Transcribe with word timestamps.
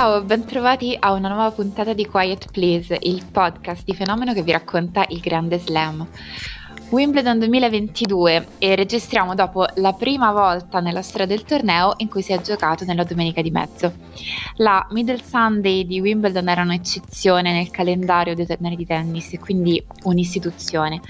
Ciao, 0.00 0.22
bentrovati 0.22 0.96
a 0.98 1.12
una 1.12 1.28
nuova 1.28 1.50
puntata 1.50 1.92
di 1.92 2.06
Quiet 2.06 2.50
Please, 2.50 2.96
il 3.02 3.22
podcast 3.30 3.84
di 3.84 3.92
fenomeno 3.92 4.32
che 4.32 4.42
vi 4.42 4.50
racconta 4.50 5.04
il 5.08 5.20
grande 5.20 5.58
slam. 5.58 6.08
Wimbledon 6.88 7.38
2022 7.38 8.46
e 8.56 8.76
registriamo 8.76 9.34
dopo 9.34 9.66
la 9.74 9.92
prima 9.92 10.32
volta 10.32 10.80
nella 10.80 11.02
storia 11.02 11.26
del 11.26 11.44
torneo 11.44 11.92
in 11.98 12.08
cui 12.08 12.22
si 12.22 12.32
è 12.32 12.40
giocato 12.40 12.86
nella 12.86 13.04
domenica 13.04 13.42
di 13.42 13.50
mezzo. 13.50 13.92
La 14.56 14.86
Middle 14.92 15.22
Sunday 15.22 15.84
di 15.84 16.00
Wimbledon 16.00 16.48
era 16.48 16.62
un'eccezione 16.62 17.52
nel 17.52 17.70
calendario 17.70 18.34
dei 18.34 18.46
tornei 18.46 18.76
di 18.76 18.86
tennis 18.86 19.34
e 19.34 19.38
quindi 19.38 19.84
un'istituzione. 20.04 21.02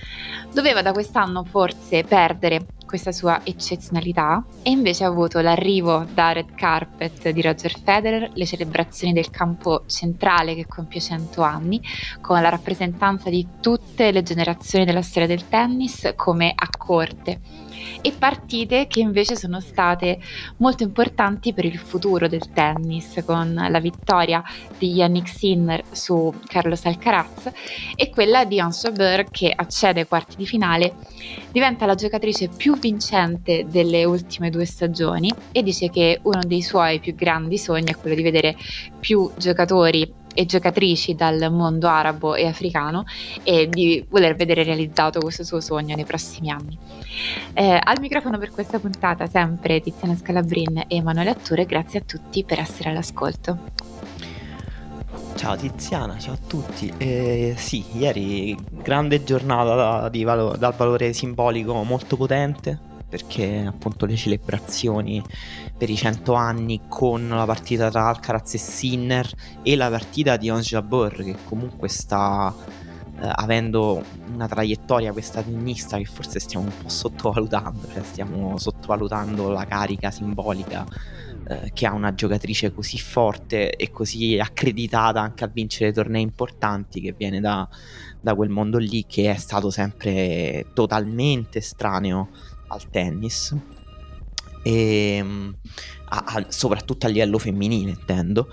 Doveva 0.53 0.83
da 0.83 0.91
quest'anno 0.91 1.45
forse 1.45 2.03
perdere 2.03 2.67
questa 2.91 3.13
sua 3.13 3.43
eccezionalità 3.45 4.45
e 4.65 4.71
invece 4.71 5.05
ha 5.05 5.07
avuto 5.07 5.39
l'arrivo 5.39 6.05
da 6.13 6.33
red 6.33 6.57
carpet 6.57 7.29
di 7.29 7.41
Roger 7.41 7.79
Federer, 7.79 8.33
le 8.35 8.45
celebrazioni 8.45 9.13
del 9.13 9.31
campo 9.31 9.85
centrale 9.87 10.57
che 10.57 10.67
compie 10.67 11.01
100 11.01 11.41
anni, 11.41 11.81
con 12.21 12.43
la 12.43 12.49
rappresentanza 12.49 13.31
di 13.31 13.47
tutte 13.61 14.11
le 14.11 14.25
generazioni 14.25 14.85
della 14.85 15.03
storia 15.03 15.29
del 15.29 15.49
tennis 15.49 16.15
come 16.17 16.53
a 16.53 16.69
corte 16.77 17.69
e 18.01 18.13
partite 18.13 18.87
che 18.87 19.01
invece 19.01 19.37
sono 19.37 19.61
state 19.61 20.19
molto 20.59 20.83
importanti 20.83 21.53
per 21.53 21.65
il 21.65 21.79
futuro 21.79 22.29
del 22.29 22.51
tennis, 22.53 23.23
con 23.25 23.55
la 23.55 23.81
vittoria 23.81 24.43
di 24.79 24.93
Yannick 24.93 25.29
Sinner 25.29 25.83
su 25.91 26.33
Carlos 26.47 26.85
Alcaraz 26.85 27.51
e 27.95 28.11
quella 28.11 28.45
di 28.45 28.61
Hans 28.61 28.83
Jabeur 28.83 29.25
che 29.31 29.53
accede 29.55 30.01
ai 30.01 30.07
quarti 30.07 30.37
di 30.37 30.47
finale, 30.47 30.95
diventa 31.51 31.87
la 31.87 31.95
giocatrice 31.95 32.49
più 32.49 32.79
vincente 32.79 33.67
delle 33.69 34.05
ultime 34.05 34.51
due 34.51 34.65
stagioni 34.65 35.33
e 35.53 35.63
dice 35.63 35.91
che 35.91 36.21
uno 36.23 36.41
dei 36.47 36.63
suoi 36.63 37.01
più 37.01 37.15
grandi 37.15 37.59
sogni 37.59 37.91
è 37.91 37.97
quello 37.97 38.17
di 38.17 38.23
vedere 38.23 38.57
più 38.99 39.31
giocatori 39.37 40.20
e 40.35 40.47
giocatrici 40.47 41.15
dal 41.15 41.51
mondo 41.53 41.89
arabo 41.89 42.35
e 42.35 42.47
africano 42.47 43.05
e 43.43 43.69
di 43.69 44.05
voler 44.09 44.35
vedere 44.35 44.63
realizzato 44.63 45.21
questo 45.21 45.45
suo 45.45 45.61
sogno 45.61 45.95
nei 45.95 46.05
prossimi 46.05 46.51
anni. 46.51 46.79
Eh, 47.53 47.79
al 47.83 48.01
microfono 48.01 48.39
per 48.39 48.51
questa 48.51 48.79
puntata 48.79 49.27
sempre 49.27 49.81
Tiziana 49.81 50.17
Scalabrin 50.17 50.85
e 50.89 50.97
Emanuele 50.97 51.31
Atture, 51.31 51.67
grazie 51.67 52.01
a 52.01 52.03
tutti 52.07 52.45
per 52.45 52.61
essere 52.61 52.91
all'ascolto. 52.91 53.59
Ciao 55.35 55.57
Tiziana, 55.57 56.19
ciao 56.19 56.35
a 56.35 56.39
tutti. 56.47 56.93
Eh, 56.99 57.55
sì, 57.57 57.85
ieri 57.93 58.57
grande 58.71 59.25
giornata 59.25 60.11
valo- 60.23 60.57
dal 60.57 60.75
valore 60.75 61.13
simbolico 61.13 61.83
molto 61.83 62.17
potente 62.17 62.89
perché 63.11 63.65
appunto 63.67 64.07
le 64.07 64.15
celebrazioni 64.15 65.23
per 65.81 65.89
i 65.89 65.97
100 65.97 66.35
anni 66.35 66.83
con 66.89 67.27
la 67.27 67.47
partita 67.47 67.89
tra 67.89 68.09
Alcaraz 68.09 68.53
e 68.53 68.59
Sinner 68.59 69.27
e 69.63 69.77
la 69.77 69.89
partita 69.89 70.37
di 70.37 70.51
Ons 70.51 70.67
Jabeur 70.67 71.15
che 71.25 71.37
comunque 71.47 71.89
sta 71.89 72.55
eh, 73.19 73.31
avendo 73.37 74.05
una 74.31 74.47
traiettoria 74.47 75.13
questa 75.13 75.41
tennista 75.41 75.97
che 75.97 76.05
forse 76.05 76.39
stiamo 76.39 76.67
un 76.67 76.73
po' 76.83 76.91
sottovalutando, 76.91 77.89
cioè 77.95 78.03
stiamo 78.03 78.59
sottovalutando 78.59 79.49
la 79.49 79.65
carica 79.65 80.11
simbolica 80.11 80.85
eh, 81.49 81.71
che 81.73 81.87
ha 81.87 81.95
una 81.95 82.13
giocatrice 82.13 82.75
così 82.75 82.99
forte 82.99 83.71
e 83.71 83.91
così 83.91 84.39
accreditata 84.39 85.23
anche 85.23 85.45
a 85.45 85.51
vincere 85.51 85.93
tornei 85.93 86.21
importanti 86.21 87.01
che 87.01 87.15
viene 87.17 87.41
da, 87.41 87.67
da 88.21 88.35
quel 88.35 88.51
mondo 88.51 88.77
lì 88.77 89.07
che 89.09 89.33
è 89.33 89.37
stato 89.37 89.71
sempre 89.71 90.67
totalmente 90.75 91.57
estraneo 91.61 92.29
al 92.67 92.91
tennis 92.91 93.57
e 94.63 95.17
ehm, 95.17 95.57
a, 96.11 96.25
a, 96.27 96.45
soprattutto 96.49 97.07
a 97.07 97.09
livello 97.09 97.39
femminile 97.39 97.91
intendo 97.91 98.49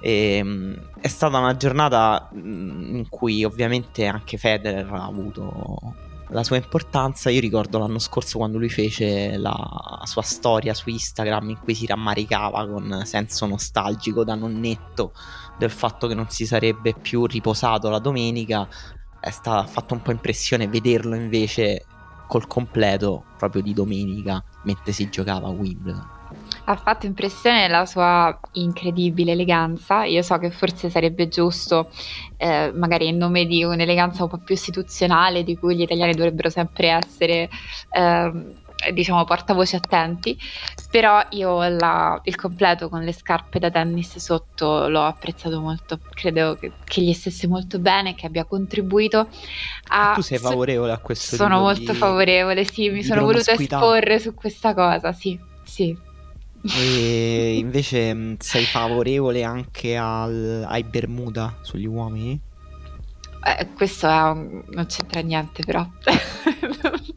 e, 0.00 0.36
ehm, 0.36 0.90
è 1.00 1.08
stata 1.08 1.38
una 1.38 1.56
giornata 1.56 2.30
mm, 2.34 2.96
in 2.96 3.08
cui 3.08 3.44
ovviamente 3.44 4.06
anche 4.06 4.36
Federer 4.36 4.90
ha 4.92 5.04
avuto 5.04 5.94
la 6.30 6.44
sua 6.44 6.56
importanza. 6.56 7.30
Io 7.30 7.40
ricordo 7.40 7.78
l'anno 7.78 7.98
scorso 7.98 8.38
quando 8.38 8.58
lui 8.58 8.68
fece 8.68 9.36
la 9.36 10.00
sua 10.04 10.22
storia 10.22 10.74
su 10.74 10.90
Instagram 10.90 11.50
in 11.50 11.58
cui 11.58 11.74
si 11.74 11.86
rammaricava 11.86 12.66
con 12.66 13.02
senso 13.04 13.46
nostalgico 13.46 14.24
da 14.24 14.34
nonnetto 14.34 15.12
del 15.58 15.70
fatto 15.70 16.06
che 16.06 16.14
non 16.14 16.28
si 16.28 16.46
sarebbe 16.46 16.94
più 16.94 17.26
riposato 17.26 17.88
la 17.90 17.98
domenica. 17.98 18.68
È 19.20 19.30
stata, 19.30 19.66
fatto 19.66 19.94
un 19.94 20.02
po' 20.02 20.12
impressione 20.12 20.68
vederlo 20.68 21.14
invece 21.16 21.84
col 22.28 22.46
completo 22.46 23.24
proprio 23.38 23.62
di 23.62 23.72
domenica 23.72 24.44
mentre 24.68 24.92
si 24.92 25.08
giocava 25.08 25.48
a 25.48 25.50
Wimbledon. 25.50 26.16
Ha 26.64 26.76
fatto 26.76 27.06
impressione 27.06 27.66
la 27.68 27.86
sua 27.86 28.38
incredibile 28.52 29.32
eleganza. 29.32 30.04
Io 30.04 30.20
so 30.20 30.36
che 30.36 30.50
forse 30.50 30.90
sarebbe 30.90 31.28
giusto, 31.28 31.88
eh, 32.36 32.70
magari 32.74 33.08
in 33.08 33.16
nome 33.16 33.46
di 33.46 33.64
un'eleganza 33.64 34.24
un 34.24 34.28
po' 34.28 34.36
più 34.36 34.54
istituzionale, 34.54 35.42
di 35.42 35.56
cui 35.56 35.74
gli 35.74 35.80
italiani 35.80 36.12
dovrebbero 36.12 36.50
sempre 36.50 36.88
essere. 36.88 37.48
Eh, 37.90 38.56
diciamo 38.92 39.24
portavoce 39.24 39.76
attenti, 39.76 40.38
però 40.90 41.20
io 41.30 41.68
la, 41.68 42.20
il 42.24 42.36
completo 42.36 42.88
con 42.88 43.02
le 43.02 43.12
scarpe 43.12 43.58
da 43.58 43.70
tennis 43.70 44.16
sotto 44.18 44.88
l'ho 44.88 45.04
apprezzato 45.04 45.60
molto, 45.60 45.98
credo 46.10 46.54
che, 46.54 46.72
che 46.84 47.02
gli 47.02 47.12
stesse 47.12 47.46
molto 47.46 47.78
bene, 47.78 48.14
che 48.14 48.26
abbia 48.26 48.44
contribuito 48.44 49.28
a... 49.88 50.12
Tu 50.14 50.22
sei 50.22 50.38
favorevole 50.38 50.92
a 50.92 50.98
questo? 50.98 51.36
Sono 51.36 51.60
molto 51.60 51.92
di, 51.92 51.98
favorevole, 51.98 52.64
sì, 52.64 52.88
mi 52.90 53.02
sono 53.02 53.22
voluta 53.22 53.52
esporre 53.52 54.20
su 54.20 54.34
questa 54.34 54.74
cosa, 54.74 55.12
sì, 55.12 55.38
sì. 55.64 55.96
E 56.76 57.56
invece 57.58 58.36
sei 58.38 58.64
favorevole 58.64 59.42
anche 59.42 59.96
al, 59.96 60.64
ai 60.66 60.84
Bermuda 60.84 61.58
sugli 61.62 61.86
uomini? 61.86 62.40
Eh, 63.44 63.68
questo 63.74 64.06
un... 64.06 64.62
non 64.68 64.86
c'entra 64.86 65.20
niente 65.20 65.64
però. 65.64 65.86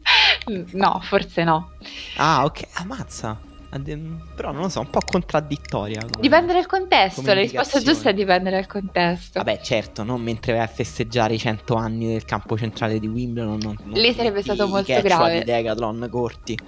no, 0.72 1.00
forse 1.02 1.44
no. 1.44 1.72
Ah, 2.16 2.44
ok, 2.44 2.62
ammazza. 2.74 3.50
Però 4.36 4.52
non 4.52 4.62
lo 4.62 4.68
so, 4.68 4.80
un 4.80 4.90
po' 4.90 5.00
contraddittoria. 5.00 6.00
Come, 6.00 6.20
dipende 6.20 6.52
dal 6.52 6.66
contesto, 6.66 7.22
la 7.22 7.32
risposta 7.32 7.80
giusta 7.80 8.12
dipende 8.12 8.50
dal 8.50 8.66
contesto. 8.66 9.38
Vabbè, 9.38 9.60
certo, 9.62 10.02
non 10.02 10.20
mentre 10.20 10.52
vai 10.52 10.62
a 10.62 10.66
festeggiare 10.66 11.34
i 11.34 11.38
100 11.38 11.74
anni 11.74 12.08
del 12.08 12.26
campo 12.26 12.58
centrale 12.58 12.98
di 13.00 13.06
Wimbledon. 13.06 13.58
Non, 13.62 13.76
non 13.82 13.98
Lì 13.98 14.12
sarebbe 14.12 14.42
stato 14.42 14.68
molto 14.68 15.00
grave. 15.00 15.38
di 15.38 15.44
Decathlon 15.44 16.06
corti. 16.10 16.58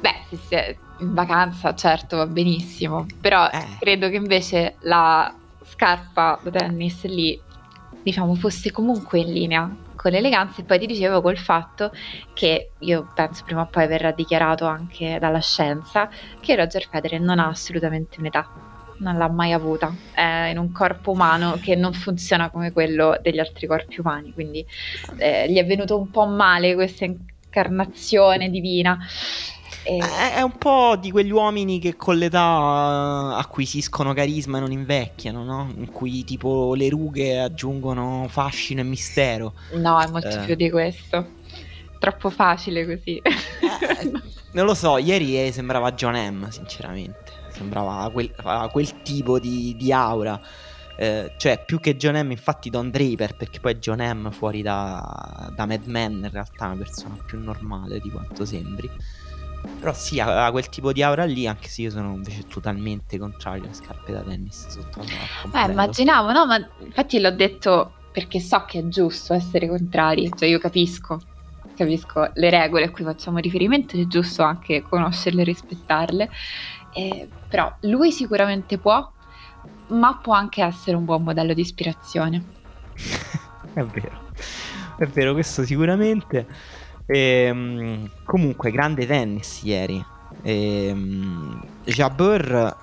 Beh, 0.00 0.36
se 0.48 0.56
è 0.56 0.76
in 0.98 1.14
vacanza, 1.14 1.72
certo, 1.76 2.16
va 2.16 2.26
benissimo. 2.26 3.06
Però 3.20 3.48
eh. 3.48 3.64
credo 3.78 4.08
che 4.08 4.16
invece 4.16 4.74
la 4.80 5.32
scarpa 5.64 6.40
da 6.42 6.50
tennis 6.50 7.04
lì, 7.04 7.40
diciamo, 8.02 8.34
fosse 8.34 8.72
comunque 8.72 9.20
in 9.20 9.32
linea 9.32 9.76
con 9.98 10.12
l'eleganza 10.12 10.60
e 10.60 10.64
poi 10.64 10.78
ti 10.78 10.86
dicevo 10.86 11.20
col 11.20 11.36
fatto 11.36 11.90
che 12.32 12.70
io 12.78 13.10
penso 13.14 13.42
prima 13.44 13.62
o 13.62 13.66
poi 13.66 13.88
verrà 13.88 14.12
dichiarato 14.12 14.64
anche 14.64 15.18
dalla 15.18 15.40
scienza 15.40 16.08
che 16.40 16.54
Roger 16.54 16.86
Federer 16.88 17.20
non 17.20 17.40
ha 17.40 17.48
assolutamente 17.48 18.20
un'età 18.20 18.48
non 18.98 19.16
l'ha 19.16 19.28
mai 19.28 19.52
avuta. 19.52 19.94
È 20.12 20.48
in 20.50 20.58
un 20.58 20.72
corpo 20.72 21.12
umano 21.12 21.58
che 21.62 21.76
non 21.76 21.92
funziona 21.92 22.50
come 22.50 22.72
quello 22.72 23.18
degli 23.22 23.38
altri 23.38 23.66
corpi 23.66 24.00
umani 24.00 24.32
quindi 24.32 24.64
eh, 25.18 25.50
gli 25.50 25.56
è 25.56 25.66
venuto 25.66 25.98
un 25.98 26.10
po' 26.10 26.26
male 26.26 26.74
questa 26.74 27.04
incarnazione 27.04 28.50
divina 28.50 28.98
e... 29.88 30.34
È 30.34 30.42
un 30.42 30.58
po' 30.58 30.96
di 31.00 31.10
quegli 31.10 31.30
uomini 31.30 31.78
che 31.78 31.96
con 31.96 32.18
l'età 32.18 33.36
acquisiscono 33.36 34.12
carisma 34.12 34.58
e 34.58 34.60
non 34.60 34.70
invecchiano, 34.70 35.42
no? 35.44 35.72
In 35.76 35.90
cui 35.90 36.24
tipo 36.24 36.74
le 36.74 36.90
rughe 36.90 37.40
aggiungono 37.40 38.26
fascino 38.28 38.80
e 38.80 38.84
mistero. 38.84 39.54
No, 39.72 39.98
è 40.00 40.06
molto 40.08 40.28
eh. 40.28 40.44
più 40.44 40.54
di 40.54 40.70
questo. 40.70 41.36
Troppo 41.98 42.28
facile 42.30 42.84
così. 42.84 43.16
Eh, 43.16 44.12
non 44.52 44.66
lo 44.66 44.74
so, 44.74 44.98
ieri 44.98 45.50
sembrava 45.52 45.92
John 45.92 46.14
M, 46.14 46.48
sinceramente. 46.50 47.32
Sembrava 47.50 48.10
quel, 48.10 48.30
quel 48.70 49.02
tipo 49.02 49.40
di, 49.40 49.74
di 49.76 49.90
aura. 49.90 50.40
eh, 51.00 51.32
cioè 51.36 51.62
più 51.64 51.78
che 51.78 51.96
John 51.96 52.16
M 52.16 52.32
infatti 52.32 52.70
Don 52.70 52.90
Draper 52.90 53.36
perché 53.36 53.60
poi 53.60 53.76
John 53.76 54.00
M 54.00 54.32
fuori 54.32 54.62
da, 54.62 55.48
da 55.54 55.64
Mad 55.64 55.84
Men 55.84 56.12
in 56.24 56.30
realtà 56.30 56.64
è 56.64 56.66
una 56.66 56.76
persona 56.76 57.16
più 57.24 57.38
normale 57.38 58.00
di 58.00 58.10
quanto 58.10 58.44
sembri 58.44 58.90
però 59.78 59.92
sì 59.92 60.20
ha, 60.20 60.50
quel 60.50 60.68
tipo 60.68 60.92
di 60.92 61.02
aura 61.02 61.24
lì 61.24 61.46
anche 61.46 61.68
se 61.68 61.82
io 61.82 61.90
sono 61.90 62.14
invece 62.14 62.46
totalmente 62.46 63.18
contrario 63.18 63.64
alle 63.64 63.74
scarpe 63.74 64.12
da 64.12 64.20
tennis 64.20 64.68
sotto 64.68 65.02
la 65.52 65.66
eh 65.66 65.70
immaginavo 65.70 66.32
no 66.32 66.46
ma 66.46 66.68
infatti 66.80 67.20
l'ho 67.20 67.32
detto 67.32 67.92
perché 68.12 68.40
so 68.40 68.64
che 68.66 68.80
è 68.80 68.88
giusto 68.88 69.34
essere 69.34 69.68
contrari 69.68 70.30
cioè 70.36 70.48
io 70.48 70.58
capisco 70.58 71.20
capisco 71.76 72.30
le 72.34 72.50
regole 72.50 72.86
a 72.86 72.90
cui 72.90 73.04
facciamo 73.04 73.38
riferimento 73.38 73.96
è 73.96 74.06
giusto 74.06 74.42
anche 74.42 74.82
conoscerle 74.82 75.42
e 75.42 75.44
rispettarle 75.44 76.30
eh, 76.94 77.28
però 77.48 77.72
lui 77.82 78.10
sicuramente 78.10 78.78
può 78.78 79.12
ma 79.88 80.16
può 80.16 80.34
anche 80.34 80.62
essere 80.62 80.96
un 80.96 81.04
buon 81.04 81.22
modello 81.22 81.54
di 81.54 81.60
ispirazione. 81.60 82.44
è 83.74 83.82
vero, 83.84 84.30
è 84.98 85.06
vero, 85.06 85.32
questo 85.32 85.64
sicuramente. 85.64 86.46
Ehm, 87.10 88.10
comunque, 88.22 88.70
grande 88.70 89.06
tennis 89.06 89.62
ieri. 89.62 90.04
Ehm, 90.42 91.60
Jabber 91.84 92.76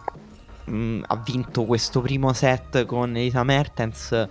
mm, 0.69 1.04
ha 1.06 1.16
vinto 1.18 1.66
questo 1.66 2.01
primo 2.01 2.33
set 2.33 2.86
con 2.86 3.16
Elisa 3.16 3.44
Mertens 3.44 4.27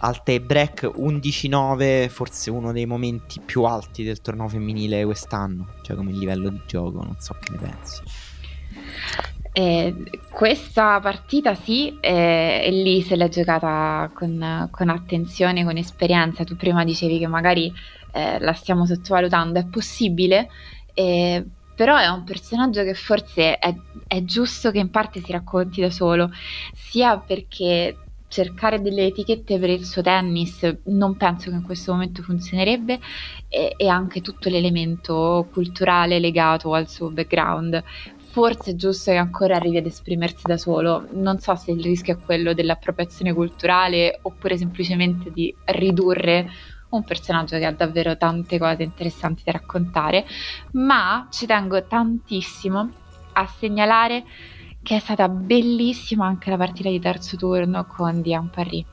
al 0.00 0.22
tie 0.24 0.40
break 0.40 0.90
11-9, 0.96 2.08
forse 2.08 2.50
uno 2.50 2.72
dei 2.72 2.86
momenti 2.86 3.40
più 3.40 3.62
alti 3.62 4.02
del 4.02 4.20
torneo 4.20 4.48
femminile 4.48 5.04
quest'anno, 5.04 5.74
cioè 5.82 5.96
come 5.96 6.12
livello 6.12 6.48
di 6.50 6.60
gioco, 6.66 7.02
non 7.02 7.16
so 7.18 7.36
che 7.40 7.52
ne 7.52 7.58
pensi. 7.58 8.02
Eh, 9.52 9.94
questa 10.30 11.00
partita 11.00 11.54
sì, 11.54 11.96
eh, 12.00 12.60
e 12.62 12.70
lì 12.70 13.00
se 13.00 13.16
l'è 13.16 13.28
giocata 13.28 14.10
con, 14.12 14.68
con, 14.70 14.88
attenzione, 14.90 15.64
con 15.64 15.78
esperienza. 15.78 16.44
Tu 16.44 16.56
prima 16.56 16.84
dicevi 16.84 17.18
che 17.18 17.26
magari 17.26 17.72
eh, 18.12 18.38
la 18.38 18.52
stiamo 18.52 18.86
sottovalutando, 18.86 19.58
è 19.58 19.66
possibile, 19.66 20.48
eh, 20.94 21.44
però 21.74 21.96
è 21.96 22.08
un 22.08 22.24
personaggio 22.24 22.82
che 22.82 22.94
forse 22.94 23.58
è, 23.58 23.74
è 24.06 24.24
giusto 24.24 24.70
che 24.70 24.78
in 24.78 24.90
parte 24.90 25.20
si 25.20 25.30
racconti 25.32 25.80
da 25.80 25.90
solo, 25.90 26.30
sia 26.72 27.18
perché 27.18 27.98
cercare 28.28 28.80
delle 28.80 29.06
etichette 29.06 29.58
per 29.58 29.70
il 29.70 29.84
suo 29.84 30.02
tennis 30.02 30.78
non 30.86 31.16
penso 31.16 31.48
che 31.48 31.56
in 31.56 31.62
questo 31.62 31.92
momento 31.92 32.22
funzionerebbe 32.22 32.98
e, 33.48 33.74
e, 33.76 33.88
anche 33.88 34.20
tutto 34.20 34.48
l'elemento 34.48 35.48
culturale 35.52 36.18
legato 36.18 36.74
al 36.74 36.88
suo 36.88 37.10
background 37.10 37.82
forse 38.36 38.72
è 38.72 38.74
giusto 38.74 39.12
che 39.12 39.16
ancora 39.16 39.56
arrivi 39.56 39.78
ad 39.78 39.86
esprimersi 39.86 40.42
da 40.44 40.58
solo. 40.58 41.06
Non 41.12 41.38
so 41.38 41.54
se 41.54 41.70
il 41.70 41.82
rischio 41.82 42.12
è 42.12 42.18
quello 42.22 42.52
dell'appropriazione 42.52 43.32
culturale 43.32 44.18
oppure 44.20 44.58
semplicemente 44.58 45.30
di 45.32 45.54
ridurre 45.64 46.50
un 46.90 47.04
personaggio 47.04 47.58
che 47.58 47.64
ha 47.64 47.72
davvero 47.72 48.16
tante 48.16 48.58
cose 48.58 48.82
interessanti 48.82 49.42
da 49.44 49.52
raccontare, 49.52 50.26
ma 50.72 51.26
ci 51.30 51.46
tengo 51.46 51.84
tantissimo 51.84 52.90
a 53.32 53.46
segnalare 53.46 54.24
che 54.82 54.96
è 54.96 55.00
stata 55.00 55.28
bellissima 55.28 56.26
anche 56.26 56.50
la 56.50 56.56
partita 56.56 56.88
di 56.88 57.00
terzo 57.00 57.36
turno 57.36 57.84
con 57.86 58.22
Diane 58.22 58.50
Parry 58.52 58.86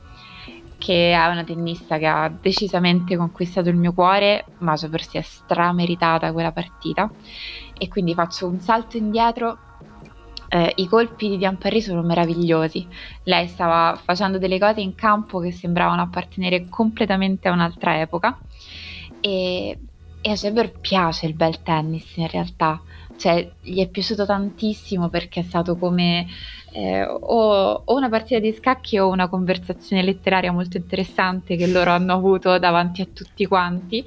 che 0.84 1.14
è 1.14 1.28
una 1.28 1.46
tennista 1.46 1.98
che 1.98 2.08
ha 2.08 2.28
decisamente 2.28 3.16
conquistato 3.16 3.70
il 3.70 3.78
mio 3.78 3.94
cuore, 3.94 4.44
ma 4.58 4.76
per 4.92 5.02
sé 5.02 5.20
è 5.20 5.22
strameritata 5.22 6.34
quella 6.34 6.52
partita. 6.52 7.10
E 7.78 7.88
quindi 7.88 8.14
faccio 8.14 8.48
un 8.48 8.60
salto 8.60 8.98
indietro. 8.98 9.58
Eh, 10.54 10.72
I 10.76 10.88
colpi 10.88 11.30
di 11.30 11.38
Diampari 11.38 11.82
sono 11.82 12.04
meravigliosi. 12.04 12.88
Lei 13.24 13.48
stava 13.48 14.00
facendo 14.04 14.38
delle 14.38 14.60
cose 14.60 14.82
in 14.82 14.94
campo 14.94 15.40
che 15.40 15.52
sembravano 15.52 16.04
appartenere 16.04 16.70
completamente 16.70 17.48
a 17.48 17.54
un'altra 17.54 18.00
epoca. 18.00 18.38
E, 19.20 19.80
e 20.22 20.30
a 20.30 20.38
Weber 20.44 20.80
piace 20.80 21.26
il 21.26 21.34
bel 21.34 21.64
tennis 21.64 22.18
in 22.18 22.28
realtà. 22.28 22.80
Cioè, 23.18 23.52
gli 23.62 23.80
è 23.80 23.88
piaciuto 23.88 24.28
tantissimo 24.28 25.10
perché 25.10 25.40
è 25.40 25.44
stato 25.44 25.76
come 25.76 26.28
eh, 26.72 27.04
o, 27.04 27.82
o, 27.84 27.96
una 27.96 28.10
partita 28.10 28.40
di 28.40 28.54
scacchi 28.54 29.00
o 29.00 29.10
una 29.10 29.30
conversazione 29.30 30.04
letteraria 30.04 30.52
molto 30.52 30.78
interessante 30.78 31.56
che 31.56 31.66
loro 31.66 31.90
hanno 31.90 32.14
avuto 32.14 32.60
davanti 32.60 33.02
a 33.02 33.08
tutti 33.12 33.48
quanti. 33.48 34.06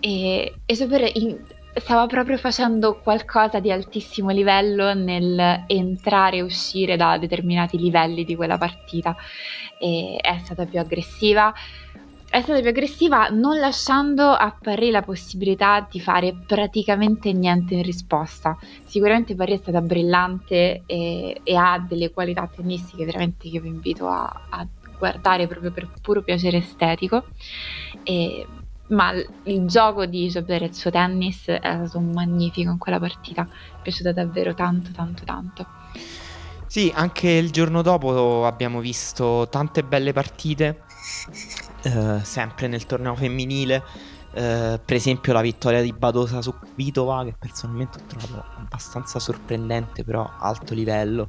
E, 0.00 0.54
e 0.66 1.10
in, 1.14 1.38
stava 1.74 2.06
proprio 2.06 2.36
facendo 2.36 2.98
qualcosa 2.98 3.60
di 3.60 3.70
altissimo 3.70 4.30
livello 4.30 4.94
nel 4.94 5.64
entrare 5.66 6.38
e 6.38 6.42
uscire 6.42 6.96
da 6.96 7.18
determinati 7.18 7.78
livelli 7.78 8.24
di 8.24 8.36
quella 8.36 8.58
partita. 8.58 9.16
E 9.78 10.18
è 10.20 10.38
stata 10.38 10.64
più 10.66 10.78
aggressiva 10.78 11.52
è 12.32 12.40
stata 12.40 12.60
più 12.60 12.70
aggressiva 12.70 13.28
non 13.28 13.58
lasciando 13.58 14.30
a 14.30 14.56
Parry 14.58 14.90
la 14.90 15.02
possibilità 15.02 15.86
di 15.90 16.00
fare 16.00 16.34
praticamente 16.46 17.30
niente 17.34 17.74
in 17.74 17.82
risposta. 17.82 18.56
Sicuramente 18.84 19.34
Parry 19.34 19.52
è 19.52 19.58
stata 19.58 19.82
brillante 19.82 20.82
e, 20.86 21.40
e 21.42 21.54
ha 21.54 21.78
delle 21.86 22.10
qualità 22.10 22.50
tennistiche 22.50 23.04
veramente 23.04 23.50
che 23.50 23.60
vi 23.60 23.68
invito 23.68 24.08
a, 24.08 24.46
a 24.48 24.66
guardare 24.96 25.46
proprio 25.46 25.72
per 25.72 25.90
puro 26.00 26.22
piacere 26.22 26.56
estetico. 26.56 27.22
E, 28.02 28.46
ma 28.92 29.12
il 29.44 29.66
gioco 29.66 30.06
di 30.06 30.28
Jabber 30.28 30.62
e 30.62 30.66
il 30.66 30.74
suo 30.74 30.90
tennis 30.90 31.46
è 31.46 31.58
stato 31.60 32.00
magnifico 32.00 32.70
in 32.70 32.78
quella 32.78 32.98
partita, 32.98 33.42
mi 33.42 33.50
è 33.50 33.82
piaciuta 33.82 34.12
davvero 34.12 34.54
tanto 34.54 34.90
tanto 34.92 35.24
tanto. 35.24 35.66
Sì, 36.66 36.90
anche 36.94 37.28
il 37.28 37.50
giorno 37.50 37.82
dopo 37.82 38.46
abbiamo 38.46 38.80
visto 38.80 39.46
tante 39.50 39.82
belle 39.82 40.14
partite 40.14 40.84
eh, 41.82 42.20
sempre 42.22 42.66
nel 42.66 42.86
torneo 42.86 43.14
femminile. 43.14 43.82
Eh, 44.34 44.80
per 44.82 44.96
esempio 44.96 45.34
la 45.34 45.42
vittoria 45.42 45.82
di 45.82 45.92
Badosa 45.92 46.40
su 46.40 46.54
Vitova, 46.74 47.24
che 47.24 47.34
personalmente 47.38 47.98
ho 47.98 48.06
trovato 48.06 48.44
abbastanza 48.56 49.18
sorprendente, 49.18 50.04
però 50.04 50.30
alto 50.38 50.72
livello. 50.72 51.28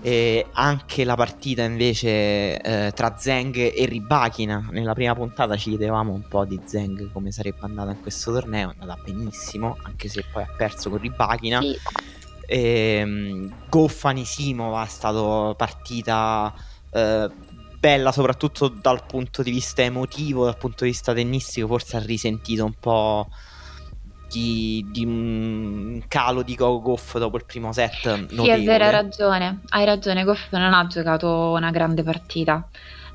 E 0.00 0.46
anche 0.52 1.04
la 1.04 1.14
partita 1.14 1.62
invece 1.62 2.60
eh, 2.60 2.92
tra 2.92 3.16
Zeng 3.16 3.56
e 3.56 3.84
Ribachina. 3.86 4.68
Nella 4.70 4.94
prima 4.94 5.14
puntata 5.14 5.56
ci 5.56 5.70
chiedevamo 5.70 6.12
un 6.12 6.26
po' 6.28 6.44
di 6.44 6.60
Zeng 6.64 7.10
come 7.12 7.32
sarebbe 7.32 7.60
andata 7.60 7.90
in 7.90 8.00
questo 8.00 8.32
torneo. 8.32 8.70
È 8.70 8.74
andata 8.78 9.00
benissimo, 9.04 9.76
anche 9.82 10.08
se 10.08 10.24
poi 10.30 10.42
ha 10.42 10.54
perso 10.56 10.90
con 10.90 11.00
Ribachina. 11.00 11.60
Sì. 11.60 11.76
E, 12.46 13.02
um, 13.04 13.52
Goffani 13.68 14.24
Simova 14.24 14.84
è 14.84 14.88
stata 14.88 15.54
partita 15.54 16.54
eh, 16.90 17.28
bella 17.78 18.10
soprattutto 18.10 18.68
dal 18.68 19.04
punto 19.06 19.42
di 19.42 19.50
vista 19.50 19.82
emotivo, 19.82 20.44
dal 20.44 20.56
punto 20.56 20.84
di 20.84 20.90
vista 20.90 21.12
tennistico, 21.12 21.66
forse 21.66 21.96
ha 21.96 22.00
risentito 22.00 22.64
un 22.64 22.74
po' 22.78 23.28
di, 24.28 24.84
di 24.90 25.04
un 25.04 26.02
calo 26.08 26.42
di 26.42 26.54
Goff 26.54 27.16
dopo 27.18 27.36
il 27.36 27.44
primo 27.44 27.72
set. 27.72 28.06
Notevole. 28.06 28.54
Sì, 28.56 28.62
è 28.62 28.64
vero, 28.64 28.84
hai 28.84 28.90
ragione, 28.90 29.60
hai 29.68 29.84
ragione, 29.84 30.24
Goff 30.24 30.50
non 30.50 30.72
ha 30.72 30.86
giocato 30.86 31.52
una 31.52 31.70
grande 31.70 32.02
partita. 32.02 32.68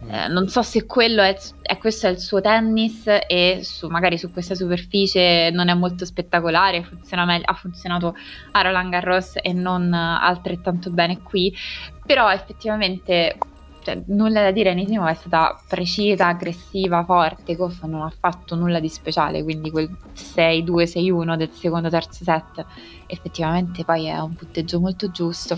Mm. 0.04 0.10
Eh, 0.10 0.28
non 0.30 0.48
so 0.48 0.64
se 0.64 0.86
quello 0.86 1.22
è, 1.22 1.38
è, 1.62 1.78
questo 1.78 2.08
è 2.08 2.10
il 2.10 2.20
suo 2.20 2.42
tennis 2.42 3.04
e 3.06 3.60
su, 3.62 3.88
magari 3.88 4.18
su 4.18 4.32
questa 4.32 4.56
superficie 4.56 5.52
non 5.52 5.70
è 5.70 5.74
molto 5.76 6.06
spettacolare, 6.06 6.84
funziona 6.84 7.26
meglio, 7.26 7.46
ha 7.46 7.54
funzionato 7.54 8.16
a 8.52 8.62
Roland 8.62 8.90
Garros 8.90 9.34
e 9.40 9.54
non 9.54 9.94
altrettanto 9.94 10.90
bene 10.90 11.22
qui, 11.22 11.56
però 12.04 12.32
effettivamente 12.32 13.38
cioè, 13.82 14.02
nulla 14.08 14.42
da 14.42 14.52
dire, 14.52 14.74
Nisimo 14.74 15.08
è 15.08 15.14
stata 15.14 15.60
precisa, 15.68 16.28
aggressiva, 16.28 17.04
forte, 17.04 17.56
Goff 17.56 17.84
non 17.84 18.02
ha 18.02 18.14
fatto 18.18 18.56
nulla 18.56 18.80
di 18.80 18.90
speciale, 18.90 19.44
quindi 19.44 19.72
quel 19.72 19.90
6-2-6-1 20.16 21.36
del 21.36 21.50
secondo 21.52 21.90
terzo 21.90 22.24
set 22.24 22.66
effettivamente 23.12 23.84
poi 23.84 24.06
è 24.06 24.18
un 24.20 24.34
punteggio 24.36 24.80
molto 24.80 25.12
giusto. 25.12 25.58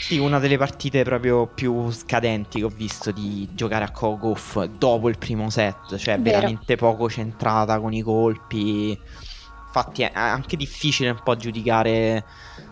Sì, 0.00 0.18
una 0.18 0.38
delle 0.38 0.58
partite 0.58 1.04
proprio 1.04 1.46
più 1.46 1.90
scadenti 1.90 2.58
che 2.58 2.64
ho 2.64 2.72
visto 2.74 3.12
di 3.12 3.48
giocare 3.52 3.84
a 3.84 3.90
Kogoff 3.90 4.62
dopo 4.64 5.08
il 5.08 5.18
primo 5.18 5.50
set, 5.50 5.96
cioè 5.96 6.18
Vero. 6.18 6.36
veramente 6.36 6.76
poco 6.76 7.08
centrata 7.08 7.78
con 7.78 7.92
i 7.92 8.02
colpi. 8.02 8.98
Infatti 9.66 10.02
è 10.02 10.10
anche 10.12 10.56
difficile 10.56 11.10
un 11.10 11.20
po' 11.22 11.36
giudicare 11.36 12.24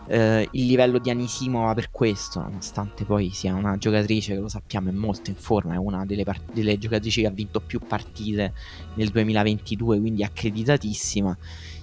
eh, 0.09 0.49
il 0.53 0.67
livello 0.67 0.99
di 0.99 1.11
Anisimova 1.11 1.75
per 1.75 1.91
questo, 1.91 2.41
nonostante 2.41 3.05
poi 3.05 3.31
sia 3.31 3.55
una 3.55 3.77
giocatrice 3.77 4.35
che 4.35 4.41
lo 4.41 4.49
sappiamo 4.49 4.89
è 4.89 4.93
molto 4.93 5.31
in 5.31 5.37
forma, 5.37 5.75
è 5.75 5.77
una 5.77 6.05
delle, 6.05 6.25
part- 6.25 6.53
delle 6.53 6.79
giocatrici 6.79 7.21
che 7.21 7.27
ha 7.27 7.31
vinto 7.31 7.61
più 7.61 7.79
partite 7.79 8.53
nel 8.95 9.11
2022, 9.11 10.01
quindi 10.01 10.25
accreditatissima 10.25 11.37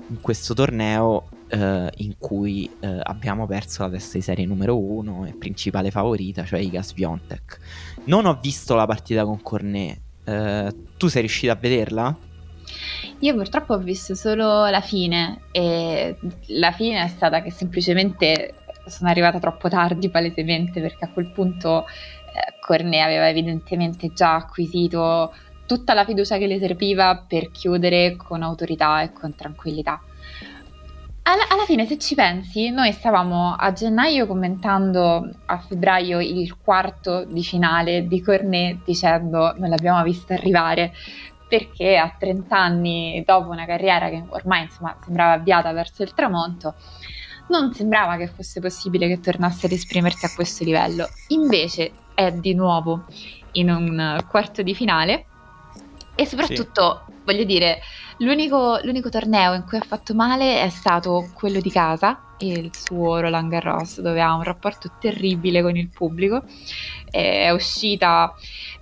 in 0.10 0.22
questo 0.22 0.54
torneo 0.54 1.30
eh, 1.48 1.92
in 1.98 2.16
cui 2.18 2.70
eh, 2.80 3.00
abbiamo 3.04 3.46
perso 3.46 3.84
la 3.84 3.90
testa 3.90 4.18
di 4.18 4.24
serie 4.24 4.46
numero 4.46 4.78
uno 4.78 5.26
e 5.26 5.34
principale 5.34 5.92
favorita, 5.92 6.44
cioè 6.44 6.60
Iga 6.60 6.82
Sviontek. 6.82 7.60
Non 8.06 8.26
ho 8.26 8.40
visto 8.42 8.76
la 8.76 8.86
partita 8.86 9.24
con 9.24 9.42
Cornet, 9.42 10.00
eh, 10.24 10.74
tu 10.98 11.08
sei 11.08 11.22
riuscita 11.22 11.54
a 11.54 11.56
vederla? 11.56 12.18
Io 13.20 13.34
purtroppo 13.34 13.74
ho 13.74 13.78
visto 13.78 14.16
solo 14.16 14.68
la 14.68 14.82
fine 14.82 15.42
e 15.52 16.18
la 16.48 16.72
fine 16.72 17.04
è 17.04 17.08
stata 17.08 17.42
che 17.42 17.52
semplicemente 17.52 18.56
sono 18.88 19.10
arrivata 19.10 19.40
troppo 19.40 19.70
tardi 19.70 20.10
palesemente 20.10 20.82
perché 20.82 21.06
a 21.06 21.10
quel 21.10 21.32
punto 21.32 21.86
eh, 21.86 22.60
Cornet 22.60 23.02
aveva 23.02 23.30
evidentemente 23.30 24.12
già 24.14 24.36
acquisito 24.36 25.34
tutta 25.66 25.94
la 25.94 26.06
fiducia 26.06 26.38
che 26.38 26.48
le 26.48 26.60
serviva 26.60 27.26
per 27.28 27.52
chiudere 27.52 28.16
con 28.16 28.44
autorità 28.44 29.02
e 29.02 29.12
con 29.12 29.34
tranquillità. 29.36 30.02
Alla, 31.28 31.48
alla, 31.50 31.66
fine, 31.66 31.88
se 31.88 31.98
ci 31.98 32.14
pensi, 32.14 32.70
noi 32.70 32.92
stavamo 32.92 33.56
a 33.58 33.72
gennaio 33.72 34.28
commentando 34.28 35.28
a 35.48 35.58
febbraio 35.58 36.20
il 36.20 36.56
quarto 36.56 37.26
di 37.26 37.44
finale 37.44 38.06
di 38.06 38.22
Cornet 38.22 38.84
dicendo 38.86 39.56
non 39.58 39.70
l'abbiamo 39.70 40.04
vista 40.04 40.36
arrivare 40.36 40.94
perché 41.48 41.98
a 41.98 42.14
30 42.18 42.58
anni 42.58 43.24
dopo 43.26 43.50
una 43.50 43.66
carriera 43.66 44.10
che 44.10 44.24
ormai 44.30 44.64
insomma, 44.64 44.98
sembrava 45.04 45.34
avviata 45.34 45.72
verso 45.72 46.04
il 46.04 46.14
tramonto, 46.14 46.76
non 47.48 47.74
sembrava 47.74 48.18
che 48.18 48.28
fosse 48.28 48.60
possibile 48.60 49.08
che 49.08 49.20
tornasse 49.20 49.68
ad 49.68 49.72
esprimersi 49.72 50.26
a 50.26 50.32
questo 50.34 50.64
livello. 50.64 51.08
Invece 51.28 51.92
è 52.14 52.32
di 52.32 52.54
nuovo 52.54 53.06
in 53.54 53.70
un 53.70 54.24
quarto 54.30 54.62
di 54.62 54.74
finale 54.74 55.26
e 56.16 56.26
soprattutto, 56.26 57.04
sì. 57.08 57.14
voglio 57.26 57.44
dire, 57.44 57.80
l'unico, 58.20 58.80
l'unico, 58.84 59.10
torneo 59.10 59.54
in 59.54 59.66
cui 59.66 59.78
ha 59.78 59.86
fatto 59.86 60.16
male 60.16 60.62
è 60.62 60.70
stato 60.70 61.30
quello 61.34 61.60
di 61.60 61.70
casa, 61.70 62.20
il 62.40 62.70
suo 62.74 63.20
Roland 63.20 63.50
Garros, 63.50 64.00
dove 64.00 64.22
ha 64.22 64.34
un 64.34 64.44
rapporto 64.44 64.92
terribile 65.00 65.62
con 65.62 65.76
il 65.76 65.90
pubblico. 65.90 66.44
È 67.10 67.50
uscita 67.52 68.34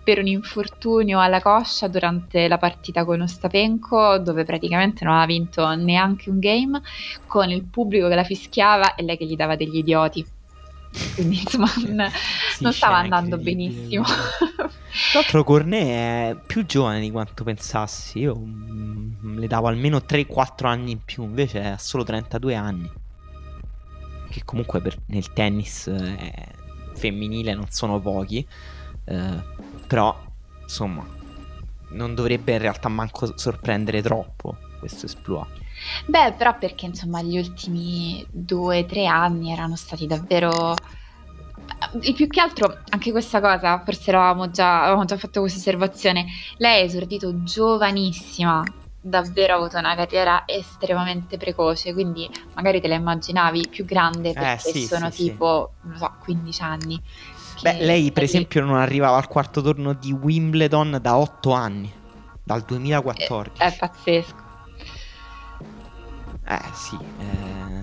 per 0.03 0.19
un 0.19 0.27
infortunio 0.27 1.22
alla 1.22 1.41
coscia 1.41 1.88
durante 1.88 2.48
la 2.48 2.57
partita 2.57 3.05
con 3.05 3.22
Ostapenko, 3.22 4.17
dove 4.19 4.43
praticamente 4.43 5.05
non 5.05 5.15
ha 5.15 5.25
vinto 5.25 5.74
neanche 5.75 6.29
un 6.29 6.39
game, 6.39 6.81
con 7.25 7.50
il 7.50 7.63
pubblico 7.63 8.10
che 8.10 8.15
la 8.15 8.24
fischiava 8.24 8.95
e 8.95 9.03
lei 9.03 9.17
che 9.17 9.25
gli 9.25 9.36
dava 9.36 9.55
degli 9.55 9.77
idioti. 9.77 10.25
Quindi 11.15 11.39
insomma 11.39 11.67
non, 11.88 12.12
sì, 12.55 12.63
non 12.63 12.74
stava 12.74 12.98
andando 12.98 13.38
benissimo. 13.38 14.03
Tra 14.03 14.69
l'altro 15.13 15.43
Cornet 15.43 15.88
è 15.88 16.36
più 16.45 16.65
giovane 16.65 17.00
di 17.00 17.10
quanto 17.10 17.43
pensassi, 17.43 18.19
io 18.19 18.36
mm, 18.38 19.38
le 19.39 19.48
davo 19.48 19.67
almeno 19.67 19.98
3-4 19.98 20.67
anni 20.67 20.91
in 20.91 21.00
più, 21.03 21.24
invece 21.24 21.63
ha 21.63 21.77
solo 21.77 22.03
32 22.03 22.55
anni. 22.55 22.91
Che 24.29 24.41
comunque 24.45 24.81
per, 24.81 24.98
nel 25.07 25.31
tennis 25.33 25.88
eh, 25.88 26.33
femminile 26.93 27.53
non 27.53 27.67
sono 27.69 28.00
pochi. 28.00 28.45
Eh, 29.05 29.72
però, 29.93 30.19
insomma, 30.63 31.05
non 31.89 32.15
dovrebbe 32.15 32.53
in 32.53 32.57
realtà 32.57 32.89
manco 32.89 33.38
sorprendere 33.38 34.01
troppo 34.01 34.57
questo 34.79 35.05
esploit. 35.05 35.47
Beh, 36.07 36.33
però 36.35 36.57
perché 36.57 36.88
insomma 36.88 37.21
gli 37.21 37.38
ultimi 37.38 38.25
due 38.31 38.79
o 38.79 38.85
tre 38.85 39.05
anni 39.05 39.51
erano 39.51 39.75
stati 39.75 40.07
davvero... 40.07 40.73
E 42.01 42.13
più 42.13 42.27
che 42.27 42.41
altro, 42.41 42.79
anche 42.89 43.12
questa 43.12 43.39
cosa, 43.39 43.83
forse 43.85 44.09
avevamo 44.09 44.50
già, 44.50 44.81
avevamo 44.81 45.05
già 45.05 45.15
fatto 45.15 45.41
questa 45.41 45.59
osservazione, 45.59 46.25
lei 46.57 46.81
è 46.81 46.85
esordito 46.85 47.43
giovanissima, 47.43 48.63
davvero 49.00 49.53
ha 49.53 49.57
avuto 49.57 49.77
una 49.77 49.93
carriera 49.93 50.45
estremamente 50.47 51.38
precoce, 51.38 51.93
quindi 51.93 52.27
magari 52.55 52.81
te 52.81 52.88
la 52.88 52.95
immaginavi 52.95 53.67
più 53.69 53.85
grande 53.85 54.31
eh, 54.31 54.33
perché 54.33 54.69
eh, 54.69 54.73
sì, 54.73 54.85
sono 54.88 55.12
sì, 55.12 55.25
tipo, 55.25 55.73
sì. 55.81 55.88
non 55.88 55.97
so, 55.97 56.13
15 56.23 56.62
anni. 56.63 57.01
Beh, 57.62 57.83
lei 57.83 58.12
per 58.12 58.24
esempio 58.24 58.63
non 58.63 58.77
arrivava 58.77 59.17
al 59.17 59.27
quarto 59.27 59.62
turno 59.62 59.93
di 59.93 60.12
Wimbledon 60.12 61.00
da 61.01 61.17
8 61.17 61.51
anni, 61.51 61.91
dal 62.43 62.62
2014. 62.63 63.62
È, 63.62 63.65
è 63.65 63.77
pazzesco. 63.77 64.41
Eh 66.45 66.60
sì. 66.74 66.98
Eh... 67.19 67.74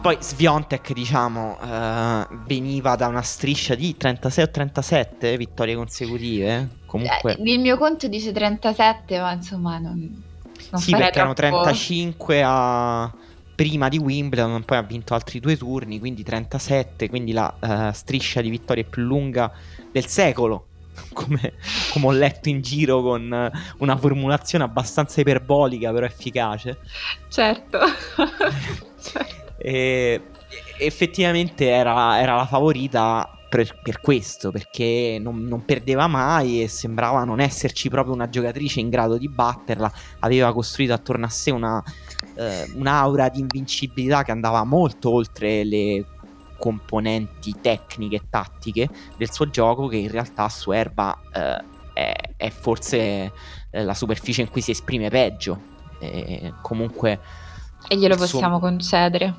Poi 0.00 0.18
Sviontek, 0.20 0.92
diciamo, 0.92 1.58
eh, 1.60 2.26
veniva 2.44 2.94
da 2.94 3.08
una 3.08 3.22
striscia 3.22 3.74
di 3.74 3.96
36 3.96 4.44
o 4.44 4.50
37 4.50 5.36
vittorie 5.36 5.74
consecutive. 5.74 6.68
Comunque... 6.86 7.36
Eh, 7.36 7.42
il 7.42 7.60
mio 7.60 7.76
conto 7.76 8.06
dice 8.06 8.32
37, 8.32 9.18
ma 9.18 9.32
insomma 9.32 9.78
non... 9.78 10.22
non 10.70 10.80
sì, 10.80 10.92
perché 10.92 11.18
erano 11.18 11.32
35 11.32 12.42
a 12.44 13.12
prima 13.56 13.88
di 13.88 13.96
Wimbledon, 13.96 14.62
poi 14.64 14.76
ha 14.76 14.82
vinto 14.82 15.14
altri 15.14 15.40
due 15.40 15.56
turni, 15.56 15.98
quindi 15.98 16.22
37, 16.22 17.08
quindi 17.08 17.32
la 17.32 17.52
uh, 17.58 17.92
striscia 17.92 18.42
di 18.42 18.50
vittorie 18.50 18.84
più 18.84 19.02
lunga 19.02 19.50
del 19.90 20.06
secolo. 20.06 20.66
Come, 21.12 21.52
come, 21.92 22.06
ho 22.06 22.10
letto 22.10 22.48
in 22.48 22.62
giro 22.62 23.02
con 23.02 23.52
una 23.78 23.96
formulazione 23.98 24.64
abbastanza 24.64 25.20
iperbolica, 25.20 25.92
però 25.92 26.06
efficace. 26.06 26.78
Certo. 27.28 27.78
certo. 29.02 29.52
E, 29.58 30.22
effettivamente 30.78 31.68
era, 31.68 32.18
era, 32.18 32.36
la 32.36 32.46
favorita 32.46 33.30
per, 33.48 33.78
per 33.82 34.00
questo, 34.00 34.50
perché 34.50 35.18
non, 35.20 35.44
non, 35.44 35.66
perdeva 35.66 36.06
mai 36.06 36.62
e 36.62 36.68
sembrava 36.68 37.24
non 37.24 37.40
esserci 37.40 37.90
proprio 37.90 38.14
una 38.14 38.30
giocatrice 38.30 38.80
in 38.80 38.88
grado 38.88 39.18
di 39.18 39.28
batterla. 39.28 39.92
Aveva 40.20 40.52
costruito 40.54 40.94
attorno 40.94 41.26
a 41.26 41.30
sé 41.30 41.50
una, 41.50 41.82
eh, 42.34 42.70
un'aura 42.74 43.28
di 43.28 43.40
invincibilità 43.40 44.22
che 44.22 44.30
andava 44.30 44.64
molto 44.64 45.10
oltre 45.10 45.64
le 45.64 46.04
componenti 46.58 47.54
tecniche 47.60 48.16
e 48.16 48.22
tattiche 48.30 48.88
del 49.16 49.30
suo 49.30 49.50
gioco 49.50 49.88
che 49.88 49.96
in 49.96 50.10
realtà 50.10 50.48
su 50.48 50.72
erba 50.72 51.18
eh, 51.32 51.64
è, 51.92 52.14
è, 52.36 52.50
forse 52.50 53.32
eh, 53.70 53.84
la 53.84 53.94
superficie 53.94 54.42
in 54.42 54.50
cui 54.50 54.60
si 54.60 54.70
esprime 54.70 55.08
peggio. 55.08 55.74
E 55.98 56.52
comunque 56.60 57.18
e 57.88 57.96
glielo 57.96 58.16
possiamo 58.16 58.58
suo... 58.58 58.68
concedere. 58.68 59.34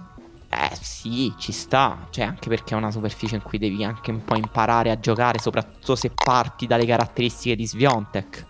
Eh 0.50 0.76
sì, 0.80 1.34
ci 1.38 1.52
sta, 1.52 2.08
cioè 2.10 2.26
anche 2.26 2.48
perché 2.48 2.74
è 2.74 2.78
una 2.78 2.92
superficie 2.92 3.36
in 3.36 3.42
cui 3.42 3.58
devi 3.58 3.84
anche 3.84 4.12
un 4.12 4.24
po' 4.24 4.36
imparare 4.36 4.92
a 4.92 5.00
giocare, 5.00 5.40
soprattutto 5.40 5.96
se 5.96 6.10
parti 6.12 6.66
dalle 6.68 6.86
caratteristiche 6.86 7.56
di 7.56 7.68
Sviontek. 7.68 8.46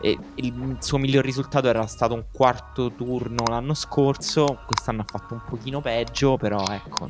E 0.00 0.18
il 0.36 0.76
suo 0.80 0.98
miglior 0.98 1.24
risultato 1.24 1.68
era 1.68 1.86
stato 1.86 2.14
un 2.14 2.24
quarto 2.30 2.92
turno 2.92 3.44
l'anno 3.48 3.74
scorso, 3.74 4.60
quest'anno 4.66 5.02
ha 5.02 5.06
fatto 5.08 5.34
un 5.34 5.42
pochino 5.48 5.80
peggio, 5.80 6.36
però 6.36 6.62
ecco, 6.68 7.08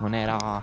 non 0.00 0.14
era... 0.14 0.60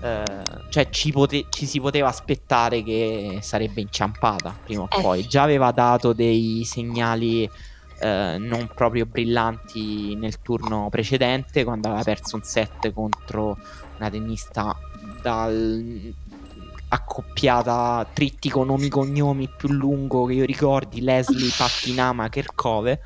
Eh, 0.00 0.42
cioè 0.68 0.90
ci, 0.90 1.10
pote- 1.10 1.46
ci, 1.48 1.66
si 1.66 1.80
poteva 1.80 2.06
aspettare 2.06 2.84
che 2.84 3.38
sarebbe 3.42 3.80
inciampata 3.80 4.56
prima 4.64 4.82
o 4.82 4.88
eh 4.90 5.00
poi. 5.00 5.26
Già 5.26 5.42
aveva 5.42 5.72
dato 5.72 6.12
dei 6.12 6.62
segnali 6.64 7.50
eh, 8.00 8.36
non 8.38 8.70
proprio 8.72 9.06
brillanti 9.06 10.14
nel 10.14 10.40
turno 10.40 10.88
precedente, 10.88 11.64
quando 11.64 11.88
aveva 11.88 12.04
perso 12.04 12.36
un 12.36 12.42
set 12.42 12.92
contro 12.92 13.58
una 13.96 14.08
tennista 14.08 14.76
dal 15.20 16.14
accoppiata 16.88 18.06
trittico 18.12 18.64
nomi 18.64 18.88
cognomi 18.88 19.48
più 19.54 19.68
lungo 19.70 20.24
che 20.24 20.34
io 20.34 20.44
ricordi 20.44 21.02
Leslie 21.02 21.50
Pattinama 21.56 22.28
Kerkove 22.28 23.00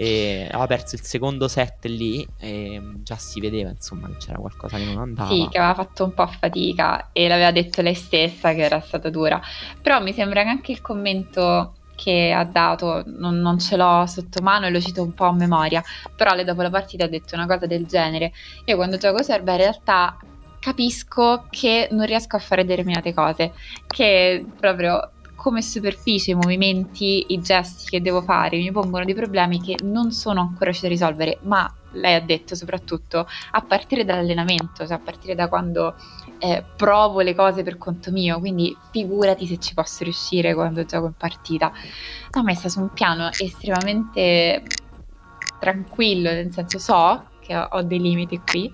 e 0.00 0.46
aveva 0.48 0.68
perso 0.68 0.94
il 0.94 1.02
secondo 1.02 1.48
set 1.48 1.86
lì 1.86 2.24
e 2.38 2.80
già 3.02 3.16
si 3.16 3.40
vedeva 3.40 3.70
insomma 3.70 4.06
che 4.06 4.16
c'era 4.18 4.38
qualcosa 4.38 4.76
che 4.76 4.84
non 4.84 4.98
andava. 4.98 5.28
Sì 5.28 5.48
che 5.50 5.58
aveva 5.58 5.74
fatto 5.74 6.04
un 6.04 6.14
po' 6.14 6.28
fatica 6.28 7.10
e 7.12 7.26
l'aveva 7.26 7.50
detto 7.50 7.82
lei 7.82 7.94
stessa 7.94 8.54
che 8.54 8.62
era 8.62 8.78
stata 8.80 9.10
dura. 9.10 9.40
Però 9.82 10.00
mi 10.00 10.12
sembra 10.12 10.44
che 10.44 10.50
anche 10.50 10.70
il 10.70 10.80
commento 10.80 11.72
che 11.96 12.30
ha 12.30 12.44
dato 12.44 13.02
non, 13.06 13.40
non 13.40 13.58
ce 13.58 13.76
l'ho 13.76 14.06
sotto 14.06 14.40
mano 14.40 14.66
e 14.66 14.70
lo 14.70 14.80
cito 14.80 15.02
un 15.02 15.14
po' 15.14 15.24
a 15.24 15.32
memoria 15.32 15.82
però 16.14 16.32
lei 16.32 16.44
dopo 16.44 16.62
la 16.62 16.70
partita 16.70 17.06
ha 17.06 17.08
detto 17.08 17.34
una 17.34 17.46
cosa 17.46 17.66
del 17.66 17.86
genere. 17.86 18.32
Io 18.66 18.76
quando 18.76 18.98
gioco 18.98 19.24
serba 19.24 19.50
in 19.52 19.58
realtà 19.58 20.16
capisco 20.60 21.46
che 21.50 21.88
non 21.90 22.06
riesco 22.06 22.36
a 22.36 22.40
fare 22.40 22.64
determinate 22.64 23.14
cose, 23.14 23.52
che 23.86 24.44
proprio 24.58 25.12
come 25.38 25.62
superficie, 25.62 26.32
i 26.32 26.34
movimenti, 26.34 27.26
i 27.28 27.40
gesti 27.40 27.88
che 27.88 28.02
devo 28.02 28.22
fare 28.22 28.56
mi 28.56 28.72
pongono 28.72 29.04
dei 29.04 29.14
problemi 29.14 29.60
che 29.60 29.76
non 29.84 30.10
sono 30.10 30.40
ancora 30.40 30.64
riuscita 30.64 30.88
a 30.88 30.90
risolvere, 30.90 31.38
ma 31.42 31.72
lei 31.92 32.14
ha 32.14 32.20
detto 32.20 32.56
soprattutto 32.56 33.26
a 33.52 33.60
partire 33.62 34.04
dall'allenamento, 34.04 34.84
cioè 34.84 34.96
a 34.96 34.98
partire 34.98 35.36
da 35.36 35.48
quando 35.48 35.94
eh, 36.40 36.64
provo 36.76 37.20
le 37.20 37.36
cose 37.36 37.62
per 37.62 37.78
conto 37.78 38.10
mio, 38.10 38.40
quindi 38.40 38.76
figurati 38.90 39.46
se 39.46 39.58
ci 39.58 39.74
posso 39.74 40.02
riuscire 40.02 40.54
quando 40.54 40.84
gioco 40.84 41.06
in 41.06 41.14
partita. 41.16 41.72
L'ho 42.32 42.42
messa 42.42 42.68
su 42.68 42.80
un 42.80 42.92
piano 42.92 43.30
estremamente 43.30 44.64
tranquillo, 45.60 46.30
nel 46.30 46.52
senso 46.52 46.78
so 46.78 47.26
che 47.40 47.56
ho, 47.56 47.68
ho 47.70 47.82
dei 47.82 48.00
limiti 48.00 48.40
qui, 48.44 48.72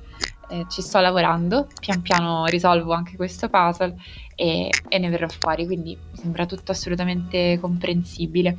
eh, 0.48 0.66
ci 0.68 0.82
sto 0.82 1.00
lavorando, 1.00 1.66
pian 1.80 2.02
piano 2.02 2.44
risolvo 2.46 2.92
anche 2.92 3.16
questo 3.16 3.48
puzzle 3.48 3.94
e, 4.34 4.68
e 4.88 4.98
ne 4.98 5.08
verrò 5.08 5.28
fuori, 5.28 5.66
quindi 5.66 5.96
mi 6.10 6.18
sembra 6.18 6.46
tutto 6.46 6.72
assolutamente 6.72 7.58
comprensibile. 7.60 8.56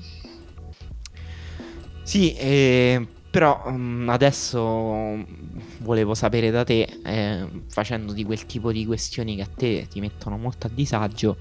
Sì, 2.04 2.34
eh, 2.36 3.06
però 3.32 3.63
um, 3.65 4.08
adesso 4.10 5.25
volevo 5.80 6.13
sapere 6.13 6.51
da 6.51 6.63
te, 6.63 7.00
eh, 7.04 7.48
facendo 7.68 8.13
di 8.13 8.24
quel 8.24 8.46
tipo 8.46 8.72
di 8.72 8.86
questioni 8.86 9.36
che 9.36 9.42
a 9.42 9.50
te 9.54 9.88
ti 9.89 10.00
mettono 10.00 10.38
molto 10.38 10.68
a 10.68 10.70
disagio, 10.74 11.38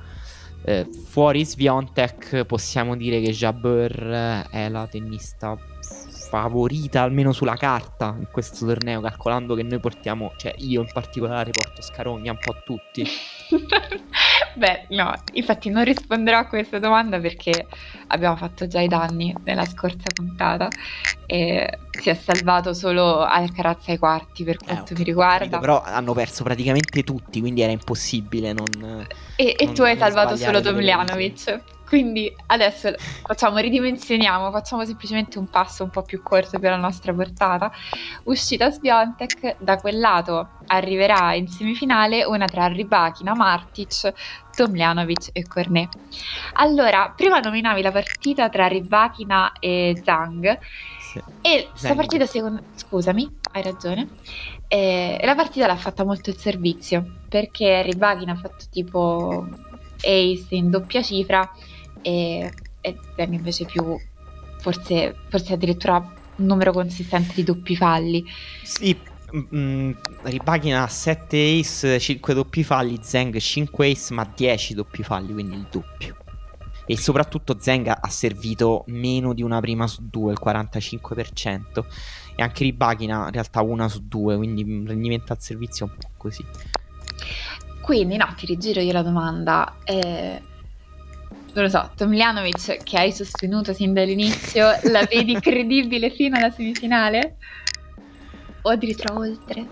eh, 0.65 0.89
fuori 1.07 1.45
Sviontek 1.45 2.45
possiamo 2.47 2.97
dire 2.97 3.21
che 3.21 3.31
Jabber 3.31 4.47
è 4.51 4.69
la 4.71 4.87
tennista 4.87 5.59
favorita 6.41 7.03
almeno 7.03 7.33
sulla 7.33 7.57
carta 7.57 8.15
in 8.19 8.29
questo 8.31 8.67
torneo, 8.67 9.01
calcolando 9.01 9.55
che 9.55 9.63
noi 9.63 9.79
portiamo, 9.79 10.33
cioè 10.37 10.55
io 10.59 10.81
in 10.81 10.89
particolare 10.93 11.51
porto 11.51 11.83
Scarogna 11.83 12.33
un 12.33 12.39
po' 12.39 12.53
a 12.53 12.63
tutti. 12.65 13.05
Beh, 14.57 14.87
no, 14.91 15.13
infatti 15.33 15.69
non 15.69 15.85
risponderò 15.85 16.39
a 16.39 16.47
questa 16.47 16.79
domanda 16.79 17.19
perché 17.19 17.67
abbiamo 18.09 18.37
fatto 18.37 18.67
già 18.67 18.81
i 18.81 18.89
danni 18.89 19.35
nella 19.45 19.65
scorsa 19.65 20.05
puntata 20.15 20.69
e 21.27 21.79
si 21.91 22.11
è 22.11 22.15
salvato 22.15 22.73
solo 22.73 23.21
Alcaraz 23.21 23.89
ai 23.89 23.99
quarti 23.99 24.45
per 24.45 24.59
quanto 24.59 24.95
eh, 24.95 24.99
mi 24.99 25.05
riguarda. 25.05 25.39
Capito, 25.45 25.59
però 25.59 25.83
hanno 25.83 26.13
perso 26.13 26.45
praticamente 26.45 27.03
tutti, 27.03 27.41
quindi 27.41 27.63
era 27.63 27.73
impossibile 27.73 28.53
non... 28.53 29.07
E, 29.37 29.57
e 29.59 29.65
non, 29.65 29.75
tu 29.75 29.83
hai 29.83 29.97
salvato 29.97 30.37
solo 30.37 30.61
Tomljanovic. 30.61 31.74
Quindi 31.95 32.29
adesso 32.47 32.93
facciamo, 33.25 33.59
ridimensioniamo, 33.59 34.51
facciamo 34.51 34.85
semplicemente 34.85 35.39
un 35.39 35.49
passo 35.49 35.85
un 35.85 35.91
po' 35.91 36.03
più 36.03 36.25
corto 36.25 36.59
per 36.59 36.73
la 36.73 36.77
nostra 36.77 37.15
portata. 37.15 37.71
Uscita 38.25 38.69
Sbiontek, 38.69 39.59
da 39.61 39.77
quel 39.77 40.01
lato 40.01 40.49
arriverà 40.67 41.35
in 41.35 41.47
semifinale 41.47 42.25
una 42.25 42.47
tra 42.47 42.67
Ribachina, 42.67 43.37
Martic, 43.37 44.13
Tomljanovic 44.57 45.29
e 45.33 45.47
Cornet. 45.47 45.97
Allora, 46.55 47.13
prima 47.15 47.39
nominavi 47.39 47.81
la 47.81 47.93
partita 47.93 48.49
tra 48.49 48.67
Ribachina 48.67 49.53
e 49.61 50.03
Zhang. 50.03 50.59
Sì. 50.99 51.23
E 51.43 51.69
questa 51.71 51.95
partita, 51.95 52.27
secondo 52.27 52.61
scusami, 52.75 53.39
hai 53.53 53.63
ragione. 53.63 54.09
Eh, 54.67 55.21
la 55.23 55.37
partita 55.37 55.69
l'ha 55.69 55.77
fatta 55.77 56.05
molto 56.05 56.31
il 56.31 56.39
servizio 56.39 57.21
perché 57.29 57.83
Ribachina 57.83 58.33
ha 58.33 58.37
fatto 58.37 58.65
tipo 58.69 59.47
ace 60.01 60.55
in 60.57 60.71
doppia 60.71 61.01
cifra 61.01 61.49
e, 62.05 62.53
e 62.83 62.99
Zeng 63.17 63.33
invece 63.33 63.65
più 63.65 63.99
forse, 64.59 65.17
forse 65.29 65.55
addirittura 65.55 65.97
un 66.37 66.47
numero 66.47 66.73
consistente 66.73 67.33
di 67.35 67.45
doppi 67.45 67.77
falli. 67.77 68.25
Sì, 68.63 68.97
mh, 69.31 69.57
mm, 69.57 69.91
Ribachina 70.23 70.87
7 70.87 71.59
ace, 71.61 71.99
5 71.99 72.35
doppi 72.35 72.63
falli, 72.63 72.99
Zeng 73.01 73.37
5 73.37 73.91
ace 73.91 74.13
ma 74.13 74.31
10 74.33 74.75
doppi 74.75 75.03
falli, 75.03 75.33
quindi 75.33 75.57
il 75.57 75.67
doppio. 75.71 76.17
E 76.87 76.99
soprattutto 76.99 77.57
Zeng 77.59 77.89
ha 77.89 78.09
servito 78.09 78.85
meno 78.89 79.33
di 79.33 79.43
una 79.43 79.61
prima 79.61 79.87
su 79.87 80.07
due, 80.11 80.33
il 80.33 80.39
45%. 80.43 81.85
E 82.37 82.43
anche 82.43 82.65
Ribachina 82.65 83.25
in 83.27 83.33
realtà 83.33 83.63
una 83.63 83.89
su 83.89 84.07
due, 84.07 84.37
quindi 84.37 84.63
un 84.63 84.85
rendimento 84.87 85.33
al 85.33 85.41
servizio 85.41 85.87
un 85.87 85.93
po' 85.99 86.11
così. 86.19 86.45
Quindi 87.81 88.17
no, 88.17 88.35
ti 88.37 88.45
rigiro 88.45 88.81
io 88.81 88.93
la 88.93 89.03
domanda. 89.03 89.77
Eh 89.85 90.53
non 91.55 91.65
lo 91.65 91.69
so, 91.69 91.91
Tomljanovic 91.95 92.83
che 92.83 92.99
hai 92.99 93.13
sostenuto 93.13 93.73
sin 93.73 93.93
dall'inizio, 93.93 94.77
la 94.85 95.07
vedi 95.09 95.39
credibile 95.41 96.11
fino 96.11 96.37
alla 96.37 96.51
semifinale? 96.51 97.37
O 98.63 98.71
addirittura 98.71 99.15
oltre? 99.15 99.67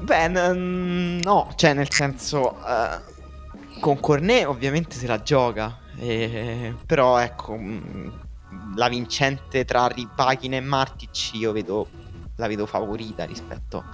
Beh, 0.00 0.28
n- 0.28 1.20
no, 1.22 1.52
cioè 1.54 1.72
nel 1.74 1.90
senso, 1.90 2.56
uh, 2.56 3.78
con 3.80 4.00
Cornet 4.00 4.46
ovviamente 4.46 4.96
se 4.96 5.06
la 5.06 5.22
gioca, 5.22 5.78
eh, 5.98 6.74
però 6.84 7.18
ecco, 7.18 7.54
mh, 7.56 8.74
la 8.74 8.88
vincente 8.88 9.64
tra 9.64 9.86
Ribachina 9.86 10.56
e 10.56 10.60
Martic 10.60 11.34
io 11.34 11.52
vedo, 11.52 11.88
la 12.36 12.48
vedo 12.48 12.66
favorita 12.66 13.24
rispetto 13.24 13.84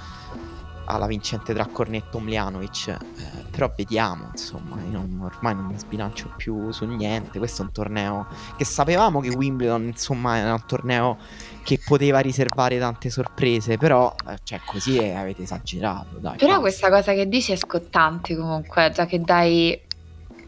alla 0.86 1.06
vincente 1.06 1.52
tra 1.52 1.66
Cornetto 1.66 2.18
e 2.18 2.20
Mljanovic. 2.20 2.88
Eh, 2.88 3.44
però 3.50 3.72
vediamo, 3.74 4.28
insomma, 4.32 4.76
non, 4.90 5.20
ormai 5.22 5.54
non 5.54 5.66
mi 5.66 5.78
sbilancio 5.78 6.32
più 6.36 6.70
su 6.72 6.84
niente. 6.84 7.38
Questo 7.38 7.62
è 7.62 7.64
un 7.64 7.72
torneo 7.72 8.26
che 8.56 8.64
sapevamo 8.64 9.20
che 9.20 9.30
Wimbledon, 9.30 9.84
insomma, 9.84 10.38
era 10.38 10.52
un 10.52 10.64
torneo 10.66 11.18
che 11.62 11.80
poteva 11.84 12.20
riservare 12.20 12.78
tante 12.78 13.10
sorprese, 13.10 13.76
però 13.76 14.14
eh, 14.28 14.38
cioè 14.44 14.60
così 14.64 14.98
avete 14.98 15.42
esagerato, 15.42 16.18
dai. 16.18 16.36
Però 16.36 16.46
basta. 16.46 16.60
questa 16.60 16.90
cosa 16.90 17.12
che 17.12 17.28
dici 17.28 17.52
è 17.52 17.56
scottante 17.56 18.36
comunque, 18.36 18.90
già 18.94 19.06
che 19.06 19.20
dai 19.20 19.78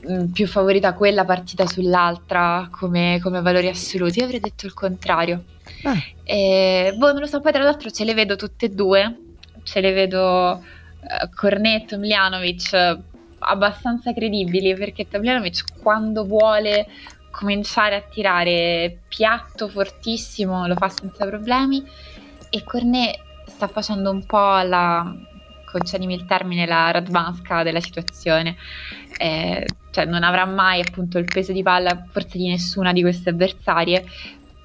mm, 0.09 0.27
più 0.27 0.47
favorita 0.47 0.93
quella 0.95 1.25
partita 1.25 1.67
sull'altra 1.67 2.69
come, 2.71 3.19
come 3.23 3.41
valori 3.41 3.69
assoluti. 3.69 4.21
Io 4.21 4.27
avrei 4.27 4.41
detto 4.41 4.67
il 4.67 4.75
contrario. 4.75 5.45
Eh. 5.83 6.15
E, 6.23 6.95
boh, 6.97 7.13
non 7.13 7.21
lo 7.21 7.27
so, 7.27 7.41
poi 7.41 7.53
tra 7.53 7.63
l'altro 7.63 7.91
ce 7.91 8.05
le 8.05 8.15
vedo 8.15 8.37
tutte 8.37 8.67
e 8.67 8.69
due 8.69 9.23
ce 9.69 9.81
le 9.81 9.93
vedo 9.93 10.63
uh, 10.63 11.29
Cornetto, 11.35 11.99
Mljanovic 11.99 12.99
abbastanza 13.41 14.15
credibili 14.15 14.75
perché 14.75 15.07
Mljanovic 15.11 15.81
quando 15.83 16.25
vuole 16.25 16.87
cominciare 17.31 17.97
a 17.97 18.01
tirare 18.01 19.01
piatto 19.07 19.69
fortissimo 19.69 20.67
lo 20.67 20.75
fa 20.75 20.89
senza 20.89 21.27
problemi 21.27 21.87
e 22.49 22.65
Cornet 22.65 23.21
sta 23.47 23.69
facendo 23.69 24.11
un 24.11 24.25
po' 24.25 24.59
la 24.63 25.15
concedimi 25.71 26.15
il 26.15 26.25
termine 26.25 26.65
la 26.65 26.91
radvanska 26.91 27.63
della 27.63 27.81
situazione. 27.81 28.57
Eh, 29.19 29.67
cioè 29.91 30.07
non 30.07 30.23
avrà 30.23 30.47
mai 30.47 30.81
appunto 30.81 31.19
il 31.19 31.25
peso 31.25 31.53
di 31.53 31.63
palla 31.63 32.07
forse 32.11 32.39
di 32.39 32.49
nessuna 32.49 32.93
di 32.93 33.01
queste 33.01 33.31
avversarie 33.31 34.05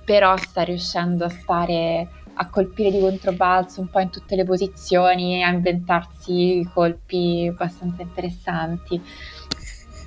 però 0.06 0.36
sta 0.38 0.62
riuscendo 0.62 1.26
a 1.26 1.30
stare 1.30 2.08
a 2.36 2.50
colpire 2.50 2.92
di 2.92 3.00
controbalzo 3.00 3.82
un 3.82 3.90
po' 3.90 4.00
in 4.00 4.10
tutte 4.10 4.36
le 4.36 4.46
posizioni, 4.46 5.44
a 5.44 5.50
inventarsi 5.50 6.68
colpi 6.74 7.48
abbastanza 7.50 8.02
interessanti. 8.02 9.02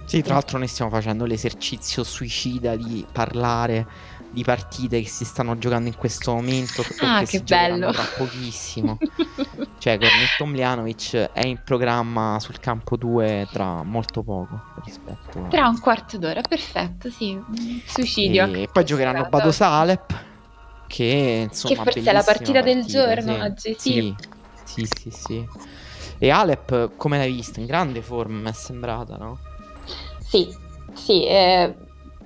Sì, 0.04 0.22
tra 0.22 0.34
l'altro 0.34 0.58
noi 0.58 0.68
stiamo 0.68 0.90
facendo 0.90 1.24
l'esercizio 1.24 2.04
suicida 2.04 2.76
di 2.76 3.04
parlare 3.10 4.14
di 4.30 4.44
partite 4.44 5.00
che 5.00 5.08
si 5.08 5.24
stanno 5.24 5.56
giocando 5.56 5.88
in 5.88 5.96
questo 5.96 6.34
momento 6.34 6.84
ah, 7.00 7.22
che 7.24 7.40
bello. 7.40 7.90
tra 7.90 8.04
pochissimo. 8.18 8.98
cioè, 9.78 9.98
Cornetto 9.98 10.44
Mljanovic 10.44 11.30
è 11.32 11.46
in 11.46 11.60
programma 11.64 12.38
sul 12.38 12.60
campo 12.60 12.96
2 12.96 13.48
tra 13.50 13.82
molto 13.82 14.22
poco 14.22 14.60
rispetto 14.84 15.44
a... 15.44 15.48
Tra 15.48 15.68
un 15.68 15.80
quarto 15.80 16.18
d'ora, 16.18 16.42
perfetto, 16.42 17.10
sì. 17.10 17.40
Suicidio. 17.86 18.52
E 18.52 18.68
poi 18.70 18.84
giocheranno 18.84 19.26
Badosa 19.28 19.68
Alep 19.70 20.25
che 20.86 21.46
insomma 21.48 21.74
che 21.84 21.90
forse 21.90 22.10
è 22.10 22.12
la 22.12 22.22
partita, 22.22 22.52
partita 22.52 22.60
del 22.62 22.84
giorno 22.84 23.34
sì. 23.34 23.40
oggi 23.40 23.76
sì. 23.78 24.14
sì 24.64 24.88
sì 24.98 25.10
sì 25.10 25.48
e 26.18 26.30
Alep 26.30 26.96
come 26.96 27.18
l'hai 27.18 27.32
vista 27.32 27.60
in 27.60 27.66
grande 27.66 28.00
forma 28.02 28.38
mi 28.38 28.48
è 28.48 28.52
sembrata 28.52 29.16
no? 29.16 29.38
sì 30.20 30.54
sì 30.94 31.26
eh, 31.26 31.74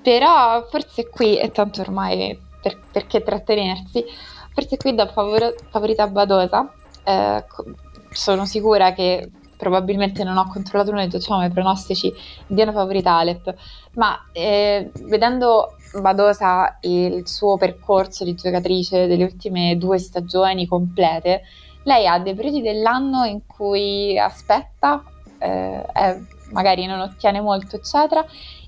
però 0.02 0.66
forse 0.70 1.08
qui 1.08 1.38
e 1.38 1.50
tanto 1.50 1.80
ormai 1.80 2.38
per, 2.62 2.78
perché 2.90 3.22
trattenersi 3.22 4.04
forse 4.52 4.76
qui 4.76 4.94
da 4.94 5.06
favor- 5.06 5.54
favorita 5.70 6.06
Badosa 6.06 6.72
eh, 7.04 7.44
sono 8.10 8.44
sicura 8.44 8.92
che 8.92 9.30
probabilmente 9.60 10.24
non 10.24 10.38
ho 10.38 10.48
controllato 10.50 10.90
noi, 10.90 11.10
facciamo 11.10 11.44
i 11.44 11.50
pronostici 11.50 12.10
diano 12.46 12.72
favorita 12.72 13.18
Alep, 13.18 13.54
ma 13.96 14.18
eh, 14.32 14.90
vedendo 15.02 15.76
Badosa 15.92 16.78
il 16.82 17.26
suo 17.26 17.56
percorso 17.56 18.24
di 18.24 18.34
giocatrice 18.34 19.06
delle 19.06 19.24
ultime 19.24 19.76
due 19.76 19.98
stagioni 19.98 20.66
complete, 20.66 21.42
lei 21.84 22.06
ha 22.06 22.18
dei 22.18 22.34
periodi 22.34 22.62
dell'anno 22.62 23.24
in 23.24 23.40
cui 23.46 24.18
aspetta, 24.18 25.02
eh, 25.38 25.84
eh, 25.94 26.22
magari 26.52 26.86
non 26.86 27.00
ottiene 27.00 27.40
molto, 27.40 27.76
eccetera, 27.76 28.24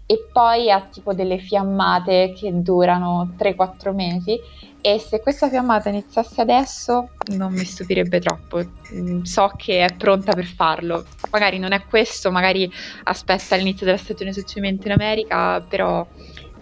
e 0.06 0.28
poi 0.32 0.70
ha 0.70 0.80
tipo 0.90 1.14
delle 1.14 1.38
fiammate 1.38 2.32
che 2.36 2.50
durano 2.60 3.34
3-4 3.36 3.94
mesi 3.94 4.38
e 4.84 4.98
se 4.98 5.20
questa 5.20 5.48
fiammata 5.48 5.90
iniziasse 5.90 6.40
adesso 6.40 7.10
non 7.36 7.52
mi 7.52 7.64
stupirebbe 7.64 8.18
troppo, 8.18 8.62
mm, 8.92 9.22
so 9.22 9.52
che 9.56 9.84
è 9.84 9.94
pronta 9.94 10.32
per 10.32 10.44
farlo, 10.44 11.04
magari 11.30 11.58
non 11.58 11.70
è 11.72 11.84
questo, 11.84 12.32
magari 12.32 12.70
aspetta 13.04 13.54
l'inizio 13.54 13.86
della 13.86 13.96
stagione 13.96 14.32
successivamente 14.32 14.88
in 14.88 14.92
America, 14.92 15.60
però 15.60 16.04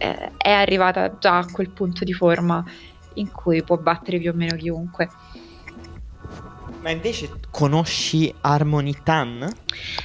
eh, 0.01 0.33
è 0.39 0.51
arrivata 0.51 1.19
già 1.19 1.39
a 1.39 1.47
quel 1.51 1.71
punto 1.71 2.05
di 2.05 2.15
forma 2.15 2.65
in 3.15 3.31
cui 3.31 3.63
può 3.63 3.77
battere 3.77 4.19
più 4.19 4.31
o 4.31 4.35
meno 4.35 4.57
chiunque. 4.57 5.09
Ma 6.81 6.89
invece 6.89 7.31
conosci 7.51 8.33
Harmony 8.41 8.95
Tan? 9.03 9.47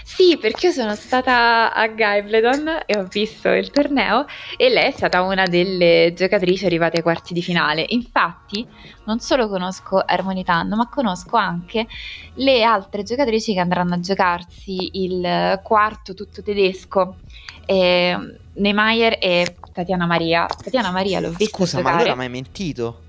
Sì, 0.04 0.38
perché 0.38 0.68
io 0.68 0.72
sono 0.74 0.94
stata 0.96 1.74
a 1.74 1.88
Gaibledon 1.88 2.82
e 2.86 2.98
ho 2.98 3.06
visto 3.06 3.50
il 3.50 3.72
torneo 3.72 4.26
e 4.58 4.70
lei 4.70 4.88
è 4.88 4.92
stata 4.92 5.22
una 5.22 5.46
delle 5.46 6.12
giocatrici 6.14 6.66
arrivate 6.66 6.98
ai 6.98 7.04
quarti 7.04 7.34
di 7.34 7.42
finale. 7.42 7.86
Infatti, 7.90 8.68
non 9.06 9.20
solo 9.20 9.48
conosco 9.48 10.04
Harmony 10.06 10.44
Tan, 10.44 10.68
ma 10.68 10.90
conosco 10.90 11.38
anche 11.38 11.88
le 12.34 12.64
altre 12.64 13.04
giocatrici 13.04 13.54
che 13.54 13.60
andranno 13.60 13.94
a 13.94 14.00
giocarsi 14.02 14.90
il 15.04 15.60
quarto 15.64 16.14
tutto 16.14 16.44
tedesco. 16.44 17.16
Eh, 17.66 18.44
Neymar 18.56 19.18
e 19.20 19.56
Tatiana 19.74 20.06
Maria. 20.06 20.46
Tatiana 20.46 20.92
Maria 20.92 21.20
l'ho 21.20 21.30
vista 21.30 21.58
Scusa, 21.58 21.78
giocare. 21.78 21.96
ma 21.96 22.02
allora 22.02 22.16
mi 22.16 22.24
hai 22.24 22.30
mentito? 22.30 23.02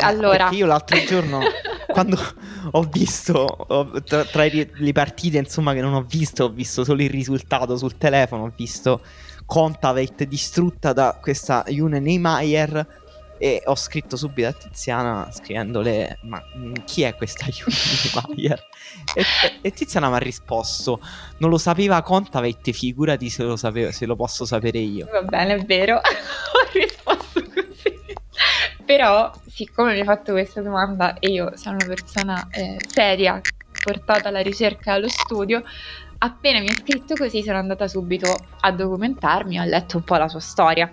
Allora, 0.00 0.36
perché 0.36 0.56
io 0.56 0.66
l'altro 0.66 1.04
giorno 1.04 1.40
quando 1.92 2.18
ho 2.72 2.82
visto 2.82 3.66
tra, 4.04 4.24
tra, 4.24 4.44
le 4.44 4.92
partite 4.92 5.38
insomma 5.38 5.72
che 5.72 5.80
non 5.80 5.94
ho 5.94 6.02
visto, 6.02 6.44
ho 6.44 6.48
visto 6.48 6.84
solo 6.84 7.02
il 7.02 7.10
risultato 7.10 7.76
sul 7.76 7.96
telefono, 7.96 8.44
ho 8.44 8.52
visto 8.54 9.00
Contaveit 9.46 10.24
distrutta 10.24 10.92
da 10.92 11.18
questa 11.20 11.64
June 11.68 12.00
Neymar 12.00 12.86
E 13.38 13.62
ho 13.66 13.74
scritto 13.74 14.16
subito 14.16 14.48
a 14.48 14.52
Tiziana 14.52 15.28
scrivendole: 15.30 16.18
Ma 16.22 16.42
mm, 16.56 16.74
chi 16.84 17.02
è 17.02 17.14
questa 17.14 17.46
Yuri 17.52 18.34
Mayer? 18.34 18.66
e, 19.14 19.24
e, 19.62 19.70
Tiziana 19.72 20.08
mi 20.08 20.14
ha 20.14 20.18
risposto: 20.18 21.00
Non 21.38 21.50
lo 21.50 21.58
sapeva 21.58 22.02
Contaveit, 22.02 22.70
figurati 22.70 23.28
se 23.28 23.42
lo, 23.42 23.56
sapevo, 23.56 23.92
se 23.92 24.06
lo 24.06 24.16
posso 24.16 24.44
sapere 24.44 24.78
io. 24.78 25.06
Va 25.10 25.22
bene, 25.22 25.54
è 25.54 25.64
vero. 25.64 25.96
ho 26.00 26.70
risposto 26.72 27.42
così. 27.42 28.14
Però, 28.84 29.32
siccome 29.46 29.92
mi 29.92 29.98
hai 30.00 30.04
fatto 30.04 30.32
questa 30.32 30.62
domanda 30.62 31.18
e 31.18 31.28
io 31.28 31.56
sono 31.56 31.76
una 31.76 31.86
persona 31.86 32.48
eh, 32.50 32.76
seria, 32.86 33.40
portata 33.82 34.28
alla 34.28 34.40
ricerca 34.40 34.92
allo 34.92 35.08
studio, 35.08 35.62
appena 36.18 36.60
mi 36.60 36.68
ha 36.68 36.74
scritto 36.74 37.14
così 37.14 37.42
sono 37.42 37.58
andata 37.58 37.88
subito 37.88 38.34
a 38.60 38.70
documentarmi, 38.70 39.58
ho 39.58 39.64
letto 39.64 39.96
un 39.96 40.04
po' 40.04 40.16
la 40.16 40.28
sua 40.28 40.40
storia. 40.40 40.92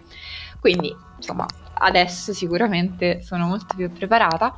Quindi, 0.60 0.95
insomma, 1.17 1.45
adesso 1.83 2.33
sicuramente 2.33 3.21
sono 3.21 3.45
molto 3.45 3.75
più 3.75 3.91
preparata 3.91 4.55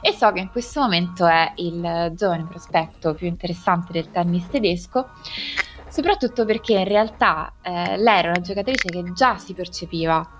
e 0.00 0.12
so 0.12 0.32
che 0.32 0.40
in 0.40 0.50
questo 0.50 0.80
momento 0.80 1.26
è 1.26 1.52
il 1.56 2.12
giovane 2.14 2.46
prospetto 2.48 3.14
più 3.14 3.26
interessante 3.26 3.92
del 3.92 4.10
tennis 4.10 4.48
tedesco, 4.48 5.08
soprattutto 5.88 6.44
perché 6.44 6.74
in 6.74 6.84
realtà 6.84 7.52
eh, 7.62 7.96
lei 7.96 8.18
era 8.18 8.28
una 8.30 8.40
giocatrice 8.40 8.88
che 8.88 9.12
già 9.12 9.38
si 9.38 9.54
percepiva 9.54 10.36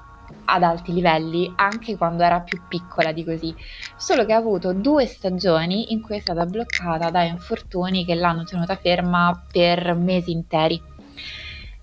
ad 0.47 0.63
alti 0.63 0.93
livelli 0.93 1.53
anche 1.55 1.97
quando 1.97 2.25
era 2.25 2.41
più 2.41 2.61
piccola 2.69 3.13
di 3.13 3.25
così, 3.25 3.55
solo 3.97 4.25
che 4.25 4.33
ha 4.33 4.39
avuto 4.39 4.73
due 4.73 5.07
stagioni 5.07 5.93
in 5.93 6.03
cui 6.03 6.17
è 6.17 6.21
stata 6.21 6.45
bloccata 6.45 7.11
da 7.11 7.23
infortuni 7.23 8.05
che 8.05 8.15
l'hanno 8.15 8.45
tenuta 8.45 8.77
ferma 8.77 9.45
per 9.51 9.95
mesi 9.95 10.33
interi. 10.33 10.83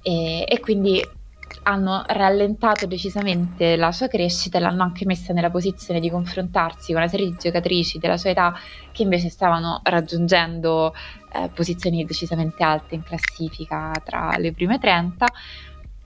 E, 0.01 0.43
e 0.45 0.60
quindi 0.60 1.01
hanno 1.63 2.04
rallentato 2.08 2.86
decisamente 2.86 3.76
la 3.76 3.91
sua 3.91 4.08
crescita 4.08 4.58
e 4.58 4.62
l'hanno 4.62 4.84
anche 4.84 5.06
messa 5.06 5.34
nella 5.34 5.49
posizione 5.49 5.99
di 5.99 6.10
confrontarsi 6.10 6.91
con 6.91 7.02
una 7.02 7.10
serie 7.10 7.28
di 7.28 7.36
giocatrici 7.39 7.99
della 7.99 8.17
sua 8.17 8.32
età 8.32 8.54
che 8.91 9.04
invece 9.04 9.30
stavano 9.30 9.80
raggiungendo 9.84 10.93
eh, 11.34 11.49
posizioni 11.54 12.06
decisamente 12.06 12.63
alte 12.63 12.95
in 12.95 13.04
classifica 13.04 13.91
tra 14.04 14.36
le 14.38 14.54
prime 14.54 14.78
30 14.78 15.26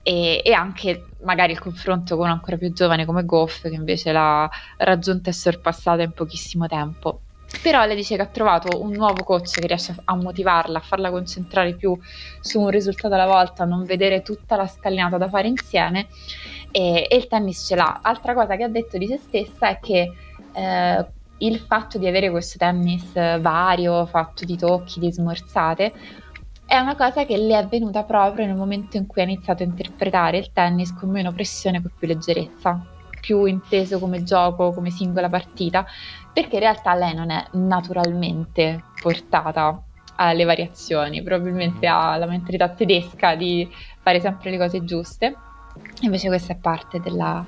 e, 0.02 0.40
e, 0.44 0.52
anche 0.52 1.04
magari 1.22 1.52
il 1.52 1.58
confronto 1.58 2.16
con 2.16 2.26
un 2.26 2.32
ancora 2.32 2.56
più 2.56 2.72
giovane 2.72 3.04
come 3.04 3.24
Goff 3.24 3.62
che 3.62 3.74
invece 3.74 4.12
l'ha 4.12 4.48
raggiunta 4.78 5.28
e 5.28 5.32
sorpassata 5.34 6.02
in 6.02 6.12
pochissimo 6.12 6.66
tempo. 6.66 7.20
Però 7.62 7.84
lei 7.86 7.96
dice 7.96 8.16
che 8.16 8.22
ha 8.22 8.26
trovato 8.26 8.82
un 8.82 8.92
nuovo 8.92 9.24
coach 9.24 9.58
che 9.58 9.66
riesce 9.66 9.94
a 10.04 10.14
motivarla, 10.14 10.78
a 10.78 10.82
farla 10.82 11.10
concentrare 11.10 11.74
più 11.74 11.98
su 12.40 12.60
un 12.60 12.68
risultato 12.68 13.14
alla 13.14 13.26
volta, 13.26 13.62
a 13.62 13.66
non 13.66 13.84
vedere 13.84 14.22
tutta 14.22 14.56
la 14.56 14.66
scalinata 14.66 15.16
da 15.16 15.28
fare 15.28 15.48
insieme 15.48 16.08
e, 16.70 17.06
e, 17.08 17.16
il 17.16 17.26
tennis 17.26 17.64
ce 17.66 17.74
l'ha. 17.74 18.00
Altra 18.02 18.34
cosa 18.34 18.56
che 18.56 18.64
ha 18.64 18.68
detto 18.68 18.98
di 18.98 19.06
se 19.06 19.16
stessa 19.16 19.68
è 19.68 19.78
che 19.80 20.12
eh, 20.52 21.06
il 21.38 21.58
fatto 21.58 21.98
di 21.98 22.06
avere 22.06 22.30
questo 22.30 22.58
tennis 22.58 23.12
vario, 23.40 24.04
fatto 24.06 24.44
di 24.44 24.56
tocchi, 24.56 25.00
di 25.00 25.10
smorzate, 25.10 25.92
è 26.66 26.76
una 26.78 26.96
cosa 26.96 27.24
che 27.24 27.38
le 27.38 27.58
è 27.58 27.66
venuta 27.66 28.04
proprio 28.04 28.44
nel 28.44 28.54
momento 28.54 28.98
in 28.98 29.06
cui 29.06 29.22
ha 29.22 29.24
iniziato 29.24 29.62
a 29.62 29.66
interpretare 29.66 30.36
il 30.36 30.52
tennis 30.52 30.92
con 30.92 31.08
meno 31.08 31.32
pressione, 31.32 31.80
con 31.80 31.90
più 31.96 32.06
leggerezza, 32.06 32.84
più 33.20 33.44
inteso 33.46 33.98
come 33.98 34.22
gioco, 34.22 34.72
come 34.72 34.90
singola 34.90 35.30
partita, 35.30 35.86
perché 36.38 36.54
in 36.54 36.60
realtà 36.60 36.94
lei 36.94 37.14
non 37.16 37.30
è 37.30 37.44
naturalmente 37.54 38.84
portata 39.02 39.82
alle 40.14 40.44
variazioni, 40.44 41.20
probabilmente 41.20 41.88
ha 41.88 42.16
la 42.16 42.26
mentalità 42.26 42.68
tedesca 42.68 43.34
di 43.34 43.68
fare 44.00 44.20
sempre 44.20 44.50
le 44.50 44.56
cose 44.56 44.84
giuste, 44.84 45.34
invece 46.02 46.28
questa 46.28 46.52
è 46.52 46.56
parte 46.56 47.00
della 47.00 47.44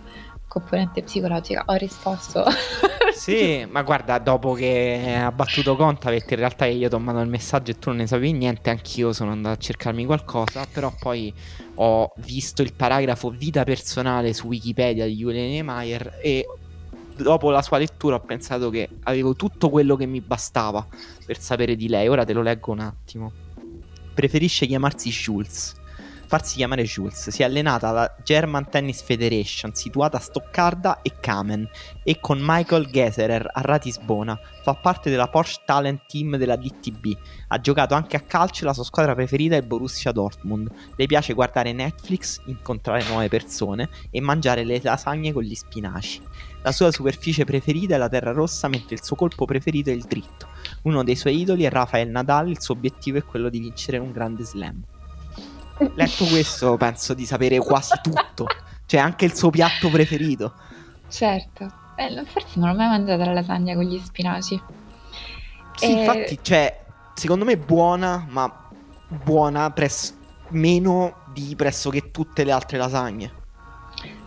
componente 0.49 1.05
psicologica. 1.05 1.63
Ho 1.67 1.75
risposto. 1.75 2.45
sì, 3.15 3.65
ma 3.71 3.83
guarda, 3.83 4.19
dopo 4.19 4.55
che 4.55 5.21
ha 5.23 5.31
battuto 5.31 5.77
Conta, 5.77 6.09
perché 6.09 6.35
in 6.35 6.41
realtà 6.41 6.67
io 6.67 6.89
ti 6.89 6.95
ho 6.97 6.99
mandato 6.99 7.25
il 7.25 7.31
messaggio 7.31 7.71
e 7.71 7.79
tu 7.79 7.91
non 7.91 7.99
ne 7.99 8.09
sapevi 8.09 8.33
niente, 8.33 8.71
anch'io 8.71 9.13
sono 9.13 9.31
andato 9.31 9.55
a 9.55 9.63
cercarmi 9.63 10.05
qualcosa, 10.05 10.67
però 10.67 10.93
poi 10.99 11.33
ho 11.77 12.13
visto 12.17 12.61
il 12.63 12.73
paragrafo 12.75 13.31
vita 13.31 13.63
personale 13.63 14.33
su 14.33 14.49
Wikipedia 14.49 15.07
di 15.07 15.15
Julian 15.15 15.47
Niemeyer 15.47 16.19
e 16.21 16.45
dopo 17.23 17.51
la 17.51 17.63
sua 17.63 17.79
lettura 17.79 18.17
ho 18.17 18.21
pensato 18.21 18.71
che 18.71 18.89
avevo 19.05 19.35
tutto 19.35 19.71
quello 19.71 19.97
che 19.97 20.07
mi 20.07 20.21
bastava 20.21 20.87
per 21.25 21.39
sapere 21.39 21.77
di 21.77 21.89
lei. 21.89 22.09
Ora 22.09 22.25
te 22.25 22.33
lo 22.33 22.43
leggo 22.43 22.73
un 22.73 22.81
attimo. 22.81 23.33
Preferisce 24.15 24.67
chiamarsi 24.67 25.11
Schulz 25.11 25.79
farsi 26.31 26.55
chiamare 26.55 26.85
Jules. 26.85 27.31
Si 27.31 27.43
è 27.43 27.45
allenata 27.45 27.89
alla 27.89 28.15
German 28.23 28.71
Tennis 28.71 29.03
Federation, 29.03 29.75
situata 29.75 30.17
a 30.17 30.21
Stoccarda 30.21 31.03
e 31.03 31.15
Kamen, 31.19 31.69
e 32.05 32.21
con 32.21 32.39
Michael 32.41 32.87
Geserer 32.87 33.51
a 33.53 33.61
Ratisbona. 33.63 34.39
Fa 34.63 34.75
parte 34.75 35.11
della 35.11 35.27
Porsche 35.27 35.63
Talent 35.65 36.07
Team 36.07 36.37
della 36.37 36.55
DTB. 36.55 37.17
Ha 37.49 37.61
giocato 37.61 37.95
anche 37.95 38.17
a 38.17 38.21
calcio, 38.21 38.65
la 38.65 38.73
sua 38.73 38.85
squadra 38.85 39.17
preferita 39.17 39.57
è 39.57 39.63
Borussia 39.63 40.13
Dortmund. 40.13 40.71
Le 40.95 41.07
piace 41.07 41.33
guardare 41.33 41.73
Netflix, 41.73 42.41
incontrare 42.47 43.03
nuove 43.09 43.27
persone 43.27 43.89
e 44.11 44.21
mangiare 44.21 44.63
le 44.63 44.79
lasagne 44.81 45.33
con 45.33 45.43
gli 45.43 45.57
spinaci. 45.57 46.23
La 46.63 46.73
sua 46.73 46.91
superficie 46.93 47.45
preferita 47.45 47.95
è 47.95 47.99
la 47.99 48.09
terra 48.09 48.33
rossa, 48.33 48.69
mentre 48.69 48.95
il 48.95 49.03
suo 49.03 49.17
colpo 49.17 49.45
preferito 49.47 49.91
è 49.91 49.93
il 49.93 50.05
dritto. 50.05 50.49
Uno 50.83 51.03
dei 51.03 51.17
suoi 51.17 51.41
idoli 51.41 51.65
è 51.65 51.71
Rafael 51.71 52.09
Nadal, 52.11 52.49
il 52.51 52.61
suo 52.61 52.75
obiettivo 52.75 53.19
è 53.19 53.25
quello 53.25 53.49
di 53.49 53.61
vincere 53.61 53.99
un 53.99 54.13
grande 54.13 54.45
slam. 54.45 54.83
Letto 55.95 56.27
questo, 56.27 56.77
penso 56.77 57.15
di 57.15 57.25
sapere 57.25 57.59
quasi 57.59 57.99
tutto. 58.03 58.47
Cioè, 58.85 59.01
anche 59.01 59.25
il 59.25 59.35
suo 59.35 59.51
piatto 59.51 59.89
preferito. 59.89 60.55
Certo. 61.09 61.73
Eh, 61.97 62.25
forse 62.27 62.59
non 62.59 62.71
ho 62.71 62.75
mai 62.75 62.89
mangiato 62.89 63.25
la 63.25 63.33
lasagna 63.33 63.75
con 63.75 63.85
gli 63.85 63.99
spinaci. 63.99 64.61
Sì, 65.77 65.85
e... 65.85 65.89
infatti, 65.89 66.39
cioè, 66.43 66.85
secondo 67.15 67.45
me 67.45 67.53
è 67.53 67.57
buona, 67.57 68.27
ma 68.29 68.69
buona 69.09 69.71
pres- 69.71 70.15
meno 70.49 71.25
di 71.33 71.55
pressoché 71.57 72.11
tutte 72.11 72.45
le 72.45 72.53
altre 72.53 72.77
lasagne. 72.77 73.33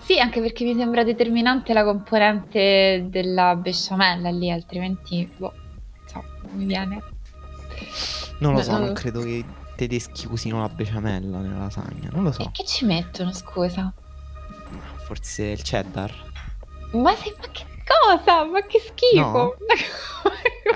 Sì, 0.03 0.19
anche 0.19 0.41
perché 0.41 0.65
mi 0.65 0.75
sembra 0.75 1.03
determinante 1.05 1.71
la 1.71 1.85
componente 1.85 3.05
della 3.07 3.55
besciamella 3.55 4.29
lì, 4.31 4.51
altrimenti, 4.51 5.31
boh, 5.37 5.53
so, 6.05 6.21
mi 6.51 6.65
viene. 6.65 7.01
Non 8.39 8.53
lo 8.53 8.61
so, 8.61 8.77
non 8.77 8.91
credo 8.91 9.21
che 9.21 9.45
tedeschi 9.77 10.27
usino 10.29 10.59
la 10.59 10.67
besciamella 10.67 11.39
nella 11.39 11.59
lasagna, 11.59 12.09
non 12.11 12.23
lo 12.23 12.33
so. 12.33 12.41
E 12.41 12.49
che 12.51 12.65
ci 12.65 12.83
mettono, 12.83 13.31
scusa? 13.31 13.93
Forse 15.05 15.43
il 15.43 15.61
cheddar. 15.61 16.13
Ma, 16.91 17.15
sei, 17.15 17.33
ma 17.39 17.47
che 17.49 17.65
cosa? 17.85 18.43
Ma 18.43 18.61
che 18.65 18.79
schifo! 18.79 19.21
No. 19.21 19.55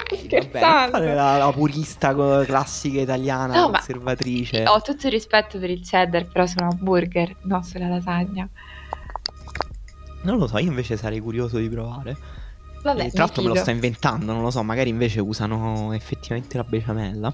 Scherzando. 0.16 1.00
Vabbè, 1.00 1.14
la, 1.14 1.38
la, 1.38 1.52
purista 1.52 2.16
classica 2.46 3.02
italiana, 3.02 3.60
no, 3.60 3.72
conservatrice. 3.72 4.64
Ho 4.68 4.82
tutto 4.82 5.08
il 5.08 5.12
rispetto 5.12 5.60
per 5.60 5.70
il 5.70 5.82
cheddar, 5.82 6.26
però 6.28 6.46
un 6.46 6.64
hamburger, 6.64 7.36
non 7.44 7.64
sulla 7.64 7.90
lasagna. 7.90 8.48
Non 10.28 10.40
lo 10.40 10.48
so, 10.48 10.58
io 10.58 10.68
invece 10.68 10.98
sarei 10.98 11.22
curioso 11.22 11.58
di 11.58 11.70
provare. 11.70 12.18
Vabbè, 12.84 13.10
tra 13.12 13.24
l'altro 13.24 13.42
me 13.42 13.48
lo 13.48 13.56
sto 13.56 13.72
inventando, 13.72 14.34
non 14.34 14.42
lo 14.42 14.52
so, 14.52 14.62
magari 14.62 14.90
invece 14.90 15.22
usano 15.22 15.94
effettivamente 15.94 16.58
la 16.58 16.64
besciamella. 16.64 17.32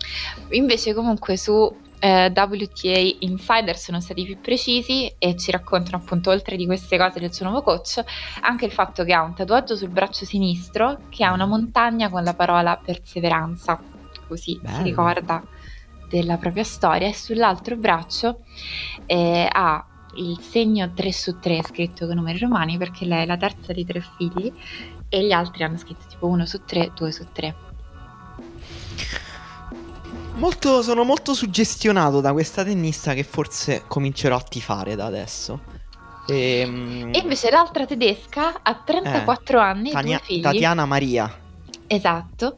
Invece 0.49 0.93
comunque 0.93 1.35
su 1.35 1.75
eh, 1.99 2.31
WTA 2.35 3.15
Insider 3.19 3.77
sono 3.77 3.99
stati 3.99 4.23
più 4.23 4.39
precisi 4.39 5.11
e 5.17 5.35
ci 5.35 5.49
raccontano 5.49 5.97
appunto 5.97 6.29
oltre 6.29 6.55
di 6.55 6.67
queste 6.67 6.97
cose 6.97 7.19
del 7.19 7.33
suo 7.33 7.45
nuovo 7.45 7.63
coach 7.63 8.03
anche 8.41 8.65
il 8.65 8.71
fatto 8.71 9.03
che 9.03 9.13
ha 9.13 9.21
un 9.21 9.33
tatuaggio 9.33 9.75
sul 9.75 9.89
braccio 9.89 10.25
sinistro 10.25 11.01
che 11.09 11.23
ha 11.23 11.31
una 11.31 11.45
montagna 11.45 12.09
con 12.09 12.23
la 12.23 12.33
parola 12.33 12.79
perseveranza, 12.83 13.79
così 14.27 14.59
Bello. 14.61 14.77
si 14.77 14.83
ricorda 14.83 15.43
della 16.09 16.37
propria 16.37 16.63
storia 16.63 17.07
e 17.07 17.13
sull'altro 17.13 17.75
braccio 17.75 18.39
eh, 19.05 19.47
ha 19.51 19.87
il 20.15 20.39
segno 20.39 20.91
3 20.93 21.11
su 21.11 21.39
3 21.39 21.63
scritto 21.63 22.05
con 22.05 22.15
numeri 22.15 22.39
romani 22.39 22.77
perché 22.77 23.05
lei 23.05 23.23
è 23.23 23.25
la 23.25 23.37
terza 23.37 23.73
di 23.73 23.85
tre 23.85 24.03
figli 24.17 24.51
e 25.09 25.25
gli 25.25 25.31
altri 25.31 25.63
hanno 25.63 25.77
scritto 25.77 26.05
tipo 26.07 26.27
1 26.27 26.45
su 26.45 26.63
3, 26.65 26.91
2 26.95 27.11
su 27.11 27.25
3. 27.31 27.55
Molto, 30.35 30.81
sono 30.81 31.03
molto 31.03 31.33
suggestionato 31.33 32.19
da 32.19 32.31
questa 32.33 32.63
tennista 32.63 33.13
che 33.13 33.23
forse 33.23 33.83
comincerò 33.87 34.35
a 34.35 34.41
tifare 34.41 34.95
da 34.95 35.05
adesso. 35.05 35.61
E, 36.27 36.59
ehm, 36.59 37.09
e 37.13 37.19
invece 37.19 37.51
l'altra 37.51 37.85
tedesca 37.85 38.61
ha 38.63 38.75
34 38.75 39.57
eh, 39.57 39.61
anni 39.61 39.89
e 39.89 39.93
Tania, 39.93 40.17
due 40.17 40.25
figli. 40.25 40.41
Tatiana 40.41 40.85
Maria. 40.85 41.39
Esatto, 41.85 42.57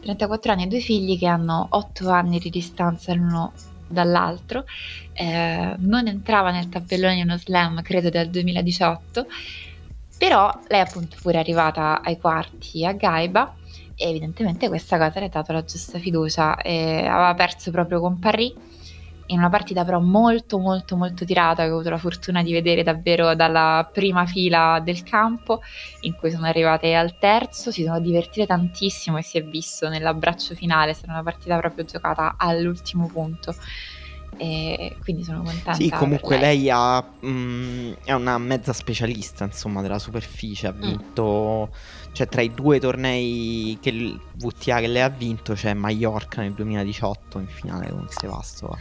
34 0.00 0.52
anni 0.52 0.64
e 0.64 0.66
due 0.66 0.80
figli 0.80 1.16
che 1.18 1.26
hanno 1.26 1.66
8 1.70 2.10
anni 2.10 2.40
di 2.40 2.50
distanza 2.50 3.14
l'uno 3.14 3.52
dall'altro. 3.92 4.64
Eh, 5.12 5.74
non 5.78 6.06
entrava 6.08 6.50
nel 6.50 6.68
tabellone 6.68 7.22
uno 7.22 7.36
slam, 7.36 7.82
credo, 7.82 8.10
dal 8.10 8.28
2018 8.28 9.26
però 10.22 10.56
lei 10.68 10.78
è 10.78 10.84
appunto 10.84 11.16
pure 11.20 11.38
arrivata 11.38 12.00
ai 12.00 12.16
quarti 12.16 12.86
a 12.86 12.92
Gaiba 12.92 13.56
e 13.96 14.08
evidentemente 14.08 14.68
questa 14.68 14.96
cosa 14.96 15.18
le 15.18 15.26
ha 15.26 15.28
dato 15.28 15.52
la 15.52 15.64
giusta 15.64 15.98
fiducia. 15.98 16.56
E 16.58 16.98
aveva 16.98 17.34
perso 17.34 17.72
proprio 17.72 17.98
con 17.98 18.20
Paris 18.20 18.52
in 19.32 19.38
una 19.38 19.48
partita 19.48 19.84
però 19.84 19.98
molto 20.00 20.58
molto 20.58 20.96
molto 20.96 21.24
tirata 21.24 21.64
che 21.64 21.70
ho 21.70 21.74
avuto 21.74 21.90
la 21.90 21.98
fortuna 21.98 22.42
di 22.42 22.52
vedere 22.52 22.82
davvero 22.82 23.34
dalla 23.34 23.88
prima 23.90 24.26
fila 24.26 24.80
del 24.84 25.02
campo 25.02 25.60
in 26.00 26.14
cui 26.14 26.30
sono 26.30 26.46
arrivate 26.46 26.94
al 26.94 27.18
terzo, 27.18 27.70
si 27.70 27.84
sono 27.84 28.00
divertite 28.00 28.46
tantissimo 28.46 29.18
e 29.18 29.22
si 29.22 29.38
è 29.38 29.44
visto 29.44 29.88
nell'abbraccio 29.88 30.54
finale, 30.54 30.94
sarà 30.94 31.12
una 31.12 31.22
partita 31.22 31.58
proprio 31.58 31.84
giocata 31.84 32.34
all'ultimo 32.36 33.06
punto 33.06 33.54
e 34.36 34.96
quindi 35.02 35.24
sono 35.24 35.42
contenta. 35.42 35.74
Sì, 35.74 35.90
comunque 35.90 36.38
lei, 36.38 36.58
lei 36.58 36.70
ha, 36.70 37.00
mh, 37.00 37.28
mm, 37.28 37.92
è 38.04 38.12
una 38.12 38.38
mezza 38.38 38.72
specialista 38.72 39.44
insomma 39.44 39.82
della 39.82 39.98
superficie, 39.98 40.68
ha 40.68 40.72
mm. 40.72 40.80
vinto, 40.80 41.68
mm. 41.70 42.12
cioè 42.12 42.28
tra 42.28 42.40
i 42.40 42.52
due 42.52 42.80
tornei 42.80 43.78
che 43.80 43.90
il 43.90 44.20
VTA 44.36 44.80
che 44.80 44.88
lei 44.88 45.02
ha 45.02 45.08
vinto 45.08 45.54
c'è 45.54 45.74
Mallorca 45.74 46.40
nel 46.40 46.52
2018 46.52 47.38
in 47.38 47.46
finale 47.46 47.90
con 47.90 48.06
Sevastova. 48.08 48.76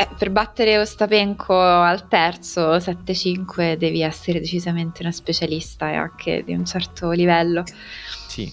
Eh, 0.00 0.08
per 0.16 0.30
battere 0.30 0.78
Ostapenko 0.78 1.60
al 1.60 2.08
terzo 2.08 2.78
7-5 2.78 3.76
devi 3.76 4.00
essere 4.00 4.40
decisamente 4.40 5.02
una 5.02 5.12
specialista 5.12 5.90
e 5.90 5.94
anche 5.94 6.42
di 6.42 6.54
un 6.54 6.64
certo 6.64 7.10
livello. 7.10 7.64
Sì. 8.26 8.50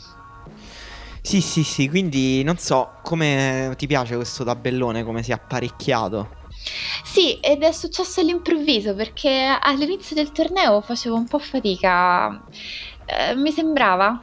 Sì, 1.22 1.40
sì, 1.40 1.64
sì, 1.64 1.88
quindi 1.88 2.44
non 2.44 2.58
so 2.58 2.96
come 3.02 3.74
ti 3.78 3.88
piace 3.88 4.16
questo 4.16 4.44
tabellone, 4.44 5.06
come 5.06 5.24
si 5.24 5.32
è 5.32 5.36
apparecchiato. 5.36 6.36
Sì, 7.06 7.40
ed 7.40 7.64
è 7.64 7.72
successo 7.72 8.20
all'improvviso 8.20 8.94
perché 8.94 9.58
all'inizio 9.58 10.18
del 10.18 10.34
torneo 10.34 10.82
facevo 10.82 11.16
un 11.16 11.28
po' 11.28 11.40
fatica. 11.40 12.44
Eh, 13.06 13.36
mi 13.36 13.54
sembrava. 13.54 14.22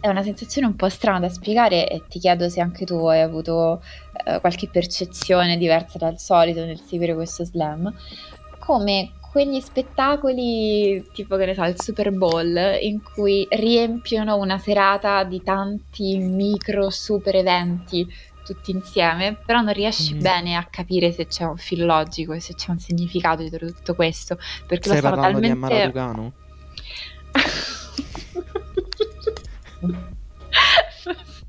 È 0.00 0.08
una 0.08 0.22
sensazione 0.22 0.66
un 0.66 0.76
po' 0.76 0.88
strana 0.88 1.20
da 1.20 1.28
spiegare 1.28 1.88
e 1.88 2.02
ti 2.08 2.18
chiedo 2.18 2.48
se 2.48 2.60
anche 2.60 2.84
tu 2.86 3.06
hai 3.06 3.20
avuto 3.20 3.82
eh, 4.24 4.40
qualche 4.40 4.68
percezione 4.68 5.56
diversa 5.56 5.98
dal 5.98 6.18
solito 6.18 6.64
nel 6.64 6.80
seguire 6.80 7.14
questo 7.14 7.44
slam. 7.44 7.92
Come 8.58 9.12
quegli 9.30 9.60
spettacoli 9.60 11.08
tipo 11.12 11.36
che 11.36 11.46
ne 11.46 11.54
so, 11.54 11.62
il 11.64 11.80
Super 11.80 12.10
Bowl 12.10 12.78
in 12.80 13.02
cui 13.02 13.46
riempiono 13.48 14.36
una 14.36 14.58
serata 14.58 15.22
di 15.24 15.42
tanti 15.42 16.16
micro 16.18 16.90
super 16.90 17.36
eventi 17.36 18.06
tutti 18.44 18.72
insieme, 18.72 19.36
però 19.44 19.60
non 19.60 19.72
riesci 19.72 20.14
mm. 20.14 20.20
bene 20.20 20.56
a 20.56 20.66
capire 20.68 21.12
se 21.12 21.26
c'è 21.26 21.44
un 21.44 21.56
filo 21.56 21.86
logico 21.86 22.32
e 22.32 22.40
se 22.40 22.54
c'è 22.54 22.70
un 22.70 22.80
significato 22.80 23.42
dietro 23.42 23.66
tutto 23.66 23.94
questo. 23.94 24.36
Perché 24.66 24.90
Stai 24.90 25.00
lo 25.00 25.08
sono 25.08 25.20
parlando 25.20 25.40
talmente... 25.40 25.90
di 25.92 25.98
Amara 25.98 26.32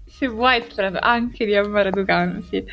se 0.05 0.27
vuoi 0.27 0.63
anche 0.99 1.45
di 1.45 1.55
Amara 1.55 1.89
Ducano, 1.89 2.41
sì. 2.49 2.63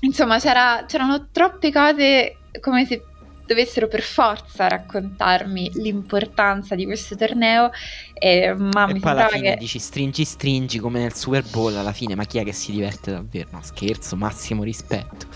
Insomma, 0.00 0.38
c'erano 0.38 1.28
troppe 1.32 1.72
cose 1.72 2.36
come 2.60 2.84
se 2.86 3.02
dovessero 3.46 3.88
per 3.88 4.02
forza 4.02 4.68
raccontarmi 4.68 5.72
l'importanza 5.74 6.74
di 6.74 6.84
questo 6.84 7.14
torneo, 7.16 7.70
eh, 8.14 8.54
ma 8.54 8.86
e 8.86 8.92
mi 8.92 9.00
poi 9.00 9.10
alla 9.10 9.28
fine 9.28 9.50
che... 9.52 9.56
dici 9.56 9.78
stringi 9.78 10.24
stringi 10.24 10.78
come 10.78 11.00
nel 11.00 11.14
Super 11.14 11.44
Bowl 11.50 11.76
alla 11.76 11.92
fine, 11.92 12.14
ma 12.14 12.24
chi 12.24 12.38
è 12.38 12.44
che 12.44 12.52
si 12.52 12.72
diverte 12.72 13.10
davvero? 13.10 13.48
No, 13.52 13.60
scherzo, 13.62 14.16
massimo 14.16 14.62
rispetto. 14.62 15.26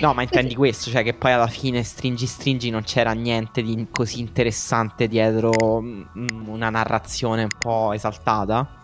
No, 0.00 0.14
ma 0.14 0.22
intendi 0.22 0.54
questo, 0.54 0.90
cioè 0.90 1.02
che 1.02 1.14
poi 1.14 1.32
alla 1.32 1.46
fine 1.46 1.82
stringi 1.82 2.26
stringi 2.26 2.70
non 2.70 2.82
c'era 2.82 3.12
niente 3.12 3.62
di 3.62 3.86
così 3.90 4.20
interessante 4.20 5.06
dietro 5.06 5.80
mm, 5.80 6.46
una 6.46 6.70
narrazione 6.70 7.42
un 7.42 7.58
po' 7.58 7.92
esaltata? 7.92 8.80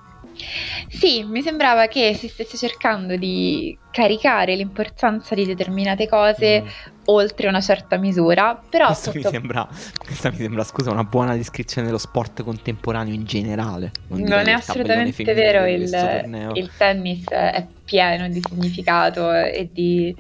Sì, 0.89 1.25
mi 1.25 1.43
sembrava 1.43 1.87
che 1.87 2.15
si 2.15 2.29
stesse 2.29 2.57
cercando 2.57 3.17
di 3.17 3.77
caricare 3.91 4.55
l'importanza 4.55 5.35
di 5.35 5.45
determinate 5.45 6.09
cose 6.09 6.63
mm. 6.63 6.67
oltre 7.07 7.49
una 7.49 7.61
certa 7.61 7.97
misura, 7.97 8.61
però 8.69 8.87
questo 8.87 9.11
sotto... 9.11 9.19
mi 9.25 9.33
sembra, 9.33 9.69
questa 9.99 10.31
mi 10.31 10.37
sembra, 10.37 10.63
scusa, 10.63 10.91
una 10.91 11.05
buona 11.05 11.35
descrizione 11.35 11.87
dello 11.87 11.99
sport 11.99 12.43
contemporaneo 12.45 13.13
in 13.13 13.25
generale. 13.25 13.91
Non, 14.09 14.21
non 14.23 14.47
è 14.47 14.53
assolutamente 14.53 15.35
vero, 15.35 15.67
il, 15.67 16.53
il 16.55 16.71
tennis 16.77 17.25
è 17.29 17.67
pieno 17.85 18.29
di 18.29 18.41
significato 18.47 19.33
e 19.33 19.69
di 19.73 20.15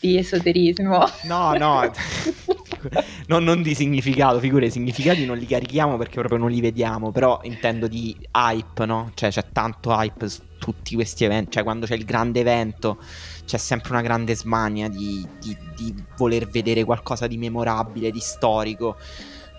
di 0.00 0.16
esoterismo. 0.16 1.04
No, 1.24 1.52
no, 1.54 1.90
no, 3.28 3.38
non 3.38 3.62
di 3.62 3.74
significato, 3.74 4.40
figure, 4.40 4.66
i 4.66 4.70
significati 4.70 5.24
non 5.24 5.36
li 5.36 5.46
carichiamo 5.46 5.96
perché 5.96 6.18
proprio 6.18 6.38
non 6.38 6.50
li 6.50 6.60
vediamo, 6.60 7.12
però 7.12 7.40
intendo 7.42 7.86
di 7.86 8.16
hype, 8.32 8.86
no? 8.86 9.12
Cioè 9.14 9.30
c'è 9.30 9.44
tanto 9.52 9.90
hype 9.92 10.28
su 10.28 10.40
tutti 10.58 10.94
questi 10.94 11.24
eventi, 11.24 11.52
cioè 11.52 11.62
quando 11.62 11.86
c'è 11.86 11.94
il 11.94 12.04
grande 12.04 12.40
evento 12.40 12.98
c'è 13.44 13.58
sempre 13.58 13.92
una 13.92 14.02
grande 14.02 14.36
smania 14.36 14.88
di, 14.88 15.26
di, 15.40 15.56
di 15.76 15.94
voler 16.16 16.48
vedere 16.48 16.84
qualcosa 16.84 17.26
di 17.26 17.36
memorabile, 17.36 18.10
di 18.10 18.20
storico. 18.20 18.96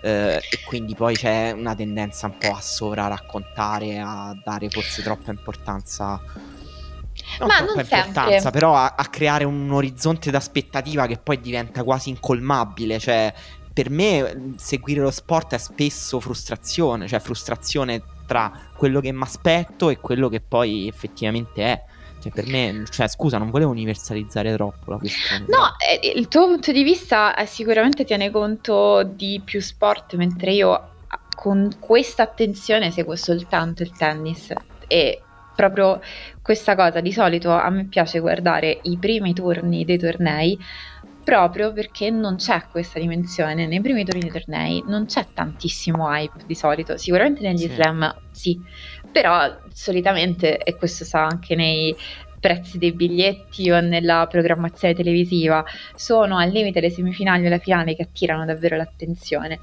Eh, 0.04 0.36
e 0.36 0.58
quindi 0.66 0.96
poi 0.96 1.14
c'è 1.14 1.52
una 1.52 1.76
tendenza 1.76 2.26
un 2.26 2.36
po' 2.36 2.54
a 2.54 2.60
sovraraccontare, 2.60 4.00
a 4.00 4.36
dare 4.42 4.68
forse 4.68 5.00
troppa 5.02 5.30
importanza 5.30 6.20
non 7.38 7.48
Ma 7.48 7.60
non 7.60 7.78
importanza, 7.78 8.50
però 8.50 8.74
a, 8.74 8.94
a 8.96 9.06
creare 9.06 9.44
un 9.44 9.70
orizzonte 9.70 10.30
d'aspettativa 10.30 11.06
che 11.06 11.18
poi 11.18 11.40
diventa 11.40 11.82
quasi 11.82 12.10
incolmabile, 12.10 12.98
cioè 12.98 13.32
per 13.72 13.90
me 13.90 14.54
seguire 14.56 15.00
lo 15.00 15.10
sport 15.10 15.54
è 15.54 15.58
spesso 15.58 16.20
frustrazione, 16.20 17.08
cioè 17.08 17.20
frustrazione 17.20 18.02
tra 18.26 18.52
quello 18.76 19.00
che 19.00 19.12
mi 19.12 19.22
aspetto 19.22 19.88
e 19.88 19.98
quello 19.98 20.28
che 20.28 20.40
poi 20.40 20.88
effettivamente 20.88 21.62
è. 21.62 21.82
Cioè, 22.22 22.30
per 22.30 22.46
me, 22.46 22.84
cioè, 22.88 23.08
scusa, 23.08 23.36
non 23.36 23.50
volevo 23.50 23.72
universalizzare 23.72 24.54
troppo 24.54 24.92
la 24.92 24.98
questione. 24.98 25.44
No, 25.48 25.74
eh, 25.78 26.12
il 26.14 26.28
tuo 26.28 26.46
punto 26.46 26.70
di 26.70 26.84
vista 26.84 27.34
eh, 27.34 27.46
sicuramente 27.46 28.04
tiene 28.04 28.30
conto 28.30 29.02
di 29.02 29.42
più 29.44 29.60
sport, 29.60 30.14
mentre 30.14 30.52
io 30.52 30.90
con 31.34 31.68
questa 31.80 32.22
attenzione 32.22 32.92
seguo 32.92 33.16
soltanto 33.16 33.82
il 33.82 33.90
tennis 33.90 34.52
e 34.86 35.20
proprio 35.56 36.00
questa 36.42 36.74
cosa. 36.74 37.00
Di 37.00 37.12
solito 37.12 37.50
a 37.52 37.70
me 37.70 37.86
piace 37.86 38.18
guardare 38.20 38.80
i 38.82 38.98
primi 38.98 39.32
turni 39.32 39.84
dei 39.84 39.98
tornei 39.98 40.58
proprio 41.24 41.72
perché 41.72 42.10
non 42.10 42.36
c'è 42.36 42.64
questa 42.70 42.98
dimensione 42.98 43.66
nei 43.66 43.80
primi 43.80 44.04
turni 44.04 44.22
dei 44.22 44.30
tornei, 44.30 44.82
non 44.86 45.06
c'è 45.06 45.26
tantissimo 45.32 46.12
hype 46.12 46.44
di 46.46 46.54
solito, 46.54 46.96
sicuramente 46.96 47.42
negli 47.42 47.58
sì. 47.58 47.68
slam 47.68 48.14
sì, 48.32 48.60
però 49.10 49.56
solitamente, 49.72 50.58
e 50.58 50.74
questo 50.74 51.04
sta 51.04 51.20
anche 51.20 51.54
nei 51.54 51.94
prezzi 52.40 52.76
dei 52.76 52.92
biglietti 52.92 53.70
o 53.70 53.80
nella 53.80 54.26
programmazione 54.28 54.94
televisiva, 54.94 55.64
sono 55.94 56.38
al 56.38 56.50
limite 56.50 56.80
le 56.80 56.90
semifinali 56.90 57.46
o 57.46 57.48
la 57.48 57.58
finale 57.58 57.94
che 57.94 58.02
attirano 58.02 58.44
davvero 58.44 58.76
l'attenzione. 58.76 59.60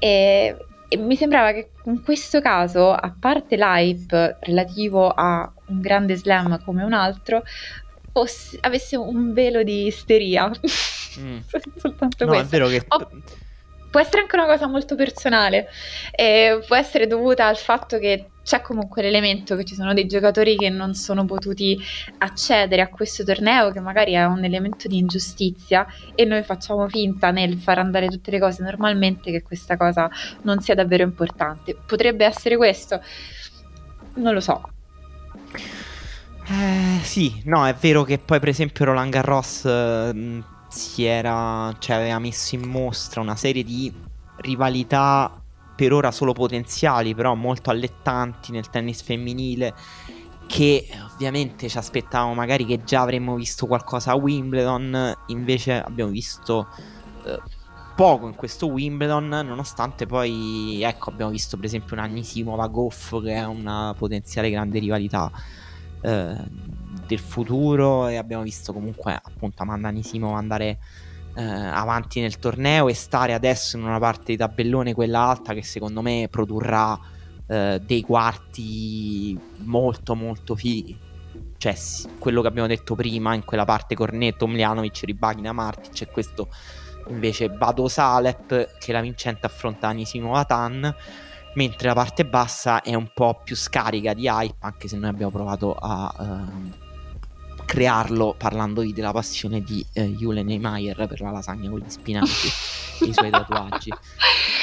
E 0.00 0.56
e 0.92 0.96
mi 0.96 1.14
sembrava 1.14 1.52
che 1.52 1.70
in 1.84 2.02
questo 2.02 2.40
caso, 2.40 2.90
a 2.90 3.14
parte 3.16 3.54
l'hype 3.54 4.38
relativo 4.40 5.08
a 5.08 5.48
un 5.70 5.80
grande 5.80 6.16
slam 6.16 6.62
come 6.64 6.82
un 6.82 6.92
altro, 6.92 7.42
fosse, 8.12 8.58
avesse 8.60 8.96
un 8.96 9.32
velo 9.32 9.62
di 9.62 9.86
isteria. 9.86 10.50
Mm. 11.18 11.38
Soltanto 11.76 12.24
no, 12.24 12.32
questo. 12.32 12.46
è 12.46 12.58
vero 12.58 12.68
che... 12.68 12.84
O 12.88 13.10
può 13.90 14.00
essere 14.00 14.20
anche 14.22 14.36
una 14.36 14.46
cosa 14.46 14.66
molto 14.68 14.94
personale, 14.94 15.68
e 16.12 16.62
può 16.66 16.76
essere 16.76 17.06
dovuta 17.06 17.46
al 17.46 17.56
fatto 17.56 17.98
che 17.98 18.26
c'è 18.42 18.62
comunque 18.62 19.02
l'elemento 19.02 19.54
che 19.56 19.64
ci 19.64 19.74
sono 19.74 19.92
dei 19.92 20.06
giocatori 20.06 20.56
che 20.56 20.70
non 20.70 20.94
sono 20.94 21.24
potuti 21.24 21.78
accedere 22.18 22.82
a 22.82 22.88
questo 22.88 23.24
torneo, 23.24 23.70
che 23.70 23.80
magari 23.80 24.12
è 24.12 24.24
un 24.24 24.44
elemento 24.44 24.88
di 24.88 24.96
ingiustizia 24.96 25.86
e 26.14 26.24
noi 26.24 26.42
facciamo 26.42 26.88
finta 26.88 27.30
nel 27.32 27.58
far 27.58 27.78
andare 27.78 28.06
tutte 28.06 28.30
le 28.30 28.38
cose 28.38 28.62
normalmente 28.62 29.30
che 29.30 29.42
questa 29.42 29.76
cosa 29.76 30.08
non 30.42 30.60
sia 30.60 30.74
davvero 30.74 31.02
importante. 31.02 31.76
Potrebbe 31.84 32.24
essere 32.24 32.56
questo? 32.56 33.02
Non 34.14 34.34
lo 34.34 34.40
so. 34.40 34.62
Eh, 35.52 37.00
sì, 37.02 37.40
no, 37.44 37.66
è 37.66 37.74
vero 37.74 38.02
che 38.02 38.18
poi 38.18 38.40
per 38.40 38.48
esempio 38.48 38.84
Roland 38.84 39.12
Garros 39.12 39.64
eh, 39.64 40.42
si 40.68 41.04
era, 41.04 41.72
cioè 41.78 41.96
aveva 41.96 42.18
messo 42.18 42.54
in 42.56 42.68
mostra 42.68 43.20
una 43.20 43.36
serie 43.36 43.62
di 43.62 43.92
rivalità 44.38 45.42
per 45.76 45.92
ora 45.92 46.10
solo 46.10 46.32
potenziali, 46.32 47.14
però 47.14 47.34
molto 47.34 47.70
allettanti 47.70 48.52
nel 48.52 48.68
tennis 48.68 49.02
femminile. 49.02 49.74
Che 50.46 50.88
ovviamente 51.12 51.68
ci 51.68 51.78
aspettavamo 51.78 52.34
magari 52.34 52.66
che 52.66 52.82
già 52.82 53.02
avremmo 53.02 53.36
visto 53.36 53.66
qualcosa 53.66 54.10
a 54.10 54.16
Wimbledon, 54.16 55.14
invece 55.26 55.80
abbiamo 55.80 56.10
visto 56.10 56.66
eh, 57.24 57.40
poco 58.00 58.26
in 58.26 58.34
questo 58.34 58.66
Wimbledon, 58.66 59.28
nonostante 59.28 60.06
poi, 60.06 60.80
ecco, 60.82 61.10
abbiamo 61.10 61.30
visto 61.30 61.56
per 61.56 61.66
esempio 61.66 61.96
un 61.96 62.02
Anisimova 62.02 62.66
Goff 62.66 63.20
che 63.22 63.34
è 63.34 63.44
una 63.44 63.94
potenziale 63.94 64.48
grande 64.48 64.78
rivalità 64.78 65.30
eh, 66.00 66.34
del 67.06 67.18
futuro 67.18 68.08
e 68.08 68.16
abbiamo 68.16 68.42
visto 68.42 68.72
comunque 68.72 69.20
appunto 69.22 69.62
Amanda 69.62 69.88
Anisimova 69.88 70.38
andare 70.38 70.78
eh, 71.34 71.42
avanti 71.42 72.22
nel 72.22 72.38
torneo 72.38 72.88
e 72.88 72.94
stare 72.94 73.34
adesso 73.34 73.76
in 73.76 73.82
una 73.84 73.98
parte 73.98 74.32
di 74.32 74.38
tabellone, 74.38 74.94
quella 74.94 75.20
alta, 75.20 75.52
che 75.52 75.62
secondo 75.62 76.00
me 76.00 76.26
produrrà 76.30 76.98
eh, 77.46 77.82
dei 77.84 78.00
quarti 78.00 79.38
molto 79.64 80.14
molto 80.14 80.56
fighi. 80.56 80.98
cioè 81.58 81.76
quello 82.18 82.40
che 82.40 82.48
abbiamo 82.48 82.66
detto 82.66 82.94
prima 82.94 83.34
in 83.34 83.44
quella 83.44 83.66
parte 83.66 83.94
cornetto, 83.94 84.46
Mljanovic, 84.46 85.02
Ribachina, 85.04 85.52
Martic 85.52 85.92
c'è 85.92 86.06
questo 86.06 86.48
invece 87.10 87.48
Bado 87.48 87.88
Salep 87.88 88.78
che 88.78 88.92
la 88.92 89.00
vincente 89.00 89.46
affronta 89.46 89.88
Anisimo 89.88 90.34
Atan 90.34 90.94
mentre 91.54 91.88
la 91.88 91.94
parte 91.94 92.24
bassa 92.24 92.82
è 92.82 92.94
un 92.94 93.10
po' 93.12 93.40
più 93.42 93.56
scarica 93.56 94.14
di 94.14 94.26
hype 94.26 94.56
anche 94.60 94.88
se 94.88 94.96
noi 94.96 95.10
abbiamo 95.10 95.32
provato 95.32 95.74
a 95.74 96.14
uh, 96.16 96.70
crearlo 97.64 98.34
parlandovi 98.36 98.92
della 98.92 99.12
passione 99.12 99.62
di 99.62 99.84
uh, 99.94 100.02
Jule 100.02 100.42
Neymar 100.42 101.06
per 101.06 101.20
la 101.20 101.30
lasagna 101.30 101.68
con 101.68 101.80
gli 101.80 101.90
spinaci 101.90 102.48
e 103.00 103.06
i 103.10 103.12
suoi 103.12 103.30
tatuaggi 103.30 103.92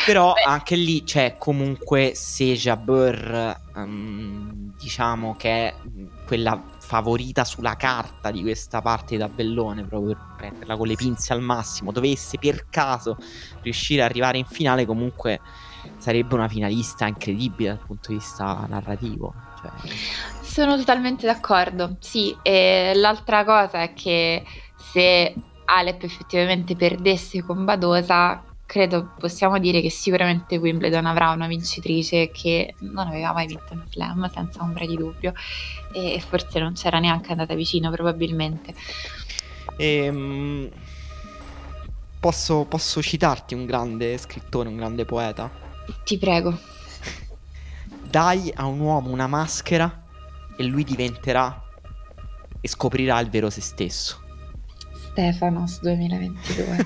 però 0.05 0.33
Beh. 0.33 0.43
anche 0.43 0.75
lì 0.75 1.03
c'è 1.03 1.35
comunque 1.37 2.13
Seja 2.15 2.77
Burr 2.77 3.55
um, 3.75 4.73
diciamo 4.79 5.35
che 5.35 5.49
è 5.49 5.75
quella 6.25 6.61
favorita 6.87 7.43
sulla 7.43 7.75
carta 7.75 8.31
di 8.31 8.41
questa 8.41 8.81
parte 8.81 9.15
di 9.15 9.21
tabellone 9.21 9.83
proprio 9.83 10.15
per 10.15 10.35
prenderla 10.37 10.77
con 10.77 10.87
le 10.87 10.95
pinze 10.95 11.33
al 11.33 11.41
massimo. 11.41 11.91
Dovesse 11.91 12.37
per 12.37 12.69
caso 12.69 13.17
riuscire 13.61 14.01
ad 14.01 14.09
arrivare 14.09 14.37
in 14.37 14.45
finale 14.45 14.85
comunque 14.85 15.41
sarebbe 15.97 16.33
una 16.33 16.47
finalista 16.47 17.05
incredibile 17.05 17.69
dal 17.69 17.85
punto 17.85 18.09
di 18.09 18.15
vista 18.15 18.65
narrativo 18.67 19.33
cioè... 19.61 19.71
sono 20.41 20.77
totalmente 20.77 21.25
d'accordo. 21.25 21.97
Sì 21.99 22.35
e 22.41 22.93
l'altra 22.95 23.43
cosa 23.43 23.81
è 23.81 23.93
che 23.93 24.45
se 24.77 25.35
Alep 25.65 26.03
effettivamente 26.03 26.77
perdesse 26.77 27.43
con 27.43 27.65
Badosa 27.65 28.41
credo 28.67 29.13
possiamo 29.17 29.57
dire 29.57 29.81
che 29.81 29.89
sicuramente 29.89 30.57
Wimbledon 30.57 31.05
avrà 31.05 31.31
una 31.31 31.47
vincitrice 31.47 32.29
che 32.29 32.75
non 32.79 33.07
aveva 33.07 33.31
mai 33.31 33.47
vinto 33.47 33.73
uno 33.73 33.85
slam 33.89 34.29
senza 34.29 34.61
ombra 34.61 34.85
di 34.85 34.97
dubbio 34.97 35.33
e 35.93 36.21
forse 36.23 36.59
non 36.59 36.73
c'era 36.73 36.99
neanche 36.99 37.31
andata 37.31 37.55
vicino 37.55 37.89
probabilmente. 37.89 38.75
Ehm, 39.77 40.69
posso, 42.19 42.65
posso 42.65 43.01
citarti 43.01 43.53
un 43.53 43.65
grande 43.65 44.17
scrittore, 44.17 44.67
un 44.67 44.75
grande 44.75 45.05
poeta? 45.05 45.49
Ti 46.03 46.17
prego. 46.17 46.59
Dai 48.03 48.51
a 48.53 48.65
un 48.65 48.79
uomo 48.79 49.11
una 49.11 49.27
maschera 49.27 50.03
e 50.57 50.63
lui 50.63 50.83
diventerà 50.83 51.63
e 52.59 52.67
scoprirà 52.67 53.17
il 53.21 53.29
vero 53.29 53.49
se 53.49 53.61
stesso. 53.61 54.21
Stefanos 55.11 55.79
2022. 55.79 56.85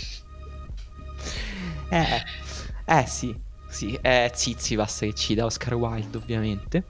Eh, 1.91 2.23
eh 2.85 3.05
sì, 3.05 3.35
sì, 3.67 3.97
è 4.01 4.31
Zizipas 4.33 4.99
che 4.99 5.13
ci 5.13 5.35
dà 5.35 5.45
Oscar 5.45 5.73
Wilde 5.73 6.17
ovviamente. 6.17 6.85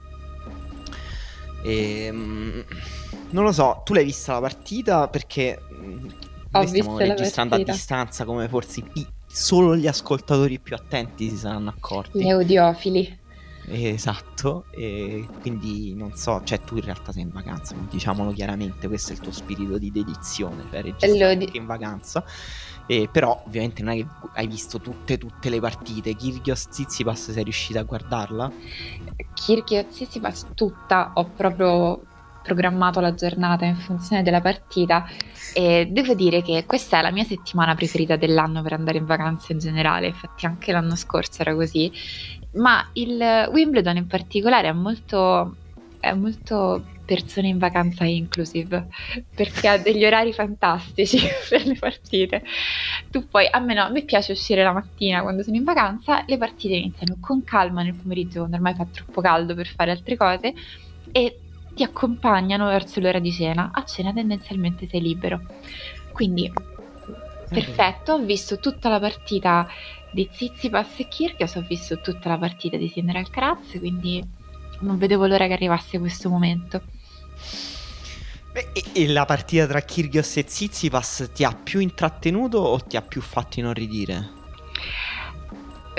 E, 1.64 2.04
ehm, 2.04 2.64
non 3.30 3.44
lo 3.44 3.52
so, 3.52 3.82
tu 3.84 3.94
l'hai 3.94 4.04
vista 4.04 4.34
la 4.34 4.40
partita 4.40 5.08
perché 5.08 5.60
noi 6.50 6.66
stiamo 6.68 6.98
registrando 6.98 7.56
a 7.56 7.58
distanza 7.58 8.24
come 8.24 8.48
forse 8.48 8.82
i, 8.94 9.06
solo 9.26 9.76
gli 9.76 9.88
ascoltatori 9.88 10.60
più 10.60 10.76
attenti 10.76 11.28
si 11.28 11.36
saranno 11.36 11.70
accorti. 11.70 12.22
Gli 12.22 12.30
audiofili. 12.30 13.20
Esatto, 13.64 14.64
e 14.72 15.26
quindi 15.40 15.94
non 15.94 16.14
so, 16.16 16.42
cioè 16.44 16.60
tu 16.60 16.76
in 16.76 16.82
realtà 16.82 17.12
sei 17.12 17.22
in 17.22 17.30
vacanza, 17.30 17.74
diciamolo 17.88 18.32
chiaramente, 18.32 18.88
questo 18.88 19.12
è 19.12 19.14
il 19.14 19.20
tuo 19.20 19.32
spirito 19.32 19.78
di 19.78 19.90
dedizione, 19.92 20.64
cioè 20.70 20.82
registrare 20.82 21.36
di... 21.36 21.48
in 21.52 21.66
vacanza. 21.66 22.24
Eh, 22.86 23.08
però 23.10 23.42
ovviamente 23.46 23.82
non 23.82 23.92
è 23.92 23.96
che 23.96 24.06
hai 24.34 24.46
visto 24.46 24.80
tutte, 24.80 25.18
tutte 25.18 25.48
le 25.48 25.60
partite. 25.60 26.14
Kirgios 26.14 26.68
Zizipas 26.70 27.30
sei 27.30 27.44
riuscita 27.44 27.80
a 27.80 27.84
guardarla? 27.84 28.50
Kirgios 29.34 29.86
Zizipas 29.90 30.46
tutta, 30.54 31.12
ho 31.14 31.24
proprio 31.24 32.02
programmato 32.42 33.00
la 33.00 33.14
giornata 33.14 33.64
in 33.64 33.76
funzione 33.76 34.22
della 34.22 34.40
partita 34.40 35.06
e 35.54 35.86
devo 35.90 36.14
dire 36.14 36.42
che 36.42 36.64
questa 36.66 36.98
è 36.98 37.02
la 37.02 37.12
mia 37.12 37.24
settimana 37.24 37.74
preferita 37.74 38.16
dell'anno 38.16 38.62
per 38.62 38.72
andare 38.72 38.98
in 38.98 39.06
vacanza 39.06 39.52
in 39.52 39.58
generale, 39.58 40.08
infatti 40.08 40.44
anche 40.44 40.72
l'anno 40.72 40.96
scorso 40.96 41.40
era 41.40 41.54
così, 41.54 41.90
ma 42.54 42.88
il 42.94 43.48
Wimbledon 43.50 43.96
in 43.96 44.06
particolare 44.06 44.68
è 44.68 44.72
molto, 44.72 45.56
è 46.00 46.12
molto 46.12 46.84
persone 47.14 47.48
in 47.48 47.58
vacanza 47.58 48.04
inclusive 48.04 48.86
perché 49.34 49.68
ha 49.68 49.76
degli 49.76 50.04
orari 50.04 50.32
fantastici 50.32 51.18
per 51.48 51.66
le 51.66 51.74
partite. 51.74 52.42
Tu 53.10 53.28
poi, 53.28 53.46
a 53.50 53.58
me 53.60 53.74
no, 53.74 53.82
a 53.82 53.90
me 53.90 54.02
piace 54.02 54.32
uscire 54.32 54.62
la 54.62 54.72
mattina 54.72 55.20
quando 55.20 55.42
sono 55.42 55.56
in 55.56 55.64
vacanza, 55.64 56.24
le 56.26 56.38
partite 56.38 56.74
iniziano 56.74 57.16
con 57.20 57.44
calma 57.44 57.82
nel 57.82 57.94
pomeriggio 57.94 58.38
quando 58.38 58.56
ormai 58.56 58.74
fa 58.74 58.86
troppo 58.90 59.20
caldo 59.20 59.54
per 59.54 59.66
fare 59.66 59.90
altre 59.90 60.16
cose 60.16 60.54
e 61.12 61.38
ti 61.74 61.82
accompagnano 61.82 62.66
verso 62.66 63.00
l'ora 63.00 63.18
di 63.18 63.32
cena. 63.32 63.70
A 63.72 63.84
cena 63.84 64.12
tendenzialmente 64.12 64.86
sei 64.86 65.02
libero. 65.02 65.40
Quindi 66.12 66.50
perfetto, 67.48 68.14
ho 68.14 68.18
visto 68.18 68.58
tutta 68.58 68.88
la 68.88 68.98
partita 68.98 69.68
di 70.10 70.28
Zizipas 70.30 70.98
e 70.98 71.08
Kirgios, 71.08 71.54
ho 71.56 71.64
visto 71.66 72.00
tutta 72.00 72.30
la 72.30 72.38
partita 72.38 72.76
di 72.76 72.88
Sinner 72.88 73.16
Alcaraz, 73.16 73.78
quindi 73.78 74.22
non 74.80 74.98
vedevo 74.98 75.26
l'ora 75.26 75.46
che 75.46 75.52
arrivasse 75.52 75.98
questo 75.98 76.28
momento. 76.28 76.82
Beh, 78.52 78.70
e, 78.92 79.08
la 79.08 79.24
partita 79.24 79.66
tra 79.66 79.80
Kyrgios 79.80 80.36
e 80.36 80.44
Tsitsipas 80.44 81.30
ti 81.32 81.42
ha 81.42 81.54
più 81.54 81.80
intrattenuto 81.80 82.58
o 82.58 82.78
ti 82.80 82.98
ha 82.98 83.02
più 83.02 83.22
fatto 83.22 83.58
inorridire? 83.58 84.40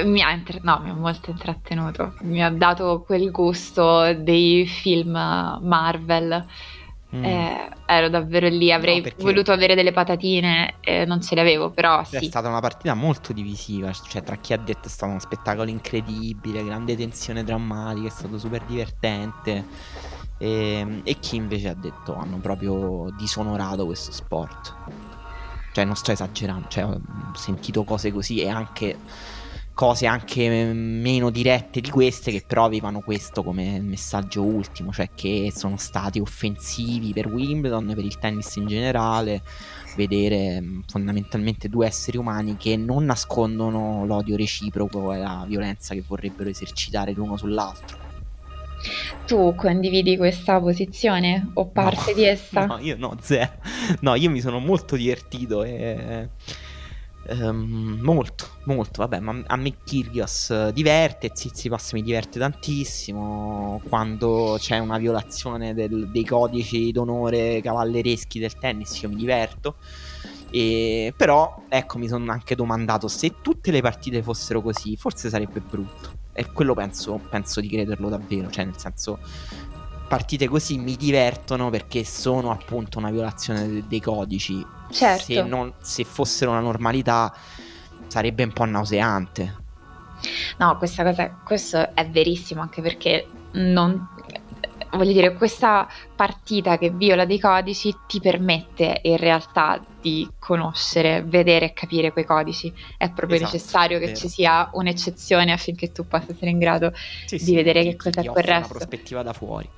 Mi 0.03 0.21
ha, 0.21 0.32
inter- 0.32 0.62
no, 0.62 0.79
mi 0.84 0.89
ha 0.91 0.93
molto 0.93 1.32
intrattenuto, 1.32 2.13
mi 2.21 2.43
ha 2.43 2.51
dato 2.51 3.03
quel 3.06 3.32
gusto 3.32 4.13
dei 4.13 4.67
film 4.67 5.12
Marvel. 5.12 6.45
Mm. 7.15 7.23
Eh, 7.23 7.69
ero 7.86 8.10
davvero 8.10 8.47
lì, 8.47 8.71
avrei 8.71 9.01
no, 9.01 9.12
voluto 9.17 9.51
avere 9.51 9.75
delle 9.75 9.91
patatine, 9.91 10.75
eh, 10.79 11.06
non 11.06 11.21
ce 11.21 11.36
le 11.36 11.41
avevo, 11.41 11.69
però 11.69 12.03
sì. 12.03 12.15
È 12.15 12.23
stata 12.23 12.47
una 12.49 12.60
partita 12.60 12.95
molto 12.95 13.34
divisiva, 13.34 13.91
cioè 13.91 14.23
tra 14.23 14.36
chi 14.38 14.53
ha 14.53 14.58
detto 14.58 14.88
è 14.88 14.89
stato 14.89 15.12
uno 15.12 15.19
spettacolo 15.19 15.69
incredibile, 15.69 16.63
grande 16.63 16.95
tensione 16.95 17.43
drammatica, 17.43 18.08
è 18.08 18.12
stato 18.12 18.39
super 18.39 18.63
divertente 18.63 19.63
e, 20.43 20.79
ehm, 20.79 21.01
e 21.03 21.19
chi 21.19 21.38
invece 21.38 21.69
ha 21.69 21.73
detto 21.73 22.15
hanno 22.15 22.38
proprio 22.38 23.10
disonorato 23.17 23.86
questo 23.86 24.12
sport. 24.12 24.75
Cioè 25.71 25.86
non 25.86 25.95
sto 25.95 26.12
esagerando, 26.12 26.67
cioè, 26.67 26.84
ho 26.84 27.01
sentito 27.34 27.84
cose 27.84 28.12
così 28.12 28.41
e 28.41 28.49
anche 28.49 28.97
cose 29.73 30.06
anche 30.06 30.71
meno 30.71 31.32
dirette 31.32 31.82
di 31.82 31.89
queste 31.89 32.29
che 32.29 32.43
però 32.45 32.65
avevano 32.65 32.99
questo 32.99 33.41
come 33.43 33.79
messaggio 33.79 34.43
ultimo, 34.43 34.91
cioè 34.91 35.10
che 35.15 35.51
sono 35.56 35.77
stati 35.77 36.19
offensivi 36.19 37.12
per 37.12 37.25
Wimbledon, 37.25 37.88
per 37.95 38.06
il 38.06 38.19
tennis 38.19 38.56
in 38.58 38.67
generale, 38.67 39.41
vedere 39.95 40.62
fondamentalmente 40.88 41.69
due 41.69 41.88
esseri 41.88 42.17
umani 42.17 42.56
che 42.56 42.77
non 42.77 43.06
nascondono 43.06 44.06
l'odio 44.06 44.36
reciproco 44.36 45.12
e 45.12 45.17
la 45.17 45.43
violenza 45.47 45.95
che 45.95 46.03
vorrebbero 46.06 46.49
esercitare 46.49 47.13
l'uno 47.13 47.36
sull'altro. 47.36 48.02
Tu 49.25 49.55
condividi 49.55 50.17
questa 50.17 50.59
posizione 50.59 51.51
o 51.53 51.67
parte 51.67 52.11
no, 52.11 52.17
di 52.17 52.23
essa? 52.25 52.65
No, 52.65 52.77
io 52.79 52.95
no, 52.97 53.17
zero. 53.21 53.51
No, 54.01 54.15
io 54.15 54.29
mi 54.29 54.41
sono 54.41 54.59
molto 54.59 54.95
divertito 54.95 55.63
e... 55.63 56.29
Um, 57.25 57.99
molto, 58.01 58.45
molto, 58.65 59.01
vabbè, 59.01 59.21
ma 59.21 59.41
a 59.47 59.55
me 59.55 59.75
Kyrgios 59.85 60.71
diverte, 60.71 61.31
Zizipas 61.33 61.93
mi 61.93 62.03
diverte 62.03 62.37
tantissimo, 62.37 63.81
quando 63.87 64.57
c'è 64.59 64.79
una 64.79 64.97
violazione 64.97 65.73
del, 65.73 66.11
dei 66.11 66.25
codici 66.25 66.91
d'onore 66.91 67.61
cavallereschi 67.61 68.39
del 68.39 68.57
tennis 68.57 69.01
io 69.03 69.07
mi 69.07 69.15
diverto, 69.15 69.75
e, 70.51 71.13
però 71.15 71.63
ecco 71.69 71.97
mi 71.97 72.09
sono 72.09 72.29
anche 72.29 72.55
domandato 72.55 73.07
se 73.07 73.35
tutte 73.41 73.71
le 73.71 73.79
partite 73.79 74.21
fossero 74.21 74.61
così 74.61 74.97
forse 74.97 75.29
sarebbe 75.29 75.61
brutto. 75.61 76.22
E 76.33 76.51
quello 76.51 76.73
penso, 76.73 77.19
penso 77.29 77.61
di 77.61 77.69
crederlo 77.69 78.09
davvero, 78.09 78.49
cioè 78.49 78.65
nel 78.65 78.77
senso 78.77 79.19
partite 80.07 80.47
così 80.47 80.77
mi 80.77 80.95
divertono 80.95 81.69
perché 81.69 82.03
sono 82.03 82.51
appunto 82.51 82.99
una 82.99 83.09
violazione 83.09 83.67
de- 83.67 83.83
dei 83.87 83.99
codici. 83.99 84.65
Certo. 84.91 85.23
Se, 85.23 85.41
non, 85.43 85.73
se 85.81 86.03
fossero 86.03 86.51
una 86.51 86.59
normalità 86.59 87.33
sarebbe 88.07 88.43
un 88.43 88.53
po' 88.53 88.65
nauseante. 88.65 89.61
No, 90.57 90.77
questa 90.77 91.03
cosa, 91.03 91.29
questo 91.43 91.95
è 91.95 92.07
verissimo 92.09 92.61
anche 92.61 92.81
perché 92.81 93.27
non, 93.53 94.07
voglio 94.97 95.13
dire, 95.13 95.33
questa 95.33 95.87
partita 96.15 96.77
che 96.77 96.89
viola 96.89 97.25
dei 97.25 97.39
codici 97.39 97.95
ti 98.07 98.19
permette 98.19 98.99
in 99.03 99.17
realtà 99.17 99.83
di 100.01 100.27
conoscere, 100.39 101.23
vedere 101.23 101.67
e 101.67 101.73
capire 101.73 102.11
quei 102.11 102.25
codici. 102.25 102.73
È 102.97 103.09
proprio 103.11 103.37
esatto, 103.37 103.53
necessario 103.53 103.99
che 103.99 104.05
vero. 104.05 104.17
ci 104.17 104.29
sia 104.29 104.69
un'eccezione 104.73 105.51
affinché 105.51 105.91
tu 105.91 106.07
possa 106.07 106.31
essere 106.31 106.51
in 106.51 106.59
grado 106.59 106.91
sì, 107.25 107.37
di 107.37 107.43
sì, 107.43 107.55
vedere 107.55 107.83
che 107.83 107.95
cosa 107.95 108.21
è 108.21 108.25
quel 108.25 108.43
resto. 108.43 108.59
una 108.59 108.67
prospettiva 108.67 109.23
da 109.23 109.33
fuori. 109.33 109.69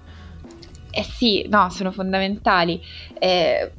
Eh 0.92 1.04
sì, 1.04 1.46
no, 1.50 1.70
sono 1.70 1.92
fondamentali. 1.92 2.82
Eh, 3.20 3.72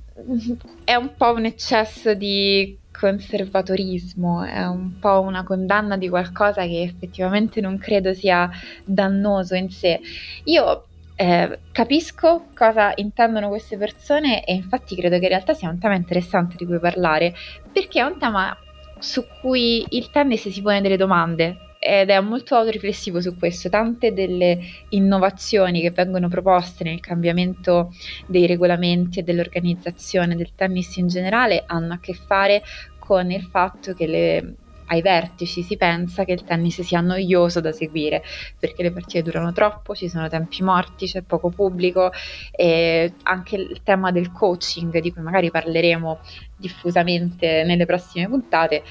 è 0.85 0.95
un 0.95 1.15
po' 1.17 1.33
un 1.33 1.45
eccesso 1.45 2.15
di 2.15 2.79
conservatorismo, 2.99 4.43
è 4.43 4.67
un 4.67 4.99
po' 4.99 5.21
una 5.21 5.45
condanna 5.45 5.97
di 5.97 6.09
qualcosa 6.09 6.63
che 6.63 6.83
effettivamente 6.83 7.61
non 7.61 7.79
credo 7.79 8.15
sia 8.15 8.51
dannoso 8.85 9.55
in 9.55 9.71
sé. 9.71 10.01
Io 10.45 10.87
eh, 11.17 11.59
capisco 11.73 12.49
cosa 12.55 12.93
intendono 12.97 13.49
queste 13.49 13.77
persone 13.79 14.45
e 14.45 14.55
infatti 14.55 14.95
credo 14.95 15.19
che 15.19 15.25
in 15.25 15.31
realtà 15.31 15.55
sia 15.55 15.71
un 15.71 15.79
tema 15.79 15.95
interessante 15.95 16.57
di 16.57 16.67
cui 16.67 16.79
parlare, 16.79 17.35
perché 17.73 18.01
è 18.01 18.05
un 18.05 18.19
tema 18.19 18.57
su 18.99 19.25
cui 19.41 19.85
il 19.91 20.11
tennis 20.11 20.49
si 20.49 20.63
pone 20.63 20.81
delle 20.81 20.97
domande 20.97 21.57
ed 21.79 22.11
è 22.11 22.21
molto 22.21 22.55
autoriflessivo 22.55 23.21
su 23.21 23.37
questo. 23.37 23.69
Tante 23.71 24.13
delle 24.13 24.59
innovazioni 24.91 25.81
che 25.81 25.91
vengono 25.91 26.29
proposte 26.29 26.85
nel 26.85 27.01
cambiamento 27.01 27.95
dei 28.27 28.47
regolamenti 28.47 29.21
e 29.21 29.23
dell'organizzazione 29.23 30.37
del 30.37 30.55
tennis 30.55 30.97
in 30.97 31.09
generale 31.09 31.65
hanno 31.67 31.95
a 31.95 31.99
che 31.99 32.13
fare 32.13 32.63
con 32.99 33.31
il 33.31 33.43
fatto 33.43 33.95
che 33.95 34.07
le 34.07 34.55
ai 34.87 35.03
vertici 35.03 35.63
si 35.63 35.77
pensa 35.77 36.25
che 36.25 36.33
il 36.33 36.45
tennis 36.45 36.81
sia 36.81 37.01
noioso 37.01 37.61
da 37.61 37.73
seguire 37.73 38.23
perché 38.59 38.83
le 38.83 38.93
partite 38.93 39.23
durano 39.23 39.53
troppo, 39.53 39.95
ci 39.95 40.09
sono 40.09 40.29
tempi 40.29 40.63
morti, 40.63 41.07
c'è 41.07 41.23
poco 41.23 41.51
pubblico 41.51 42.11
e 42.51 43.13
anche 43.23 43.57
il 43.57 43.81
tema 43.83 44.11
del 44.11 44.33
coaching 44.33 44.99
di 45.01 45.13
cui 45.13 45.23
magari 45.23 45.51
parleremo 45.51 46.21
diffusamente 46.57 47.65
nelle 47.65 47.87
prossime 47.87 48.29
puntate 48.29 48.83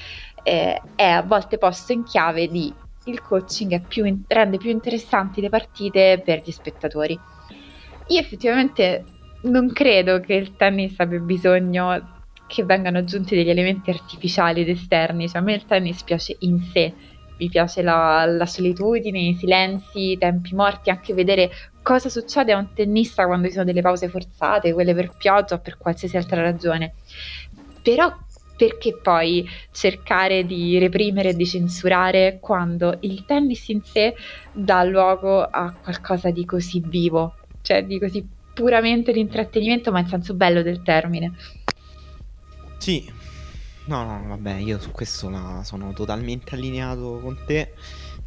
eh, 0.42 0.80
è 0.94 1.08
a 1.08 1.22
volte 1.22 1.58
posto 1.58 1.92
in 1.92 2.04
chiave 2.04 2.46
di 2.48 2.72
il 3.06 3.22
coaching 3.22 3.82
più 3.86 4.04
in- 4.04 4.22
rende 4.26 4.58
più 4.58 4.70
interessanti 4.70 5.40
le 5.40 5.48
partite 5.48 6.20
per 6.24 6.42
gli 6.44 6.50
spettatori. 6.50 7.18
Io 8.08 8.20
effettivamente 8.20 9.04
non 9.42 9.72
credo 9.72 10.20
che 10.20 10.34
il 10.34 10.56
tennis 10.56 10.98
abbia 10.98 11.18
bisogno 11.18 12.15
che 12.46 12.64
vengano 12.64 12.98
aggiunti 12.98 13.34
degli 13.34 13.50
elementi 13.50 13.90
artificiali 13.90 14.62
ed 14.62 14.68
esterni. 14.68 15.28
Cioè, 15.28 15.40
a 15.40 15.44
me 15.44 15.54
il 15.54 15.64
tennis 15.64 16.02
piace 16.02 16.36
in 16.40 16.60
sé, 16.72 16.92
mi 17.38 17.48
piace 17.48 17.82
la, 17.82 18.24
la, 18.24 18.46
solitudine, 18.46 19.18
i 19.18 19.34
silenzi, 19.34 20.12
i 20.12 20.18
tempi 20.18 20.54
morti, 20.54 20.90
anche 20.90 21.12
vedere 21.12 21.50
cosa 21.82 22.08
succede 22.08 22.52
a 22.52 22.58
un 22.58 22.72
tennista 22.74 23.26
quando 23.26 23.46
ci 23.46 23.52
sono 23.52 23.64
delle 23.64 23.82
pause 23.82 24.08
forzate, 24.08 24.72
quelle 24.72 24.94
per 24.94 25.12
pioggia 25.16 25.56
o 25.56 25.58
per 25.58 25.76
qualsiasi 25.76 26.16
altra 26.16 26.42
ragione. 26.42 26.94
Però 27.82 28.12
perché 28.56 28.98
poi 29.02 29.46
cercare 29.70 30.46
di 30.46 30.78
reprimere 30.78 31.30
e 31.30 31.34
di 31.34 31.46
censurare 31.46 32.38
quando 32.40 32.96
il 33.00 33.24
tennis 33.26 33.68
in 33.68 33.82
sé 33.82 34.14
dà 34.52 34.82
luogo 34.82 35.42
a 35.42 35.72
qualcosa 35.72 36.30
di 36.30 36.46
così 36.46 36.82
vivo, 36.84 37.34
cioè 37.60 37.84
di 37.84 37.98
così 37.98 38.26
puramente 38.54 39.12
di 39.12 39.20
intrattenimento, 39.20 39.92
ma 39.92 40.00
in 40.00 40.06
senso 40.06 40.32
bello 40.32 40.62
del 40.62 40.80
termine. 40.82 41.34
Sì, 42.86 43.12
no, 43.86 44.04
no, 44.04 44.28
vabbè, 44.28 44.58
io 44.58 44.78
su 44.78 44.92
questo 44.92 45.28
la, 45.28 45.62
sono 45.64 45.92
totalmente 45.92 46.54
allineato 46.54 47.18
con 47.20 47.36
te. 47.44 47.72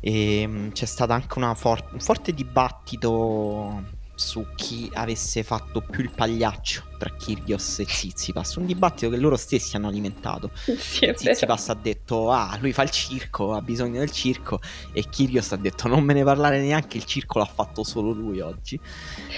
E 0.01 0.45
mm, 0.45 0.69
c'è 0.71 0.85
stato 0.85 1.13
anche 1.13 1.39
for- 1.55 1.87
un 1.93 1.99
forte 2.01 2.33
dibattito 2.33 3.83
su 4.19 4.45
chi 4.55 4.89
avesse 4.93 5.43
fatto 5.43 5.79
più 5.79 6.03
il 6.03 6.11
pagliaccio 6.13 6.83
tra 6.97 7.09
Kyrgios 7.09 7.79
e 7.79 7.85
Tsitsipas, 7.85 8.55
un 8.55 8.65
dibattito 8.65 9.09
che 9.09 9.15
loro 9.15 9.37
stessi 9.37 9.77
hanno 9.77 9.87
alimentato. 9.87 10.51
Sì, 10.89 11.11
Tsitsipas 11.13 11.69
ha 11.69 11.73
detto 11.73 12.29
"Ah, 12.29 12.57
lui 12.59 12.73
fa 12.73 12.83
il 12.83 12.89
circo, 12.89 13.53
ha 13.53 13.61
bisogno 13.61 13.99
del 13.99 14.11
circo" 14.11 14.59
e 14.91 15.07
Kyrgios 15.09 15.53
ha 15.53 15.55
detto 15.55 15.87
"Non 15.87 16.03
me 16.03 16.13
ne 16.13 16.23
parlare 16.23 16.59
neanche, 16.59 16.97
il 16.97 17.05
circo 17.05 17.39
l'ha 17.39 17.45
fatto 17.45 17.83
solo 17.83 18.11
lui 18.11 18.41
oggi". 18.41 18.77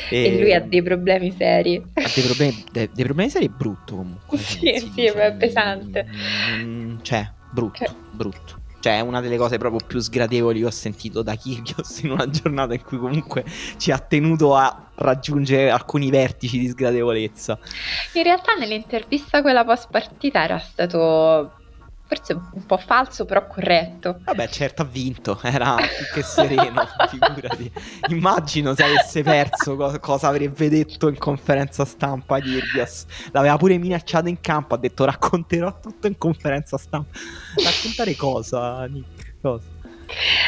E, 0.10 0.24
e 0.24 0.40
lui 0.40 0.54
ha 0.54 0.60
dei 0.62 0.82
problemi 0.82 1.32
seri. 1.38 1.76
Ha 1.94 2.12
dei 2.14 2.24
problemi, 2.24 2.66
dei, 2.72 2.90
dei 2.92 3.06
problemi 3.06 3.30
seri 3.30 3.50
brutto 3.50 3.96
comunque. 3.96 4.38
Sì, 4.42 4.92
sì, 4.94 5.06
è 5.06 5.36
pesante. 5.36 6.08
Mm, 6.58 6.98
cioè, 7.02 7.32
brutto, 7.52 7.86
cioè. 7.86 7.96
brutto. 8.12 8.61
Cioè, 8.82 8.98
è 8.98 9.00
una 9.00 9.22
delle 9.22 9.38
cose 9.38 9.60
proprio 9.60 9.80
più 9.86 10.00
sgradevoli 10.00 10.60
che 10.60 10.66
ho 10.66 10.72
sentito 10.72 11.22
da 11.22 11.36
Kyrgios 11.36 12.02
in 12.02 12.12
una 12.12 12.28
giornata 12.28 12.74
in 12.74 12.82
cui 12.84 12.98
comunque 12.98 13.46
ci 13.78 13.92
ha 13.92 14.00
tenuto 14.00 14.56
a 14.56 14.90
raggiungere 14.96 15.70
alcuni 15.70 16.10
vertici 16.10 16.58
di 16.58 16.68
sgradevolezza. 16.68 17.60
In 18.14 18.24
realtà 18.24 18.56
nell'intervista 18.56 19.42
quella 19.42 19.64
post 19.64 19.88
partita 19.92 20.44
era 20.44 20.58
stato 20.58 21.61
forse 22.12 22.34
un 22.34 22.66
po' 22.66 22.78
falso, 22.78 23.24
però 23.24 23.48
corretto. 23.48 24.20
Vabbè, 24.26 24.50
certo, 24.50 24.82
ha 24.82 24.86
vinto, 24.86 25.40
era 25.44 25.76
più 25.76 26.06
che 26.14 26.22
sereno, 26.24 26.86
figurati. 27.08 27.72
Immagino 28.10 28.76
se 28.76 28.84
avesse 28.84 29.24
perso 29.24 29.78
co- 29.78 29.98
cosa 30.00 30.28
avrebbe 30.28 30.68
detto 30.68 31.08
in 31.08 31.18
conferenza 31.18 31.86
stampa 31.86 32.40
Kyrgios. 32.40 33.06
L'aveva 33.32 33.56
pure 33.56 33.78
minacciato 33.78 34.28
in 34.28 34.42
campo, 34.42 34.76
ha 34.76 34.78
detto 34.78 35.06
racconterò 35.06 35.80
tutto 35.80 36.08
in 36.08 36.18
conferenza 36.18 36.78
stampa. 36.78 37.18
Raccontare 37.64 38.16
cosa, 38.18 38.86
Nick? 38.88 39.40
Cosa? 39.42 39.80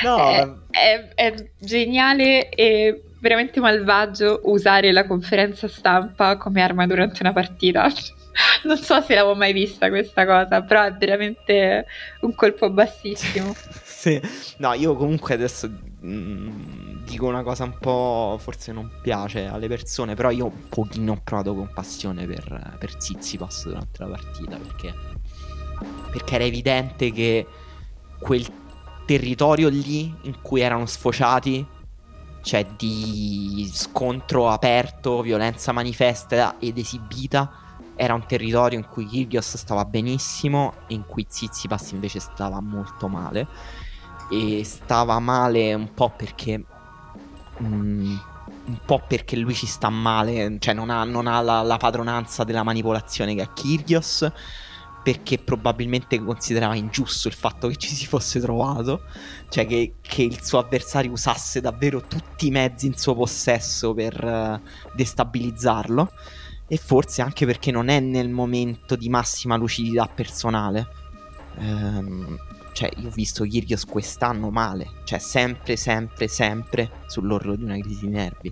No, 0.03 0.30
è, 0.30 0.49
è, 0.70 1.09
è 1.16 1.49
geniale 1.57 2.49
e 2.49 3.03
veramente 3.22 3.61
malvagio 3.61 4.41
usare 4.43 4.91
la 4.91 5.07
conferenza 5.07 5.70
stampa 5.70 6.36
come 6.36 6.61
arma 6.61 6.86
durante 6.86 7.20
una 7.22 7.32
partita. 7.32 7.89
non 8.63 8.77
so 8.77 9.01
se 9.01 9.15
l'avevo 9.15 9.36
mai 9.36 9.53
vista 9.53 9.89
questa 9.89 10.25
cosa, 10.25 10.61
però 10.61 10.84
è 10.84 10.93
veramente 10.93 11.86
un 12.21 12.34
colpo 12.36 12.69
bassissimo. 12.69 13.53
sì, 13.84 14.19
no, 14.57 14.73
io 14.73 14.95
comunque 14.95 15.36
adesso 15.36 15.67
mh, 15.67 16.07
mm, 16.07 17.05
dico 17.05 17.27
una 17.27 17.43
cosa 17.43 17.63
un 17.63 17.77
po' 17.79 18.38
forse 18.39 18.71
non 18.71 18.89
piace 19.01 19.45
alle 19.45 19.67
persone, 19.67 20.15
però 20.15 20.29
io 20.29 20.45
un 20.45 20.69
pochino 20.69 21.13
ho 21.13 21.21
provato 21.23 21.53
compassione 21.53 22.25
per, 22.25 22.75
per 22.79 23.01
Zizipas 23.01 23.65
durante 23.65 24.03
la 24.03 24.09
partita 24.09 24.57
perché, 24.57 24.93
perché 26.11 26.36
era 26.36 26.43
evidente 26.43 27.11
che 27.11 27.45
quel 28.19 28.45
territorio 29.05 29.67
lì 29.69 30.13
in 30.23 30.41
cui 30.41 30.61
erano 30.61 30.86
sfociati 30.86 31.67
cioè 32.43 32.65
di 32.77 33.69
scontro 33.71 34.49
aperto, 34.49 35.21
violenza 35.21 35.71
manifesta 35.71 36.57
ed 36.59 36.77
esibita, 36.77 37.62
era 37.96 38.14
un 38.14 38.26
territorio 38.26 38.78
in 38.78 38.88
cui 38.88 39.06
Kyrgios 39.06 39.58
stava 39.58 39.86
benissimo 39.86 40.74
e 40.88 40.94
in 40.94 41.06
cui 41.06 41.26
Tsitsipas 41.26 41.91
invece 41.91 42.20
stava 42.20 42.60
molto 42.60 43.08
male. 43.08 43.48
E 44.32 44.64
stava 44.64 45.20
male 45.20 45.74
un 45.74 45.94
po' 45.94 46.10
perché 46.10 46.64
mm, 47.62 48.16
un 48.66 48.78
po' 48.86 49.02
perché 49.06 49.36
lui 49.36 49.54
ci 49.54 49.66
sta 49.66 49.89
male 49.89 50.58
cioè 50.60 50.74
non 50.74 50.89
ha, 50.89 51.04
non 51.04 51.28
ha 51.28 51.41
la, 51.41 51.62
la, 51.62 51.78
padronanza 51.78 52.44
della 52.44 52.64
manipolazione 52.64 53.36
che 53.36 53.41
ha 53.41 53.52
Kyrgios 53.52 54.32
perché 55.04 55.38
probabilmente 55.38 56.18
considerava 56.24 56.76
ingiusto 56.76 57.28
il 57.28 57.34
fatto 57.34 57.68
che 57.68 57.76
ci 57.76 57.94
si 57.94 58.06
fosse 58.06 58.39
trovato 58.39 59.02
cioè 59.50 59.68
che, 59.68 59.96
che 60.00 60.24
il 60.24 60.41
suo 60.41 60.60
avversario 60.60 61.12
usasse 61.12 61.60
davvero 61.60 62.02
tutti 62.08 62.48
i 62.48 62.52
mezzi 62.52 62.88
in 62.88 62.98
suo 62.98 63.14
possesso 63.16 63.94
per 63.94 64.24
uh, 64.24 64.96
destabilizzarlo 64.96 66.10
e 66.74 66.78
forse 66.78 67.21
anche 67.21 67.45
perché 67.45 67.69
non 67.69 67.88
è 67.88 67.99
nel 67.99 68.30
momento 68.30 68.95
di 68.95 69.07
massima 69.07 69.55
lucidità 69.57 70.07
personale. 70.07 70.88
Ehm, 71.59 72.36
cioè, 72.74 72.89
io 72.97 73.09
ho 73.09 73.11
visto 73.11 73.43
Kyrgios 73.43 73.86
quest'anno 73.86 74.49
male, 74.49 74.89
cioè 75.03 75.19
sempre, 75.19 75.76
sempre, 75.76 76.28
sempre 76.28 76.89
sull'orlo 77.05 77.55
di 77.55 77.63
una 77.63 77.78
crisi 77.78 78.07
di 78.07 78.11
nervi. 78.11 78.51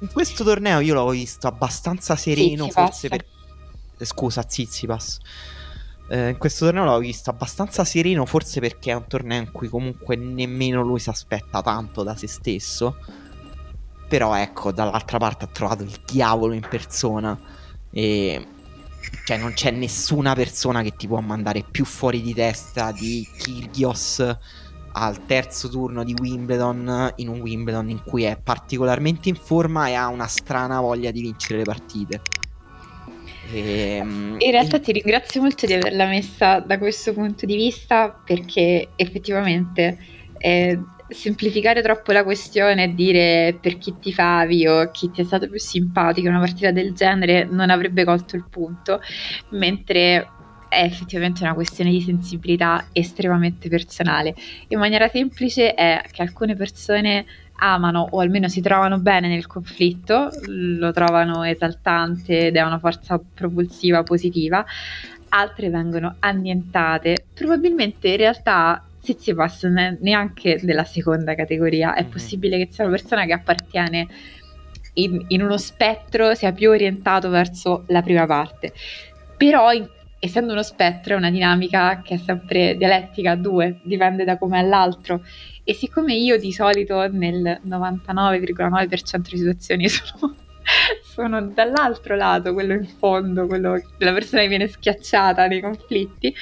In 0.00 0.08
questo 0.10 0.42
torneo 0.42 0.80
io 0.80 0.94
l'ho 0.94 1.08
visto 1.10 1.46
abbastanza 1.46 2.16
sereno, 2.16 2.64
Zizipas. 2.64 2.84
forse 2.90 3.08
per... 3.08 3.24
Eh, 3.96 4.04
scusa, 4.04 4.44
Zizipas. 4.48 5.20
Eh, 6.08 6.30
in 6.30 6.36
questo 6.36 6.64
torneo 6.64 6.82
l'ho 6.82 6.98
visto 6.98 7.30
abbastanza 7.30 7.84
sereno, 7.84 8.26
forse 8.26 8.58
perché 8.58 8.90
è 8.90 8.94
un 8.94 9.06
torneo 9.06 9.40
in 9.40 9.52
cui 9.52 9.68
comunque 9.68 10.16
nemmeno 10.16 10.82
lui 10.82 10.98
si 10.98 11.10
aspetta 11.10 11.62
tanto 11.62 12.02
da 12.02 12.16
se 12.16 12.26
stesso 12.26 12.96
però 14.10 14.34
ecco, 14.34 14.72
dall'altra 14.72 15.18
parte 15.18 15.44
ha 15.44 15.48
trovato 15.52 15.84
il 15.84 15.96
diavolo 16.04 16.52
in 16.52 16.66
persona. 16.68 17.38
E 17.92 18.44
cioè 19.24 19.36
non 19.36 19.52
c'è 19.52 19.70
nessuna 19.70 20.34
persona 20.34 20.82
che 20.82 20.96
ti 20.96 21.06
può 21.06 21.20
mandare 21.20 21.62
più 21.68 21.84
fuori 21.84 22.20
di 22.20 22.34
testa 22.34 22.90
di 22.90 23.24
Kyrgios 23.38 24.36
al 24.92 25.26
terzo 25.26 25.68
turno 25.68 26.02
di 26.02 26.12
Wimbledon 26.20 27.12
in 27.16 27.28
un 27.28 27.40
Wimbledon 27.40 27.88
in 27.88 28.02
cui 28.02 28.24
è 28.24 28.36
particolarmente 28.42 29.28
in 29.28 29.36
forma 29.36 29.86
e 29.86 29.94
ha 29.94 30.08
una 30.08 30.26
strana 30.26 30.80
voglia 30.80 31.12
di 31.12 31.20
vincere 31.20 31.58
le 31.58 31.64
partite. 31.64 32.20
E, 33.52 33.98
ehm, 34.00 34.36
in 34.38 34.50
realtà 34.50 34.78
e... 34.78 34.80
ti 34.80 34.90
ringrazio 34.90 35.40
molto 35.40 35.66
di 35.66 35.74
averla 35.74 36.06
messa 36.06 36.58
da 36.58 36.78
questo 36.78 37.12
punto 37.12 37.46
di 37.46 37.54
vista 37.54 38.10
perché 38.10 38.88
effettivamente 38.96 39.98
eh, 40.36 40.80
semplificare 41.10 41.82
troppo 41.82 42.12
la 42.12 42.24
questione 42.24 42.84
e 42.84 42.94
dire 42.94 43.58
per 43.60 43.78
chi 43.78 43.94
ti 44.00 44.12
favi 44.12 44.66
o 44.66 44.90
chi 44.90 45.10
ti 45.10 45.20
è 45.20 45.24
stato 45.24 45.48
più 45.48 45.58
simpatico 45.58 46.28
una 46.28 46.38
partita 46.38 46.70
del 46.70 46.92
genere 46.94 47.44
non 47.44 47.70
avrebbe 47.70 48.04
colto 48.04 48.36
il 48.36 48.44
punto, 48.48 49.00
mentre 49.50 50.28
è 50.68 50.84
effettivamente 50.84 51.42
una 51.42 51.54
questione 51.54 51.90
di 51.90 52.00
sensibilità 52.00 52.86
estremamente 52.92 53.68
personale. 53.68 54.34
In 54.68 54.78
maniera 54.78 55.08
semplice 55.08 55.74
è 55.74 56.00
che 56.10 56.22
alcune 56.22 56.54
persone 56.54 57.26
amano 57.62 58.06
o 58.10 58.20
almeno 58.20 58.48
si 58.48 58.60
trovano 58.60 58.98
bene 58.98 59.28
nel 59.28 59.46
conflitto, 59.46 60.30
lo 60.46 60.92
trovano 60.92 61.42
esaltante 61.42 62.46
ed 62.46 62.56
è 62.56 62.62
una 62.62 62.78
forza 62.78 63.20
propulsiva 63.34 64.02
positiva, 64.02 64.64
altre 65.30 65.70
vengono 65.70 66.16
annientate, 66.20 67.26
probabilmente 67.34 68.08
in 68.08 68.16
realtà 68.16 68.84
Tsitsipas 69.00 69.64
non 69.64 69.78
è 69.78 69.96
neanche 70.00 70.58
della 70.62 70.84
seconda 70.84 71.34
categoria, 71.34 71.94
è 71.94 72.02
mm-hmm. 72.02 72.10
possibile 72.10 72.58
che 72.58 72.68
sia 72.70 72.84
una 72.84 72.96
persona 72.96 73.24
che 73.24 73.32
appartiene 73.32 74.06
in, 74.94 75.24
in 75.28 75.42
uno 75.42 75.56
spettro 75.56 76.34
sia 76.34 76.52
più 76.52 76.70
orientato 76.70 77.28
verso 77.28 77.84
la 77.88 78.02
prima 78.02 78.26
parte. 78.26 78.72
Però 79.36 79.72
in, 79.72 79.88
essendo 80.18 80.52
uno 80.52 80.62
spettro 80.62 81.14
è 81.14 81.16
una 81.16 81.30
dinamica 81.30 82.02
che 82.02 82.14
è 82.14 82.18
sempre 82.18 82.76
dialettica 82.76 83.32
a 83.32 83.36
due, 83.36 83.80
dipende 83.82 84.24
da 84.24 84.36
come 84.36 84.60
è 84.60 84.62
l'altro. 84.62 85.22
E 85.64 85.74
siccome 85.74 86.14
io 86.14 86.38
di 86.38 86.52
solito 86.52 87.08
nel 87.08 87.60
99,9% 87.66 89.16
delle 89.16 89.36
situazioni 89.36 89.88
sono, 89.88 90.34
sono 91.02 91.46
dall'altro 91.46 92.16
lato, 92.16 92.52
quello 92.52 92.74
in 92.74 92.86
fondo, 92.86 93.46
quello 93.46 93.80
della 93.96 94.12
persona 94.12 94.42
che 94.42 94.48
viene 94.48 94.66
schiacciata 94.66 95.46
nei 95.46 95.60
conflitti, 95.60 96.34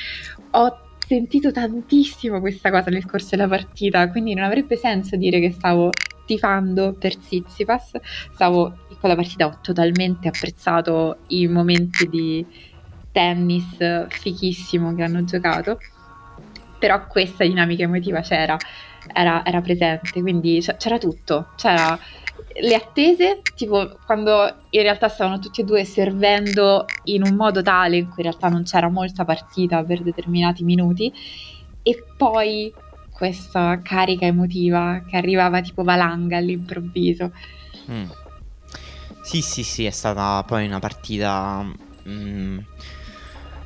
ho 0.51 0.88
sentito 1.09 1.51
tantissimo 1.51 2.39
questa 2.39 2.71
cosa 2.71 2.91
nel 2.91 3.07
corso 3.07 3.29
della 3.31 3.49
partita, 3.49 4.11
quindi 4.11 4.35
non 4.35 4.45
avrebbe 4.45 4.77
senso 4.77 5.17
dire 5.17 5.41
che 5.41 5.53
stavo 5.53 5.91
tifando 6.27 6.93
per 6.93 7.17
Tsitsipas, 7.17 7.93
stavo 8.35 8.77
in 8.91 8.99
quella 9.01 9.15
partita 9.15 9.47
ho 9.47 9.59
totalmente 9.63 10.29
apprezzato 10.29 11.21
i 11.29 11.47
momenti 11.47 12.07
di 12.11 12.45
tennis 13.11 14.07
fichissimo 14.09 14.95
che 14.95 15.03
hanno 15.03 15.25
giocato, 15.25 15.79
però 16.79 17.07
questa 17.07 17.45
dinamica 17.45 17.85
emotiva 17.85 18.21
c'era, 18.21 18.59
era, 19.15 19.43
era 19.47 19.63
presente, 19.63 20.21
quindi 20.21 20.63
c'era 20.77 20.99
tutto, 20.99 21.53
c'era 21.57 21.99
le 22.61 22.75
attese, 22.75 23.43
tipo 23.55 23.99
quando 24.05 24.55
in 24.71 24.83
realtà 24.83 25.09
stavano 25.09 25.39
tutti 25.39 25.61
e 25.61 25.65
due 25.65 25.85
servendo 25.85 26.85
in 27.05 27.23
un 27.23 27.35
modo 27.35 27.63
tale 27.63 27.97
in 27.97 28.05
cui 28.05 28.23
in 28.23 28.25
realtà 28.25 28.49
non 28.49 28.65
c'era 28.65 28.89
molta 28.89 29.25
partita 29.25 29.83
per 29.85 30.03
determinati 30.03 30.65
minuti, 30.65 31.13
e 31.83 32.05
poi 32.17 32.73
questa 33.11 33.81
carica 33.83 34.27
emotiva 34.27 35.03
che 35.09 35.17
arrivava 35.17 35.61
tipo 35.61 35.83
valanga 35.83 36.37
all'improvviso. 36.37 37.33
Mm. 37.91 38.11
Sì, 39.23 39.43
sì, 39.43 39.63
sì, 39.63 39.85
è 39.85 39.91
stata 39.91 40.43
poi 40.45 40.67
una 40.67 40.79
partita 40.79 41.65
mm, 42.09 42.59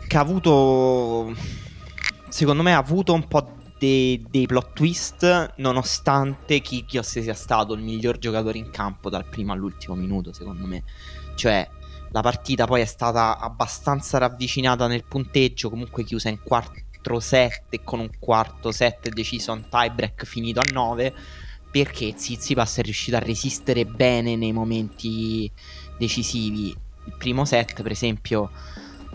che 0.08 0.16
ha 0.16 0.20
avuto, 0.20 1.34
secondo 2.28 2.62
me, 2.62 2.74
ha 2.74 2.78
avuto 2.78 3.12
un 3.12 3.28
po' 3.28 3.60
dei, 3.82 4.24
dei 4.30 4.46
plot 4.46 4.74
twist, 4.74 5.54
nonostante 5.56 6.60
Kyrgios 6.60 7.18
sia 7.18 7.34
stato 7.34 7.74
il 7.74 7.82
miglior 7.82 8.18
giocatore 8.18 8.58
in 8.58 8.70
campo 8.70 9.10
dal 9.10 9.24
primo 9.24 9.52
all'ultimo 9.52 9.96
minuto, 9.96 10.32
secondo 10.32 10.66
me. 10.66 10.84
Cioè, 11.34 11.68
la 12.12 12.20
partita 12.20 12.64
poi 12.64 12.82
è 12.82 12.84
stata 12.84 13.38
abbastanza 13.38 14.18
ravvicinata 14.18 14.86
nel 14.86 15.02
punteggio, 15.02 15.68
comunque 15.68 16.04
chiusa 16.04 16.28
in 16.28 16.38
4-7 16.48 17.82
con 17.82 17.98
un 17.98 18.10
quarto 18.20 18.70
set 18.70 19.08
deciso 19.08 19.50
a 19.50 19.54
un 19.54 19.68
tiebreak 19.68 20.24
finito 20.26 20.60
a 20.60 20.64
9 20.70 21.14
perché 21.68 22.14
Zizipas 22.16 22.76
è 22.76 22.82
riuscito 22.82 23.16
a 23.16 23.20
resistere 23.20 23.84
bene 23.84 24.36
nei 24.36 24.52
momenti 24.52 25.50
decisivi. 25.98 26.68
Il 27.04 27.14
primo 27.18 27.44
set, 27.44 27.82
per 27.82 27.90
esempio, 27.90 28.48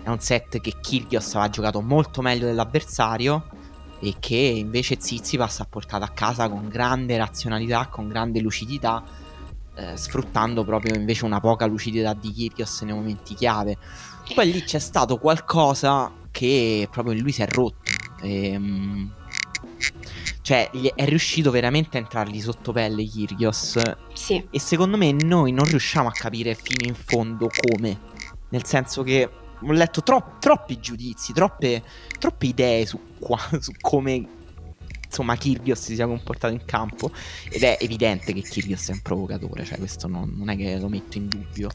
è 0.04 0.10
un 0.10 0.20
set 0.20 0.60
che 0.60 0.74
Kyrgios 0.82 1.36
aveva 1.36 1.50
giocato 1.52 1.82
molto 1.82 2.22
meglio 2.22 2.48
dell'avversario 2.48 3.56
e 4.00 4.16
che 4.20 4.36
invece 4.36 4.98
Zizipas 5.00 5.60
ha 5.60 5.66
portato 5.66 6.04
a 6.04 6.10
casa 6.10 6.50
con 6.50 6.68
grande 6.68 7.18
razionalità, 7.18 7.88
con 7.88 8.08
grande 8.08 8.40
lucidità, 8.40 9.04
eh, 9.76 9.96
sfruttando 9.96 10.64
proprio 10.64 10.96
invece 10.96 11.26
una 11.26 11.40
poca 11.40 11.66
lucidità 11.66 12.14
di 12.14 12.32
Kyrgios 12.32 12.82
nei 12.82 12.94
momenti 12.94 13.34
chiave. 13.34 13.78
Poi 14.34 14.52
lì 14.52 14.64
c'è 14.64 14.80
stato 14.80 15.18
qualcosa 15.18 16.12
che 16.32 16.88
proprio 16.92 17.14
in 17.14 17.22
lui 17.22 17.32
si 17.32 17.42
è 17.42 17.48
rotto. 17.48 17.92
E, 18.22 18.56
um, 18.56 19.14
cioè, 20.42 20.70
è 20.70 21.06
riuscito 21.06 21.52
veramente 21.52 21.98
a 21.98 22.02
entrargli 22.02 22.40
sotto 22.40 22.72
pelle 22.72 23.04
Kyrgios. 23.04 23.80
Sì. 24.14 24.48
E 24.50 24.60
secondo 24.60 24.98
me 24.98 25.12
noi 25.12 25.52
non 25.52 25.66
riusciamo 25.66 26.08
a 26.08 26.12
capire 26.12 26.56
fino 26.56 26.88
in 26.88 26.96
fondo 26.96 27.50
come. 27.50 28.00
Nel 28.50 28.66
senso 28.66 29.04
che 29.04 29.30
ho 29.62 29.72
letto 29.72 30.02
tro- 30.04 30.36
troppi 30.40 30.80
giudizi, 30.80 31.34
troppe, 31.34 31.84
troppe 32.20 32.46
idee 32.46 32.86
su, 32.86 33.00
qua, 33.20 33.40
su 33.60 33.72
come 33.80 34.36
insomma 35.08 35.38
Kyrgios 35.38 35.80
si 35.80 35.96
sia 35.96 36.06
comportato 36.06 36.54
in 36.54 36.66
campo 36.66 37.12
ed 37.50 37.64
è 37.64 37.78
evidente 37.80 38.34
che 38.34 38.42
Kyrgios 38.42 38.90
è 38.90 38.92
un 38.92 39.02
provocatore, 39.02 39.64
cioè 39.64 39.78
questo 39.78 40.08
non, 40.08 40.34
non 40.36 40.50
è 40.50 40.58
che 40.58 40.78
lo 40.78 40.90
metto 40.90 41.18
in 41.18 41.28
dubbio. 41.28 41.70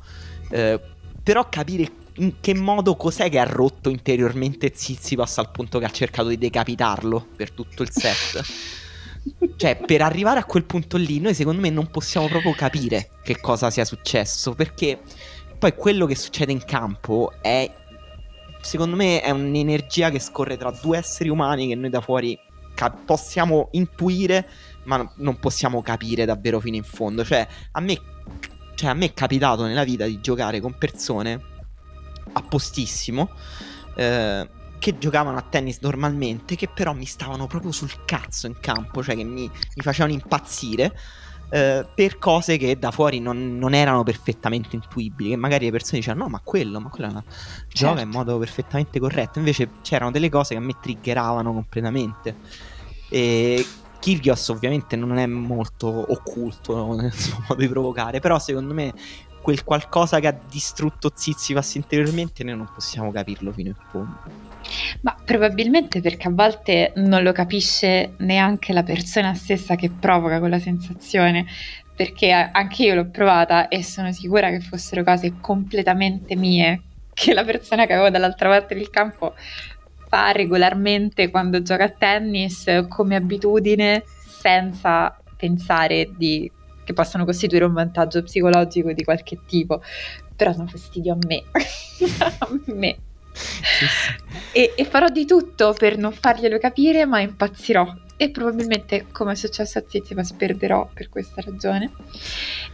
Eh, 0.51 0.81
però 1.23 1.49
capire 1.49 2.01
in 2.17 2.41
che 2.41 2.55
modo 2.55 2.97
cos'è 2.97 3.31
che 3.31 3.39
ha 3.39 3.45
rotto 3.45 3.89
interiormente 3.89 4.73
Zizipas 4.75 5.39
al 5.39 5.51
punto 5.51 5.79
che 5.79 5.87
ha 5.87 5.91
cercato 5.91 6.29
di 6.29 6.37
decapitarlo 6.37 7.29
per 7.37 7.53
tutto 7.53 7.83
il 7.83 7.91
set. 7.91 8.45
cioè, 9.57 9.77
per 9.77 10.03
arrivare 10.03 10.41
a 10.41 10.45
quel 10.45 10.65
punto 10.65 10.97
lì, 10.97 11.21
noi 11.21 11.35
secondo 11.35 11.61
me 11.61 11.71
non 11.71 11.91
possiamo 11.91 12.27
proprio 12.29 12.53
capire 12.53 13.11
che 13.23 13.41
cosa 13.41 13.71
sia 13.71 13.85
successo 13.85 14.55
perché 14.55 15.01
poi 15.63 15.77
quello 15.77 16.07
che 16.07 16.17
succede 16.17 16.51
in 16.51 16.65
campo 16.65 17.35
è, 17.41 17.73
secondo 18.61 18.97
me, 18.97 19.21
è 19.21 19.31
un'energia 19.31 20.11
che 20.11 20.19
scorre 20.19 20.57
tra 20.57 20.73
due 20.73 20.99
esseri 20.99 21.29
umani 21.29 21.69
che 21.69 21.77
noi 21.77 21.89
da 21.89 22.01
fuori 22.01 22.37
cap- 22.75 23.05
possiamo 23.05 23.69
intuire, 23.71 24.49
ma 24.87 25.09
non 25.19 25.39
possiamo 25.39 25.81
capire 25.81 26.25
davvero 26.25 26.59
fino 26.59 26.75
in 26.75 26.83
fondo. 26.83 27.25
Cioè, 27.25 27.47
a 27.71 27.81
me, 27.81 27.97
cioè, 28.75 28.91
a 28.91 28.95
me 28.95 29.05
è 29.05 29.15
capitato 29.15 29.65
nella 29.65 29.85
vita 29.85 30.05
di 30.05 30.21
giocare 30.21 30.59
con 30.59 30.77
persone 30.77 31.41
appostissimo. 32.33 33.31
Eh, 33.95 34.49
che 34.81 34.99
giocavano 34.99 35.39
a 35.39 35.43
tennis 35.43 35.79
normalmente, 35.81 36.57
che 36.57 36.67
però 36.67 36.93
mi 36.93 37.05
stavano 37.05 37.47
proprio 37.47 37.71
sul 37.71 38.05
cazzo 38.05 38.49
in 38.49 38.59
campo, 38.59 39.01
cioè 39.01 39.15
che 39.15 39.23
mi, 39.23 39.49
mi 39.49 39.83
facevano 39.83 40.13
impazzire. 40.13 40.93
Eh, 41.55 41.87
per 41.95 42.19
cose 42.19 42.57
che 42.57 42.79
da 42.79 42.91
fuori 42.91 43.21
non, 43.21 43.59
non, 43.59 43.75
erano 43.75 44.03
perfettamente 44.05 44.75
intuibili. 44.75 45.31
Che 45.31 45.37
magari 45.37 45.67
le 45.67 45.71
persone 45.71 45.99
dicevano: 45.99 46.25
No, 46.25 46.31
ma 46.31 46.41
quello, 46.43 46.81
ma 46.81 46.89
quello 46.89 47.11
certo. 47.11 47.29
gioca 47.69 48.01
in 48.01 48.09
modo 48.09 48.39
perfettamente 48.39 48.99
corretto. 48.99 49.39
Invece 49.39 49.69
c'erano 49.83 50.11
delle 50.11 50.31
cose 50.31 50.55
che 50.55 50.61
a 50.61 50.65
me 50.65 50.75
triggeravano 50.81 51.53
completamente. 51.53 52.37
E 53.11 53.67
Kyrgios, 54.01 54.49
ovviamente, 54.49 54.97
non 54.97 55.19
è 55.19 55.27
molto 55.27 55.89
occulto 55.89 56.95
nel 56.95 57.13
suo 57.13 57.45
modo 57.47 57.61
di 57.61 57.69
provocare. 57.69 58.19
Però, 58.21 58.39
secondo 58.39 58.73
me, 58.73 58.95
quel 59.43 59.63
qualcosa 59.63 60.21
che 60.21 60.29
ha 60.29 60.39
distrutto 60.49 61.13
Zizipas 61.15 61.75
interiormente, 61.75 62.45
noi 62.45 62.57
non 62.57 62.71
possiamo 62.75 63.13
capirlo 63.13 63.53
fino 63.53 63.69
in 63.69 63.77
fondo. 63.91 64.52
Ma 65.01 65.17
probabilmente 65.25 66.01
perché 66.01 66.29
a 66.29 66.33
volte 66.33 66.93
non 66.97 67.23
lo 67.23 67.33
capisce 67.33 68.13
neanche 68.19 68.73
la 68.73 68.83
persona 68.83 69.35
stessa 69.35 69.75
che 69.75 69.91
provoca 69.91 70.39
quella 70.39 70.59
sensazione, 70.59 71.47
perché 71.95 72.31
anche 72.31 72.85
io 72.85 72.95
l'ho 72.95 73.11
provata 73.11 73.69
e 73.69 73.83
sono 73.83 74.13
sicura 74.13 74.51
che 74.51 74.61
fossero 74.61 75.03
cose 75.05 75.35
completamente 75.41 76.37
mie, 76.37 76.83
che 77.13 77.35
la 77.35 77.45
persona 77.45 77.87
che 77.87 77.93
avevo 77.93 78.11
dall'altra 78.11 78.49
parte 78.49 78.75
del 78.75 78.91
campo 78.91 79.35
fa 80.09 80.31
regolarmente 80.33 81.31
quando 81.31 81.63
gioca 81.63 81.85
a 81.85 81.89
tennis 81.89 82.85
come 82.89 83.17
abitudine 83.17 84.05
senza 84.07 85.17
pensare 85.37 86.11
di, 86.17 86.51
che 86.85 86.93
possano 86.93 87.25
costituire 87.25 87.65
un 87.65 87.73
vantaggio 87.73 88.23
psicologico 88.23 88.93
di 88.93 89.05
qualche 89.05 89.39
tipo, 89.47 89.81
però 90.37 90.53
danno 90.53 90.67
fastidio 90.67 91.13
a 91.15 91.19
me, 91.27 91.43
a 92.39 92.49
me. 92.67 92.97
E, 94.53 94.75
e, 94.77 94.85
farò 94.85 95.09
di 95.09 95.25
tutto 95.25 95.73
per 95.73 95.97
non 95.97 96.13
farglielo 96.13 96.59
capire, 96.59 97.07
ma 97.07 97.21
impazzirò. 97.21 97.91
E 98.17 98.31
probabilmente, 98.31 99.07
come 99.11 99.33
è 99.33 99.35
successo 99.35 99.79
a 99.79 99.85
Zizipas, 99.87 100.33
perderò 100.35 100.89
per 100.93 101.09
questa 101.09 101.41
ragione. 101.41 101.91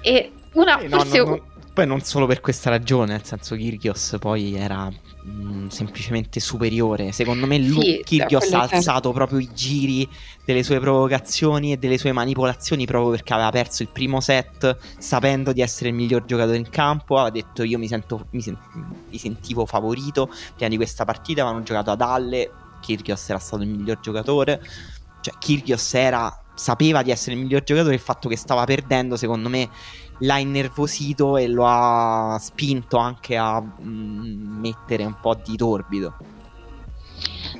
E 0.01 0.33
una 0.55 0.79
eh, 0.81 0.89
forse... 0.89 1.19
No, 1.19 1.25
no, 1.25 1.31
no, 1.31 1.47
poi 1.73 1.87
non 1.87 2.01
solo 2.01 2.27
per 2.27 2.41
questa 2.41 2.71
ragione, 2.71 3.13
nel 3.13 3.25
senso 3.25 3.55
Kirgios 3.55 4.17
poi 4.19 4.57
era 4.57 4.91
mh, 5.29 5.65
mm, 5.65 5.67
semplicemente 5.69 6.41
superiore. 6.41 7.13
Secondo 7.13 7.47
me 7.47 7.59
lui, 7.59 7.83
sì, 7.83 8.03
Kyrgios 8.05 8.53
ha 8.53 8.63
alzato 8.63 9.13
proprio 9.13 9.39
i 9.39 9.49
giri 9.53 10.09
delle 10.45 10.63
sue 10.63 10.81
provocazioni 10.81 11.73
e 11.73 11.77
delle 11.77 11.99
sue 11.99 12.13
manipolazioni 12.13 12.87
proprio 12.87 13.11
perché 13.11 13.35
aveva 13.35 13.51
perso 13.51 13.83
il 13.83 13.89
primo 13.89 14.21
set 14.21 14.77
sapendo 14.99 15.53
di 15.53 15.61
essere 15.61 15.91
il 15.91 15.95
miglior 15.95 16.25
giocatore 16.25 16.57
in 16.57 16.71
campo. 16.71 17.19
Aveva 17.19 17.31
detto 17.31 17.63
io 17.63 17.79
mi, 17.79 17.89
sento, 17.89 18.27
mi, 18.31 18.41
sen- 18.41 18.59
mi 19.11 19.19
sentivo 19.19 19.67
favorito 19.67 20.31
prima 20.55 20.71
di 20.71 20.77
questa 20.77 21.05
partita, 21.05 21.43
avevano 21.43 21.63
giocato 21.63 21.91
ad 21.91 22.01
Halle, 22.01 22.51
Kyrgios 22.81 23.29
era 23.29 23.39
stato 23.39 23.63
il 23.63 23.69
miglior 23.69 24.01
giocatore. 24.01 24.61
Cioè 25.21 25.35
Kyrgios 25.39 25.95
era, 25.95 26.45
sapeva 26.55 27.03
di 27.03 27.11
essere 27.11 27.35
il 27.35 27.43
miglior 27.43 27.63
giocatore, 27.63 27.95
il 27.95 28.01
fatto 28.01 28.29
che 28.29 28.37
stava 28.37 28.65
perdendo 28.65 29.17
secondo 29.17 29.49
me 29.49 29.69
l'ha 30.19 30.39
innervosito 30.39 31.37
e 31.37 31.49
lo 31.49 31.65
ha 31.67 32.37
spinto 32.41 32.97
anche 32.97 33.37
a 33.37 33.61
mm, 33.61 34.59
mettere 34.61 35.05
un 35.05 35.17
po' 35.21 35.35
di 35.35 35.57
torbido. 35.57 36.17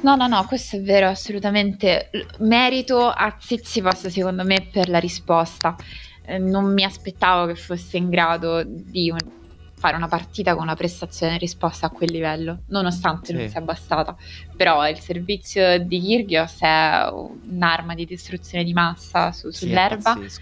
No, 0.03 0.15
no, 0.15 0.29
no, 0.29 0.45
questo 0.47 0.77
è 0.77 0.81
vero, 0.81 1.09
assolutamente. 1.09 2.11
Merito 2.39 3.09
a 3.09 3.35
Zizipas, 3.39 4.07
secondo 4.07 4.45
me, 4.45 4.69
per 4.71 4.89
la 4.89 4.99
risposta. 4.99 5.77
Eh, 6.25 6.39
non 6.39 6.73
mi 6.73 6.85
aspettavo 6.85 7.47
che 7.47 7.55
fosse 7.55 7.97
in 7.97 8.09
grado 8.09 8.63
di 8.65 9.11
un- 9.11 9.37
fare 9.75 9.97
una 9.97 10.09
partita 10.09 10.55
con 10.55 10.65
una 10.65 10.75
prestazione 10.75 11.35
in 11.35 11.39
risposta 11.39 11.87
a 11.87 11.91
quel 11.91 12.11
livello, 12.13 12.61
nonostante 12.67 13.27
sì. 13.29 13.33
non 13.35 13.49
sia 13.49 13.61
bastata. 13.61 14.17
Però 14.57 14.89
il 14.89 14.99
servizio 14.99 15.79
di 15.79 16.01
Kyrgios 16.01 16.61
è 16.61 17.09
un'arma 17.11 17.95
di 17.95 18.05
distruzione 18.05 18.65
di 18.65 18.73
massa 18.73 19.33
su- 19.33 19.51
sull'erba. 19.51 20.19
Sì, 20.29 20.41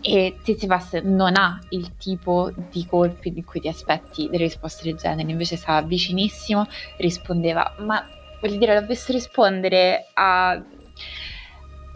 e 0.00 0.38
Tsitsipas 0.42 0.94
non 1.04 1.36
ha 1.36 1.58
il 1.70 1.96
tipo 1.96 2.50
di 2.70 2.86
colpi 2.86 3.32
di 3.32 3.44
cui 3.44 3.60
ti 3.60 3.68
aspetti 3.68 4.28
delle 4.30 4.44
risposte 4.44 4.84
del 4.84 4.96
genere, 4.96 5.30
invece 5.30 5.56
stava 5.56 5.86
vicinissimo, 5.86 6.66
rispondeva, 6.96 7.74
ma 7.78 8.04
voglio 8.40 8.56
dire, 8.56 8.78
l'ho 8.78 8.86
visto 8.86 9.12
rispondere 9.12 10.06
a, 10.14 10.60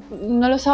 non 0.08 0.50
lo 0.50 0.58
so, 0.58 0.72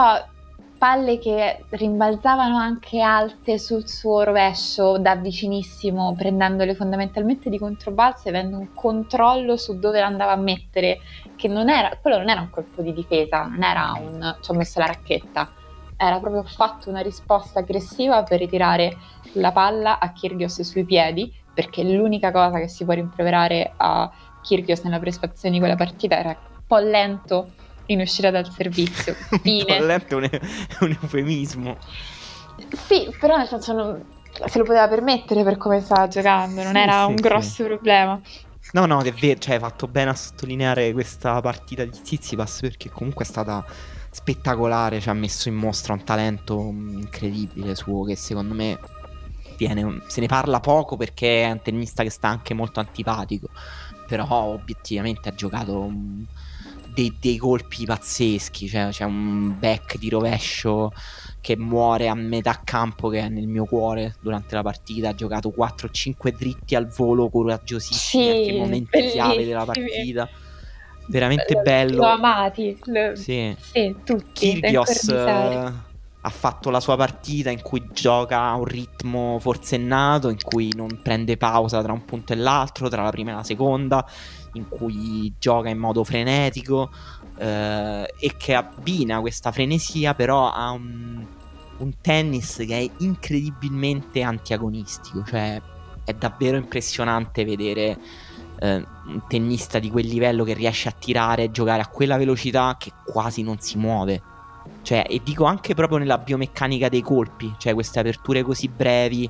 palle 0.77 1.19
che 1.19 1.65
rimbalzavano 1.69 2.57
anche 2.57 3.03
alte 3.03 3.59
sul 3.59 3.87
suo 3.87 4.23
rovescio 4.23 4.97
da 4.97 5.15
vicinissimo, 5.15 6.15
prendendole 6.17 6.75
fondamentalmente 6.75 7.51
di 7.51 7.59
controbalzo 7.59 8.27
e 8.27 8.31
avendo 8.31 8.57
un 8.57 8.73
controllo 8.73 9.57
su 9.59 9.79
dove 9.79 10.01
andava 10.01 10.33
a 10.33 10.37
mettere, 10.37 11.01
che 11.37 11.49
non 11.49 11.69
era, 11.69 11.97
quello 12.01 12.17
non 12.17 12.31
era 12.31 12.41
un 12.41 12.49
colpo 12.49 12.81
di 12.81 12.95
difesa, 12.95 13.45
non 13.45 13.63
era 13.63 13.93
un 14.01 14.37
ci 14.41 14.51
ho 14.51 14.55
messo 14.55 14.79
la 14.81 14.87
racchetta, 14.87 15.53
era 16.01 16.19
proprio 16.19 16.43
fatto 16.45 16.89
una 16.89 17.01
risposta 17.01 17.59
aggressiva 17.59 18.23
per 18.23 18.39
ritirare 18.39 18.97
la 19.35 19.53
palla 19.53 19.99
a 19.99 20.13
Kyrgios 20.13 20.63
sui 20.63 20.85
piedi, 20.85 21.31
perché 21.53 21.83
l'unica 21.83 22.33
cosa 22.33 22.59
che 22.59 22.69
si 22.69 22.87
può 22.87 22.95
rimproverare 22.95 23.75
a 23.77 24.11
Kyrgios 24.41 24.81
nella 24.81 24.99
prestazione 24.99 25.55
di 25.55 25.61
quella 25.61 25.77
partita 25.77 26.19
era 26.19 26.31
un 26.31 26.63
po' 26.67 26.79
lento 26.79 27.51
in 27.87 28.01
uscita 28.01 28.31
dal 28.31 28.51
servizio. 28.51 29.15
Fine. 29.43 29.73
un 29.77 29.79
po' 29.79 29.85
lento 29.85 30.19
è 30.21 30.41
un, 30.81 30.89
un 30.89 30.99
eufemismo. 31.03 31.77
Sì, 32.87 33.15
però 33.21 33.37
nel 33.37 33.47
senso 33.47 33.75
non, 33.75 34.03
se 34.47 34.59
lo 34.59 34.65
poteva 34.65 34.89
permettere 34.89 35.43
per 35.45 35.59
come 35.59 35.83
stava 35.83 36.09
giocando, 36.09 36.63
non 36.63 36.73
sì, 36.73 36.79
era 36.79 37.03
sì, 37.05 37.09
un 37.11 37.15
grosso 37.17 37.51
sì. 37.51 37.65
problema. 37.65 38.19
No, 38.73 38.87
no, 38.87 39.03
è 39.03 39.13
vero, 39.13 39.39
cioè 39.39 39.55
hai 39.55 39.61
fatto 39.61 39.87
bene 39.87 40.11
a 40.11 40.15
sottolineare 40.15 40.93
questa 40.93 41.41
partita 41.43 41.85
di 41.85 41.99
Zizipas 42.03 42.61
perché 42.61 42.89
comunque 42.89 43.25
è 43.25 43.29
stata 43.29 43.65
spettacolare, 44.11 45.01
ci 45.01 45.09
ha 45.09 45.15
messo 45.15 45.49
in 45.49 45.55
mostra 45.55 45.93
un 45.93 46.05
talento 46.05 46.59
incredibile 46.59 47.75
suo 47.75 48.05
che 48.05 48.17
secondo 48.17 48.55
me 48.55 48.79
viene, 49.57 50.03
se 50.07 50.21
ne 50.21 50.27
parla 50.27 50.61
poco 50.61 50.97
perché 50.97 51.45
è 51.45 51.51
un 51.51 51.63
tennista 51.63 52.03
che 52.03 52.11
sta 52.11 52.29
anche 52.29 52.53
molto 52.55 52.81
antipatico, 52.81 53.49
però 54.07 54.27
obiettivamente 54.45 55.29
ha 55.29 55.35
giocato 55.35 55.91
dei, 56.93 57.17
dei 57.21 57.37
colpi 57.37 57.85
pazzeschi, 57.85 58.69
cioè 58.69 58.89
c'è 58.91 59.05
un 59.05 59.59
back 59.59 59.97
di 59.97 60.09
rovescio 60.09 60.93
che 61.41 61.57
muore 61.57 62.09
a 62.09 62.15
metà 62.15 62.61
campo 62.65 63.09
che 63.09 63.21
è 63.21 63.29
nel 63.29 63.47
mio 63.47 63.65
cuore 63.65 64.17
durante 64.21 64.55
la 64.55 64.63
partita, 64.63 65.11
ha 65.11 65.15
giocato 65.15 65.53
4-5 65.57 66.35
dritti 66.37 66.75
al 66.75 66.89
volo 66.89 67.29
coraggiosissimi 67.29 68.25
sì, 68.25 68.29
anche 68.29 68.59
momenti 68.59 69.09
chiave 69.11 69.45
della 69.45 69.65
partita 69.65 70.29
veramente 71.07 71.55
lo, 71.55 71.63
bello. 71.63 71.97
L'ho 71.97 72.09
amati. 72.09 72.79
Lo, 72.85 73.15
sì. 73.17 73.55
sì, 73.59 73.95
tutti. 74.05 74.61
Kyrgios 74.61 75.03
uh, 75.03 75.73
ha 76.23 76.29
fatto 76.29 76.71
la 76.71 76.81
sua 76.81 76.97
partita 76.97 77.51
in 77.51 77.63
cui 77.63 77.89
gioca 77.93 78.43
a 78.43 78.55
un 78.55 78.65
ritmo 78.65 79.39
forsennato, 79.41 80.29
in 80.29 80.43
cui 80.43 80.73
non 80.75 81.01
prende 81.03 81.37
pausa 81.37 81.83
tra 81.83 81.93
un 81.93 82.05
punto 82.05 82.33
e 82.33 82.37
l'altro, 82.37 82.89
tra 82.89 83.03
la 83.03 83.11
prima 83.11 83.31
e 83.31 83.35
la 83.35 83.45
seconda, 83.45 84.07
in 84.55 84.69
cui 84.69 85.33
gioca 85.39 85.69
in 85.69 85.79
modo 85.79 86.05
frenetico 86.05 86.91
uh, 87.37 87.43
e 87.43 88.35
che 88.37 88.55
abbina 88.55 89.21
questa 89.21 89.53
frenesia 89.53 90.15
però 90.15 90.51
a 90.51 90.71
un, 90.71 91.25
un 91.79 91.93
tennis 92.01 92.57
che 92.67 92.79
è 92.79 92.91
incredibilmente 92.99 94.23
antiagonistico, 94.23 95.25
cioè 95.25 95.61
è 96.05 96.13
davvero 96.15 96.57
impressionante 96.57 97.45
vedere 97.45 97.99
eh, 98.61 98.85
un 99.07 99.23
tennista 99.27 99.79
di 99.79 99.91
quel 99.91 100.07
livello 100.07 100.45
che 100.45 100.53
riesce 100.53 100.89
a 100.89 100.93
tirare 100.93 101.45
e 101.45 101.51
giocare 101.51 101.83
a 101.83 101.89
quella 101.89 102.17
velocità 102.17 102.77
che 102.79 102.93
quasi 103.05 103.43
non 103.43 103.59
si 103.59 103.79
muove. 103.79 104.23
Cioè, 104.83 105.05
e 105.09 105.21
dico 105.25 105.45
anche 105.45 105.75
proprio 105.75 105.99
nella 105.99 106.19
biomeccanica 106.19 106.89
dei 106.89 107.03
colpi, 107.03 107.53
cioè 107.59 107.75
queste 107.75 107.99
aperture 107.99 108.43
così 108.43 108.69
brevi, 108.69 109.29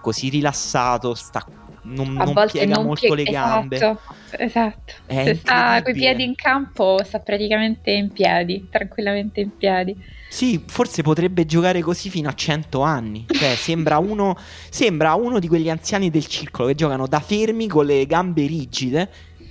così 0.00 0.28
rilassato, 0.28 1.14
sta, 1.14 1.44
non, 1.82 2.12
non 2.12 2.34
piega 2.50 2.74
non 2.74 2.86
molto 2.86 3.14
pie- 3.14 3.24
le 3.24 3.30
gambe. 3.30 3.76
Esatto, 3.76 4.14
esatto. 4.36 4.92
Se 5.06 5.34
sta 5.34 5.82
coi 5.82 5.92
piedi 5.94 6.24
in 6.24 6.34
campo, 6.34 7.02
sta 7.04 7.18
praticamente 7.20 7.90
in 7.90 8.10
piedi, 8.10 8.68
tranquillamente 8.70 9.40
in 9.40 9.56
piedi. 9.56 10.16
Sì, 10.28 10.62
forse 10.66 11.02
potrebbe 11.02 11.46
giocare 11.46 11.80
così 11.80 12.10
fino 12.10 12.28
a 12.28 12.34
100 12.34 12.82
anni. 12.82 13.24
Cioè, 13.26 13.54
sembra 13.54 13.98
uno, 13.98 14.36
sembra 14.68 15.14
uno 15.14 15.38
di 15.38 15.48
quegli 15.48 15.70
anziani 15.70 16.10
del 16.10 16.26
circolo 16.26 16.68
che 16.68 16.74
giocano 16.74 17.06
da 17.06 17.20
fermi 17.20 17.66
con 17.66 17.86
le 17.86 18.06
gambe 18.06 18.46
rigide. 18.46 19.10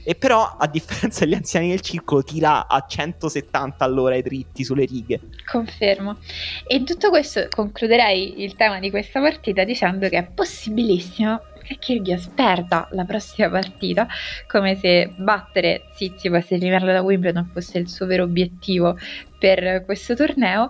E 0.09 0.15
però, 0.15 0.55
a 0.57 0.67
differenza 0.67 1.25
degli 1.25 1.33
anziani 1.33 1.67
del 1.67 1.81
circolo, 1.81 2.23
tira 2.23 2.65
a 2.69 2.85
170 2.87 3.83
all'ora 3.83 4.15
i 4.15 4.21
dritti 4.21 4.63
sulle 4.63 4.85
righe. 4.85 5.19
Confermo. 5.43 6.19
E 6.65 6.81
tutto 6.85 7.09
questo 7.09 7.47
concluderei 7.49 8.41
il 8.41 8.55
tema 8.55 8.79
di 8.79 8.89
questa 8.89 9.19
partita 9.19 9.65
dicendo 9.65 10.07
che 10.07 10.17
è 10.17 10.23
possibilissimo 10.23 11.41
che 11.61 11.77
Kyrgios 11.77 12.27
perda 12.27 12.87
la 12.91 13.03
prossima 13.03 13.49
partita, 13.49 14.07
come 14.47 14.75
se 14.75 15.13
battere 15.17 15.87
Tsitsipas 15.93 16.51
e 16.51 16.55
eliminarlo 16.55 16.93
da 16.93 17.01
Wimbledon 17.01 17.49
fosse 17.51 17.77
il 17.77 17.89
suo 17.89 18.05
vero 18.05 18.23
obiettivo 18.23 18.97
per 19.37 19.83
questo 19.83 20.15
torneo. 20.15 20.69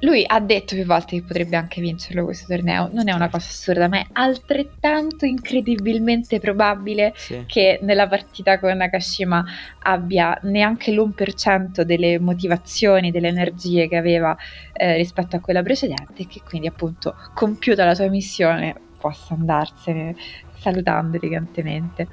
Lui 0.00 0.24
ha 0.26 0.38
detto 0.38 0.76
più 0.76 0.84
volte 0.84 1.16
che 1.16 1.22
potrebbe 1.26 1.56
anche 1.56 1.80
vincerlo 1.80 2.24
questo 2.24 2.46
torneo, 2.46 2.88
non 2.92 3.08
è 3.08 3.12
una 3.12 3.28
cosa 3.28 3.48
assurda, 3.48 3.88
ma 3.88 3.98
è 3.98 4.06
altrettanto 4.12 5.24
incredibilmente 5.24 6.38
probabile 6.38 7.12
sì. 7.16 7.42
che 7.46 7.80
nella 7.82 8.06
partita 8.06 8.60
con 8.60 8.76
Nakashima 8.76 9.44
abbia 9.80 10.38
neanche 10.42 10.92
l'1% 10.92 11.80
delle 11.82 12.20
motivazioni, 12.20 13.10
delle 13.10 13.28
energie 13.28 13.88
che 13.88 13.96
aveva 13.96 14.36
eh, 14.72 14.96
rispetto 14.96 15.34
a 15.34 15.40
quella 15.40 15.62
precedente 15.62 16.22
e 16.22 16.26
che 16.28 16.42
quindi 16.44 16.68
appunto 16.68 17.16
compiuta 17.34 17.84
la 17.84 17.94
sua 17.94 18.08
missione 18.08 18.74
possa 18.98 19.34
andarsene 19.34 20.14
salutando 20.58 21.16
elegantemente. 21.16 22.08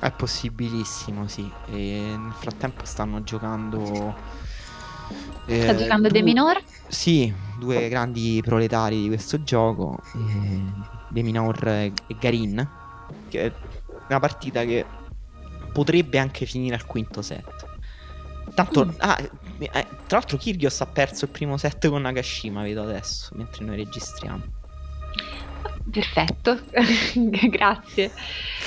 È 0.00 0.10
possibilissimo, 0.12 1.26
sì. 1.26 1.48
E 1.70 2.14
nel 2.16 2.32
frattempo 2.32 2.84
stanno 2.84 3.22
giocando. 3.22 4.46
Eh, 5.48 5.62
Sta 5.62 5.74
giocando 5.74 6.08
De 6.08 6.20
Minor? 6.20 6.62
Sì, 6.88 7.32
due 7.58 7.88
grandi 7.88 8.42
proletari 8.44 9.00
di 9.00 9.08
questo 9.08 9.42
gioco, 9.42 9.98
eh, 10.14 10.62
De 11.08 11.22
Minor 11.22 11.66
e 11.66 11.92
Garin, 12.20 12.68
che 13.30 13.46
è 13.46 13.52
una 14.08 14.20
partita 14.20 14.64
che 14.64 14.84
potrebbe 15.72 16.18
anche 16.18 16.44
finire 16.44 16.74
al 16.74 16.84
quinto 16.84 17.22
set. 17.22 17.66
Tanto, 18.54 18.84
mm. 18.84 18.90
ah, 18.98 19.18
eh, 19.58 19.70
tra 20.06 20.18
l'altro, 20.18 20.36
Kyrgios 20.36 20.82
ha 20.82 20.86
perso 20.86 21.24
il 21.24 21.30
primo 21.30 21.56
set 21.56 21.88
con 21.88 22.02
Nakashima, 22.02 22.62
vedo 22.62 22.82
adesso, 22.82 23.30
mentre 23.34 23.64
noi 23.64 23.76
registriamo. 23.76 24.42
Perfetto, 25.90 26.60
grazie, 27.48 28.10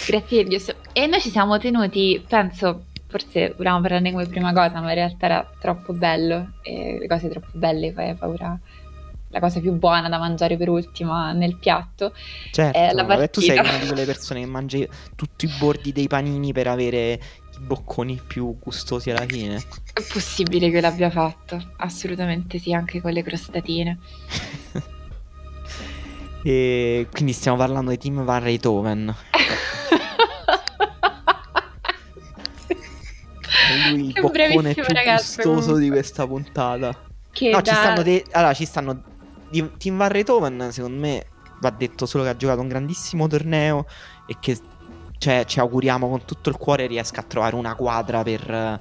grazie 0.08 0.44
Dios. 0.46 0.74
E 0.94 1.06
noi 1.06 1.22
ci 1.22 1.30
siamo 1.30 1.60
tenuti, 1.60 2.24
penso, 2.28 2.86
forse 3.12 3.54
volevamo 3.56 3.82
parlarne 3.82 4.12
come 4.12 4.26
prima 4.26 4.54
cosa, 4.54 4.80
ma 4.80 4.90
in 4.90 4.96
realtà 4.96 5.26
era 5.26 5.52
troppo 5.60 5.94
bello 5.94 6.54
e 6.64 6.98
le 7.00 7.08
cose 7.08 7.30
troppo 7.30 7.50
belle 7.52 7.92
fai 7.92 8.16
paura. 8.16 8.58
La 9.34 9.40
cosa 9.40 9.60
più 9.60 9.72
buona 9.74 10.10
da 10.10 10.18
mangiare 10.18 10.58
per 10.58 10.68
ultima 10.68 11.32
nel 11.32 11.56
piatto 11.56 12.14
certo, 12.52 12.78
è 12.78 12.92
la 12.92 13.06
partita. 13.06 13.28
tu 13.30 13.40
sei 13.40 13.60
una 13.60 13.78
di 13.78 13.88
quelle 13.88 14.04
persone 14.04 14.42
che 14.42 14.46
mangi 14.46 14.86
tutti 15.16 15.46
i 15.46 15.50
bordi 15.58 15.94
dei 15.94 16.08
panini 16.08 16.52
per 16.52 16.68
avere 16.68 17.14
i 17.14 17.60
bocconi 17.60 18.20
più 18.26 18.58
gustosi 18.60 19.10
alla 19.10 19.26
fine. 19.26 19.56
È 19.56 20.02
possibile 20.12 20.70
che 20.70 20.82
l'abbia 20.82 21.10
fatto, 21.10 21.62
assolutamente 21.78 22.58
sì, 22.58 22.74
anche 22.74 23.00
con 23.00 23.12
le 23.12 23.24
crostatine. 23.24 24.00
E 26.44 27.08
quindi 27.12 27.34
stiamo 27.34 27.58
parlando 27.58 27.92
di 27.92 27.98
Team 27.98 28.24
Van 28.24 28.42
Reytoven. 28.42 29.16
Lui 33.90 34.08
il 34.08 34.22
boccone 34.22 34.74
più 34.74 34.84
ragazzo, 34.88 35.42
gustoso 35.42 35.76
di 35.78 35.90
questa 35.90 36.28
puntata. 36.28 37.06
Che 37.32 37.50
no, 37.50 37.62
da... 37.62 37.72
ci 37.72 37.76
stanno 37.76 38.04
de- 38.04 38.26
allora, 38.32 38.54
ci 38.54 38.66
stanno 38.66 39.04
di 39.50 39.72
Team 39.78 39.98
Van 39.98 40.10
Reytoven, 40.10 40.70
secondo 40.72 41.00
me 41.00 41.26
va 41.60 41.70
detto 41.70 42.06
solo 42.06 42.24
che 42.24 42.30
ha 42.30 42.36
giocato 42.36 42.62
un 42.62 42.68
grandissimo 42.68 43.28
torneo 43.28 43.86
e 44.26 44.38
che 44.40 44.58
cioè, 45.18 45.46
ci 45.46 45.60
auguriamo 45.60 46.10
con 46.10 46.26
tutto 46.26 46.50
il 46.50 46.58
cuore 46.58 46.88
riesca 46.88 47.22
a 47.22 47.24
trovare 47.24 47.56
una 47.56 47.76
quadra 47.76 48.24
per 48.24 48.80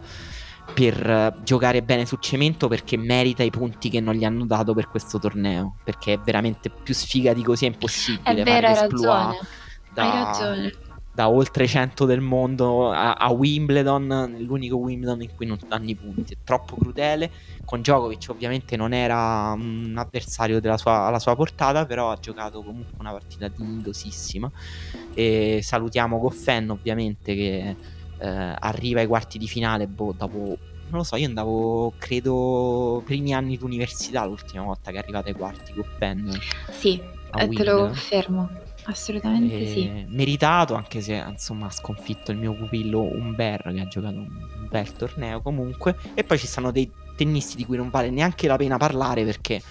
per 0.73 1.35
giocare 1.43 1.83
bene 1.83 2.07
sul 2.07 2.21
cemento 2.21 2.69
perché 2.69 2.97
merita 2.97 3.43
i 3.43 3.51
punti 3.51 3.91
che 3.91 4.01
non 4.01 4.15
gli 4.15 4.25
hanno 4.25 4.47
dato 4.47 4.73
per 4.73 4.89
questo 4.89 5.19
torneo. 5.19 5.77
Perché 5.85 6.15
è 6.15 6.19
veramente 6.19 6.71
più 6.71 6.95
sfiga 6.95 7.33
di 7.33 7.43
così 7.43 7.65
è 7.65 7.69
impossibile 7.69 8.41
è 8.41 8.45
vero, 8.45 8.69
fare 8.69 8.81
l'esploit 8.81 9.47
da, 9.93 10.03
hai 10.03 10.25
ragione. 10.25 10.73
Da 11.13 11.29
oltre 11.29 11.67
100 11.67 12.05
del 12.05 12.21
mondo 12.21 12.91
a, 12.91 13.15
a, 13.15 13.31
Wimbledon, 13.31 14.37
l'unico 14.39 14.77
Wimbledon 14.77 15.23
in 15.23 15.35
cui 15.35 15.47
non 15.47 15.59
danno 15.67 15.91
i 15.91 15.95
punti. 15.97 16.35
È 16.35 16.37
troppo 16.45 16.77
crudele. 16.77 17.31
Con 17.65 17.81
Djokovic 17.81 18.29
ovviamente 18.31 18.77
non 18.77 18.93
era 18.93 19.53
un 19.53 19.95
avversario 19.97 20.61
sua, 20.77 21.07
alla 21.07 21.19
sua 21.19 21.35
portata, 21.35 21.85
però 21.85 22.11
ha 22.11 22.17
giocato 22.17 22.63
comunque 22.63 22.97
una 22.99 23.11
partita 23.11 23.49
dignitosissima. 23.49 24.51
E 25.15 25.61
salutiamo 25.63 26.19
Goffen 26.19 26.71
ovviamente 26.71 27.35
che 27.35 27.77
eh, 28.19 28.57
arriva 28.59 29.01
ai 29.01 29.07
quarti 29.07 29.39
di 29.39 29.49
finale 29.49 29.87
boh, 29.87 30.15
dopo 30.17 30.57
non 30.91 30.99
lo 30.99 31.05
so, 31.05 31.15
io 31.15 31.27
andavo, 31.27 31.93
credo, 31.99 33.01
primi 33.05 33.33
anni 33.33 33.57
d'università 33.57 34.25
l'ultima 34.25 34.65
volta 34.65 34.91
che 34.91 34.97
è 34.97 35.01
arrivata 35.01 35.29
ai 35.29 35.35
quarti 35.35 35.73
con 35.73 35.87
Penn. 35.97 36.29
Sì, 36.71 37.01
eh, 37.37 37.49
te 37.49 37.65
lo 37.65 37.87
confermo. 37.87 38.51
Assolutamente 38.91 39.61
e 39.61 39.67
sì. 39.67 40.07
Meritato, 40.09 40.75
anche 40.75 41.01
se 41.01 41.15
insomma 41.15 41.67
ha 41.67 41.71
sconfitto 41.71 42.33
il 42.33 42.39
mio 42.39 42.55
pupillo 42.55 43.01
Umber 43.03 43.71
che 43.73 43.81
ha 43.81 43.87
giocato 43.87 44.17
un 44.17 44.67
bel 44.69 44.93
torneo 44.93 45.41
comunque. 45.41 45.97
E 46.15 46.25
poi 46.25 46.39
ci 46.39 46.47
stanno 46.47 46.71
dei 46.73 46.91
tennisti 47.17 47.57
di 47.57 47.65
cui 47.65 47.77
non 47.77 47.91
vale 47.91 48.11
neanche 48.11 48.47
la 48.49 48.57
pena 48.57 48.77
parlare 48.77 49.25
perché 49.25 49.63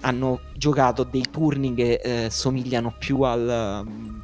hanno 0.00 0.40
giocato 0.54 1.04
dei 1.04 1.26
turni 1.30 1.74
che 1.74 2.00
eh, 2.02 2.30
somigliano 2.30 2.94
più 2.98 3.22
al, 3.22 3.84
um, 3.86 4.22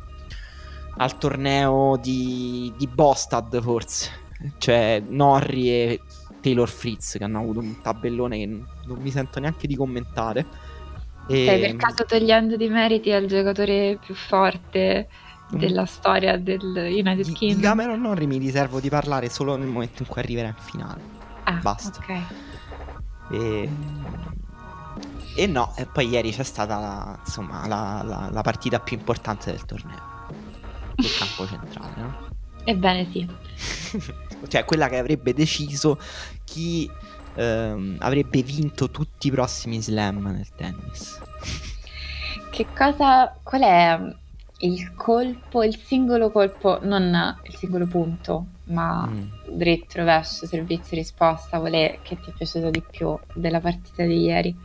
al 0.97 1.19
torneo 1.19 1.97
di, 1.97 2.73
di 2.77 2.87
Bostad 2.87 3.61
forse. 3.61 4.27
Cioè 4.59 5.03
Norri 5.07 5.71
e 5.71 6.01
Taylor 6.41 6.69
Fritz 6.69 7.17
che 7.19 7.25
hanno 7.25 7.41
avuto 7.41 7.59
un 7.59 7.81
tabellone 7.81 8.39
che 8.39 8.47
non 8.47 8.99
mi 8.99 9.11
sento 9.11 9.41
neanche 9.41 9.67
di 9.67 9.77
commentare. 9.77 10.47
E... 11.29 11.43
Stai 11.45 11.61
per 11.61 11.77
caso 11.77 12.05
togliendo 12.05 12.57
di 12.57 12.69
meriti 12.69 13.13
al 13.13 13.27
giocatore 13.27 13.99
più 14.05 14.15
forte 14.15 15.09
mm. 15.55 15.59
della 15.59 15.85
storia 15.85 16.39
del 16.39 16.61
United 16.63 17.33
Kingdom? 17.33 17.61
Di 17.61 17.63
Cameron 17.63 18.01
Norrie 18.01 18.27
mi 18.27 18.39
riservo 18.39 18.81
di 18.81 18.89
parlare 18.89 19.29
solo 19.29 19.57
nel 19.57 19.69
momento 19.69 20.03
in 20.03 20.09
cui 20.09 20.21
arriverà 20.23 20.49
in 20.49 20.55
finale. 20.57 21.01
Ah, 21.45 21.61
Basta. 21.63 21.99
Ok. 21.99 22.21
E... 23.31 23.69
e 25.37 25.47
no, 25.47 25.75
e 25.77 25.85
poi 25.85 26.09
ieri 26.09 26.33
c'è 26.33 26.43
stata 26.43 26.79
la, 26.79 27.19
insomma, 27.23 27.67
la, 27.67 28.03
la, 28.03 28.31
la 28.33 28.41
partita 28.41 28.81
più 28.81 28.97
importante 28.97 29.51
del 29.51 29.65
torneo. 29.67 30.17
Sul 30.97 31.19
campo 31.19 31.47
centrale, 31.47 31.93
no? 31.97 32.27
Ebbene 32.65 33.07
sì. 33.11 33.27
cioè 34.49 34.65
quella 34.65 34.89
che 34.89 34.99
avrebbe 34.99 35.33
deciso 35.35 35.99
chi 36.45 36.91
ehm, 37.39 37.97
avrebbe 38.01 38.43
vinto 38.43 38.91
tutti 38.91 39.29
i 39.29 39.31
prossimi 39.31 39.81
slam 39.81 40.27
nel 40.27 40.49
tennis. 40.57 41.21
Che 42.51 42.67
cosa, 42.77 43.35
qual 43.43 43.63
è 43.63 44.01
il 44.61 44.95
colpo, 44.95 45.63
il 45.63 45.79
singolo 45.79 46.31
colpo, 46.31 46.81
non 46.83 47.37
il 47.45 47.55
singolo 47.55 47.87
punto, 47.87 48.47
ma 48.65 49.07
mm. 49.07 49.29
dritto, 49.51 49.99
rovescio, 49.99 50.47
servizio, 50.47 50.97
risposta, 50.97 51.61
qual 51.61 51.73
è 51.73 51.99
che 52.03 52.19
ti 52.19 52.31
è 52.31 52.33
piaciuto 52.33 52.71
di 52.71 52.83
più 52.83 53.17
della 53.35 53.61
partita 53.61 54.05
di 54.05 54.21
ieri? 54.25 54.57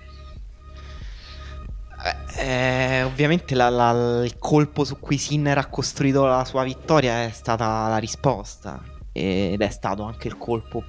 Eh, 2.36 3.04
ovviamente 3.04 3.56
la, 3.56 3.70
la, 3.70 4.24
il 4.26 4.38
colpo 4.38 4.84
su 4.84 5.00
cui 5.00 5.18
Sinner 5.18 5.58
ha 5.58 5.68
costruito 5.68 6.26
la 6.26 6.44
sua 6.44 6.64
vittoria 6.64 7.24
è 7.24 7.30
stata 7.30 7.88
la 7.88 7.98
risposta 7.98 8.84
ed 9.14 9.62
è 9.62 9.70
stato 9.70 10.04
anche 10.04 10.28
il 10.28 10.38
colpo 10.38 10.84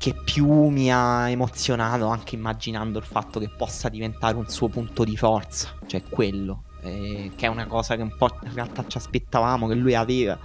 che 0.00 0.14
più 0.14 0.68
mi 0.68 0.90
ha 0.90 1.28
emozionato 1.28 2.06
anche 2.06 2.34
immaginando 2.34 2.98
il 2.98 3.04
fatto 3.04 3.38
che 3.38 3.50
possa 3.50 3.90
diventare 3.90 4.34
un 4.34 4.48
suo 4.48 4.68
punto 4.68 5.04
di 5.04 5.14
forza, 5.14 5.74
cioè 5.84 6.02
quello, 6.08 6.62
eh, 6.80 7.32
che 7.36 7.44
è 7.44 7.48
una 7.50 7.66
cosa 7.66 7.96
che 7.96 8.02
un 8.02 8.16
po' 8.16 8.30
in 8.44 8.54
realtà 8.54 8.86
ci 8.86 8.96
aspettavamo 8.96 9.68
che 9.68 9.74
lui 9.74 9.94
aveva, 9.94 10.38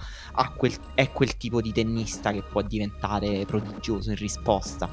quel, 0.54 0.74
è 0.92 1.10
quel 1.10 1.38
tipo 1.38 1.62
di 1.62 1.72
tennista 1.72 2.32
che 2.32 2.42
può 2.42 2.60
diventare 2.60 3.46
prodigioso 3.46 4.10
in 4.10 4.16
risposta. 4.16 4.90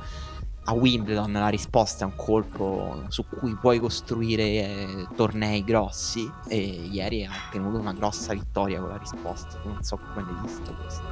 A 0.64 0.72
Wimbledon 0.72 1.34
la 1.34 1.50
risposta 1.50 2.06
è 2.06 2.08
un 2.08 2.16
colpo 2.16 3.04
su 3.10 3.26
cui 3.28 3.58
puoi 3.60 3.80
costruire 3.80 4.44
eh, 4.44 5.08
tornei 5.14 5.66
grossi 5.66 6.32
e 6.48 6.58
ieri 6.90 7.26
ha 7.26 7.32
ottenuto 7.48 7.80
una 7.80 7.92
grossa 7.92 8.32
vittoria 8.32 8.80
con 8.80 8.88
la 8.88 8.98
risposta, 8.98 9.60
non 9.66 9.84
so 9.84 9.98
come 9.98 10.26
l'hai 10.26 10.42
visto 10.42 10.74
questo. 10.74 11.04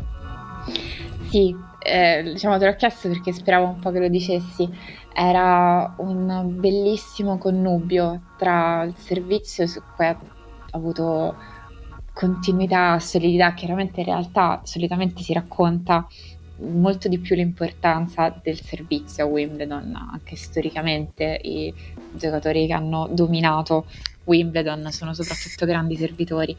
Sì, 1.27 1.53
eh, 1.83 2.23
diciamo 2.23 2.57
te 2.57 2.65
l'ho 2.65 2.75
chiesto 2.75 3.07
perché 3.07 3.33
speravo 3.33 3.65
un 3.65 3.79
po' 3.79 3.91
che 3.91 3.99
lo 3.99 4.07
dicessi. 4.07 4.69
Era 5.13 5.93
un 5.97 6.55
bellissimo 6.59 7.37
connubio 7.37 8.33
tra 8.37 8.83
il 8.83 8.95
servizio 8.95 9.67
su 9.67 9.81
cui 9.95 10.05
ha 10.05 10.17
avuto 10.71 11.35
continuità, 12.13 12.99
solidità. 12.99 13.53
Chiaramente 13.53 14.01
in 14.01 14.05
realtà 14.05 14.61
solitamente 14.63 15.21
si 15.21 15.33
racconta 15.33 16.07
molto 16.57 17.07
di 17.07 17.17
più 17.17 17.35
l'importanza 17.35 18.33
del 18.41 18.59
servizio 18.61 19.25
a 19.25 19.27
Wimbledon, 19.27 19.95
anche 20.11 20.35
storicamente 20.35 21.39
i 21.41 21.73
giocatori 22.11 22.67
che 22.67 22.73
hanno 22.73 23.07
dominato 23.11 23.85
Wimbledon 24.25 24.91
sono 24.91 25.13
soprattutto 25.13 25.65
grandi 25.65 25.95
servitori, 25.95 26.55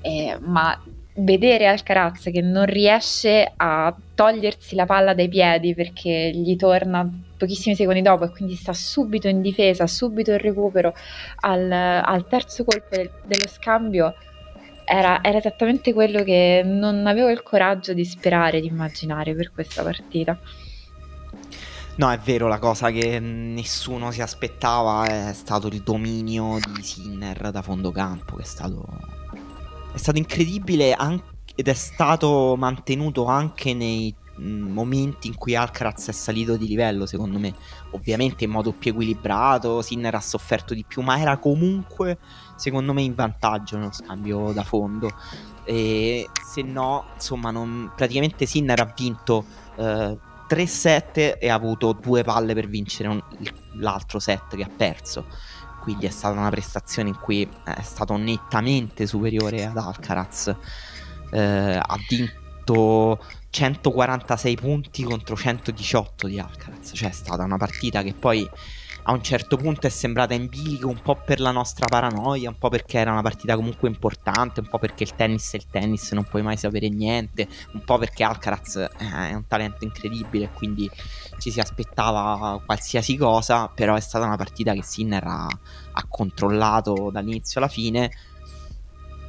eh, 0.00 0.36
ma 0.40 0.78
vedere 1.16 1.66
Alcaraz 1.66 2.24
che 2.32 2.40
non 2.40 2.66
riesce 2.66 3.52
a 3.56 3.94
togliersi 4.14 4.74
la 4.74 4.86
palla 4.86 5.14
dai 5.14 5.28
piedi 5.28 5.74
perché 5.74 6.30
gli 6.34 6.56
torna 6.56 7.08
pochissimi 7.36 7.74
secondi 7.74 8.02
dopo 8.02 8.24
e 8.24 8.30
quindi 8.30 8.54
sta 8.54 8.72
subito 8.72 9.28
in 9.28 9.40
difesa, 9.40 9.86
subito 9.86 10.32
in 10.32 10.38
recupero 10.38 10.94
al, 11.40 11.70
al 11.70 12.26
terzo 12.26 12.64
colpo 12.64 12.96
del, 12.96 13.10
dello 13.24 13.48
scambio 13.48 14.14
era, 14.84 15.22
era, 15.22 15.38
esattamente 15.38 15.92
quello 15.92 16.22
che 16.22 16.62
non 16.64 17.06
avevo 17.06 17.30
il 17.30 17.42
coraggio 17.42 17.94
di 17.94 18.04
sperare, 18.04 18.60
di 18.60 18.66
immaginare 18.66 19.34
per 19.34 19.50
questa 19.52 19.82
partita. 19.82 20.38
No, 21.96 22.10
è 22.10 22.18
vero, 22.18 22.48
la 22.48 22.58
cosa 22.58 22.90
che 22.90 23.20
nessuno 23.20 24.10
si 24.10 24.20
aspettava 24.20 25.06
è 25.06 25.32
stato 25.32 25.68
il 25.68 25.80
dominio 25.82 26.58
di 26.58 26.82
Sinner 26.82 27.50
da 27.50 27.62
fondo 27.62 27.92
campo, 27.92 28.34
che 28.34 28.42
è 28.42 28.46
stato 28.46 28.84
è 29.94 29.96
stato 29.96 30.18
incredibile 30.18 30.92
anche, 30.92 31.24
ed 31.54 31.68
è 31.68 31.74
stato 31.74 32.56
mantenuto 32.58 33.26
anche 33.26 33.74
nei 33.74 34.14
momenti 34.36 35.28
in 35.28 35.36
cui 35.36 35.54
Alcaraz 35.54 36.08
è 36.08 36.12
salito 36.12 36.56
di 36.56 36.66
livello, 36.66 37.06
secondo 37.06 37.38
me. 37.38 37.54
Ovviamente 37.92 38.42
in 38.42 38.50
modo 38.50 38.72
più 38.72 38.90
equilibrato, 38.90 39.80
Sinner 39.80 40.16
ha 40.16 40.20
sofferto 40.20 40.74
di 40.74 40.84
più, 40.84 41.02
ma 41.02 41.20
era 41.20 41.38
comunque, 41.38 42.18
secondo 42.56 42.92
me, 42.92 43.02
in 43.02 43.14
vantaggio 43.14 43.76
nello 43.76 43.92
scambio 43.92 44.50
da 44.52 44.64
fondo. 44.64 45.10
E 45.64 46.28
se 46.44 46.62
no, 46.62 47.06
insomma, 47.14 47.52
non, 47.52 47.92
praticamente 47.94 48.46
Sinner 48.46 48.80
ha 48.80 48.92
vinto 48.96 49.44
eh, 49.76 50.18
3 50.48 50.66
set 50.66 51.36
e 51.40 51.48
ha 51.48 51.54
avuto 51.54 51.92
due 51.92 52.24
palle 52.24 52.54
per 52.54 52.66
vincere 52.66 53.08
un, 53.08 53.22
l'altro 53.74 54.18
set 54.18 54.56
che 54.56 54.62
ha 54.64 54.70
perso 54.74 55.26
quindi 55.84 56.06
è 56.06 56.10
stata 56.10 56.36
una 56.36 56.50
prestazione 56.50 57.10
in 57.10 57.18
cui 57.20 57.48
è 57.64 57.82
stato 57.82 58.16
nettamente 58.16 59.06
superiore 59.06 59.66
ad 59.66 59.76
Alcaraz. 59.76 60.54
Eh, 61.30 61.78
ha 61.80 61.98
vinto 62.08 63.22
146 63.50 64.56
punti 64.56 65.02
contro 65.04 65.36
118 65.36 66.26
di 66.26 66.40
Alcaraz, 66.40 66.90
cioè 66.94 67.10
è 67.10 67.12
stata 67.12 67.44
una 67.44 67.58
partita 67.58 68.02
che 68.02 68.14
poi 68.14 68.48
a 69.06 69.12
un 69.12 69.22
certo 69.22 69.56
punto 69.56 69.86
è 69.86 69.90
sembrata 69.90 70.32
in 70.32 70.46
bilico 70.48 70.88
un 70.88 71.00
po' 71.02 71.16
per 71.16 71.38
la 71.38 71.50
nostra 71.50 71.86
paranoia, 71.86 72.48
un 72.48 72.56
po' 72.56 72.70
perché 72.70 72.98
era 72.98 73.12
una 73.12 73.20
partita 73.20 73.54
comunque 73.54 73.88
importante, 73.88 74.60
un 74.60 74.68
po' 74.68 74.78
perché 74.78 75.02
il 75.02 75.14
tennis 75.14 75.52
è 75.52 75.56
il 75.56 75.66
tennis, 75.70 76.12
non 76.12 76.24
puoi 76.24 76.42
mai 76.42 76.56
sapere 76.56 76.88
niente, 76.88 77.46
un 77.72 77.84
po' 77.84 77.98
perché 77.98 78.24
Alcaraz 78.24 78.76
eh, 78.76 78.88
è 78.98 79.34
un 79.34 79.46
talento 79.46 79.84
incredibile 79.84 80.50
quindi 80.54 80.90
ci 81.38 81.50
si 81.50 81.60
aspettava 81.60 82.60
qualsiasi 82.64 83.16
cosa, 83.16 83.68
però 83.68 83.94
è 83.94 84.00
stata 84.00 84.26
una 84.26 84.36
partita 84.36 84.72
che 84.72 84.82
Sinner 84.82 85.24
ha, 85.24 85.46
ha 85.46 86.06
controllato 86.08 87.10
dall'inizio 87.12 87.60
alla 87.60 87.68
fine 87.68 88.10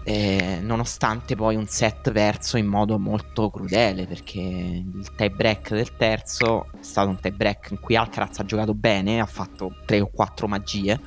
eh, 0.07 0.59
nonostante 0.61 1.35
poi 1.35 1.55
un 1.55 1.65
set 1.65 2.11
perso 2.11 2.57
in 2.57 2.67
modo 2.67 2.99
molto 2.99 3.49
crudele 3.49 4.05
perché 4.05 4.39
il 4.39 5.11
tie 5.15 5.31
break 5.31 5.71
del 5.71 5.95
terzo 5.95 6.67
è 6.79 6.83
stato 6.83 7.09
un 7.09 7.19
tie 7.19 7.31
break 7.31 7.71
in 7.71 7.79
cui 7.79 7.95
Alcaraz 7.95 8.37
ha 8.37 8.45
giocato 8.45 8.75
bene, 8.75 9.19
ha 9.19 9.25
fatto 9.25 9.77
3 9.83 10.01
o 10.01 10.09
4 10.13 10.47
magie 10.47 10.99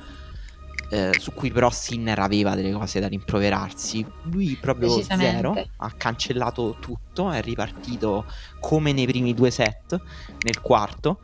eh, 0.89 1.11
su 1.19 1.33
cui 1.33 1.51
però 1.51 1.69
Sinner 1.69 2.17
aveva 2.19 2.55
delle 2.55 2.71
cose 2.71 2.99
da 2.99 3.07
rimproverarsi 3.07 4.05
lui 4.23 4.57
proprio 4.59 5.01
zero 5.03 5.55
ha 5.77 5.91
cancellato 5.91 6.77
tutto 6.79 7.29
è 7.29 7.41
ripartito 7.41 8.25
come 8.59 8.91
nei 8.91 9.05
primi 9.05 9.33
due 9.33 9.51
set 9.51 9.99
nel 10.41 10.61
quarto 10.61 11.19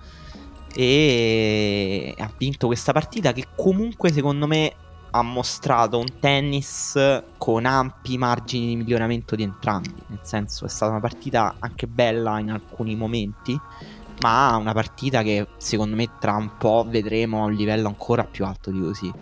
e 0.75 2.13
ha 2.17 2.31
vinto 2.37 2.67
questa 2.67 2.91
partita 2.91 3.31
che 3.31 3.47
comunque 3.55 4.11
secondo 4.11 4.45
me 4.45 4.73
ha 5.11 5.21
mostrato 5.21 5.97
un 5.97 6.19
tennis 6.19 6.99
con 7.37 7.65
ampi 7.65 8.17
margini 8.17 8.67
di 8.67 8.75
miglioramento 8.75 9.37
di 9.37 9.43
entrambi. 9.43 9.93
Nel 10.07 10.19
senso, 10.23 10.65
è 10.65 10.67
stata 10.67 10.91
una 10.91 10.99
partita 10.99 11.55
anche 11.59 11.87
bella 11.87 12.37
in 12.39 12.51
alcuni 12.51 12.95
momenti, 12.95 13.57
ma 14.19 14.57
una 14.57 14.73
partita 14.73 15.23
che 15.23 15.47
secondo 15.55 15.95
me 15.95 16.09
tra 16.19 16.33
un 16.33 16.57
po' 16.57 16.85
vedremo 16.85 17.43
a 17.43 17.45
un 17.45 17.53
livello 17.53 17.87
ancora 17.87 18.25
più 18.25 18.43
alto 18.43 18.71
di 18.71 18.81
così. 18.81 19.13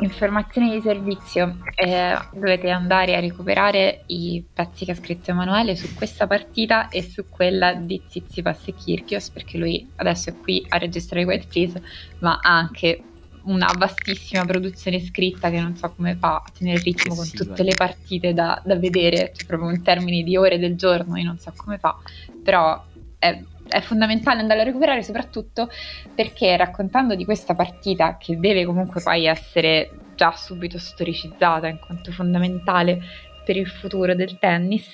Informazioni 0.00 0.70
di 0.70 0.80
servizio, 0.80 1.58
eh, 1.74 2.18
dovete 2.32 2.70
andare 2.70 3.16
a 3.16 3.20
recuperare 3.20 4.04
i 4.06 4.42
pezzi 4.52 4.84
che 4.84 4.92
ha 4.92 4.94
scritto 4.94 5.30
Emanuele 5.30 5.76
su 5.76 5.92
questa 5.94 6.26
partita 6.26 6.88
e 6.88 7.02
su 7.02 7.28
quella 7.28 7.74
di 7.74 8.00
Zizipas 8.08 8.68
e 8.68 8.74
Kirkios 8.74 9.28
perché 9.30 9.58
lui 9.58 9.86
adesso 9.96 10.30
è 10.30 10.36
qui 10.36 10.64
a 10.68 10.78
registrare 10.78 11.24
White 11.24 11.46
Please 11.48 11.82
ma 12.20 12.38
ha 12.40 12.56
anche 12.56 13.02
una 13.42 13.72
vastissima 13.76 14.44
produzione 14.44 15.00
scritta 15.00 15.50
che 15.50 15.60
non 15.60 15.76
so 15.76 15.92
come 15.94 16.16
fa 16.16 16.36
a 16.36 16.50
tenere 16.56 16.78
il 16.78 16.84
ritmo 16.84 17.14
con 17.14 17.28
tutte 17.30 17.62
le 17.62 17.74
partite 17.74 18.34
da, 18.34 18.60
da 18.64 18.76
vedere, 18.76 19.32
cioè 19.34 19.46
proprio 19.46 19.70
in 19.70 19.82
termini 19.82 20.22
di 20.22 20.36
ore 20.36 20.58
del 20.58 20.76
giorno, 20.76 21.16
io 21.16 21.24
non 21.24 21.38
so 21.38 21.52
come 21.56 21.78
fa, 21.78 21.96
però 22.42 22.84
è, 23.18 23.42
è 23.70 23.80
fondamentale 23.80 24.40
andarlo 24.40 24.62
a 24.62 24.66
recuperare 24.66 25.02
soprattutto 25.02 25.70
perché 26.14 26.56
raccontando 26.56 27.14
di 27.14 27.24
questa 27.24 27.54
partita 27.54 28.16
che 28.18 28.38
deve 28.38 28.64
comunque 28.64 29.00
poi 29.00 29.26
essere 29.26 29.90
già 30.16 30.32
subito 30.32 30.78
storicizzata 30.78 31.68
in 31.68 31.78
quanto 31.78 32.12
fondamentale 32.12 33.00
per 33.44 33.56
il 33.56 33.68
futuro 33.68 34.14
del 34.14 34.38
tennis, 34.38 34.90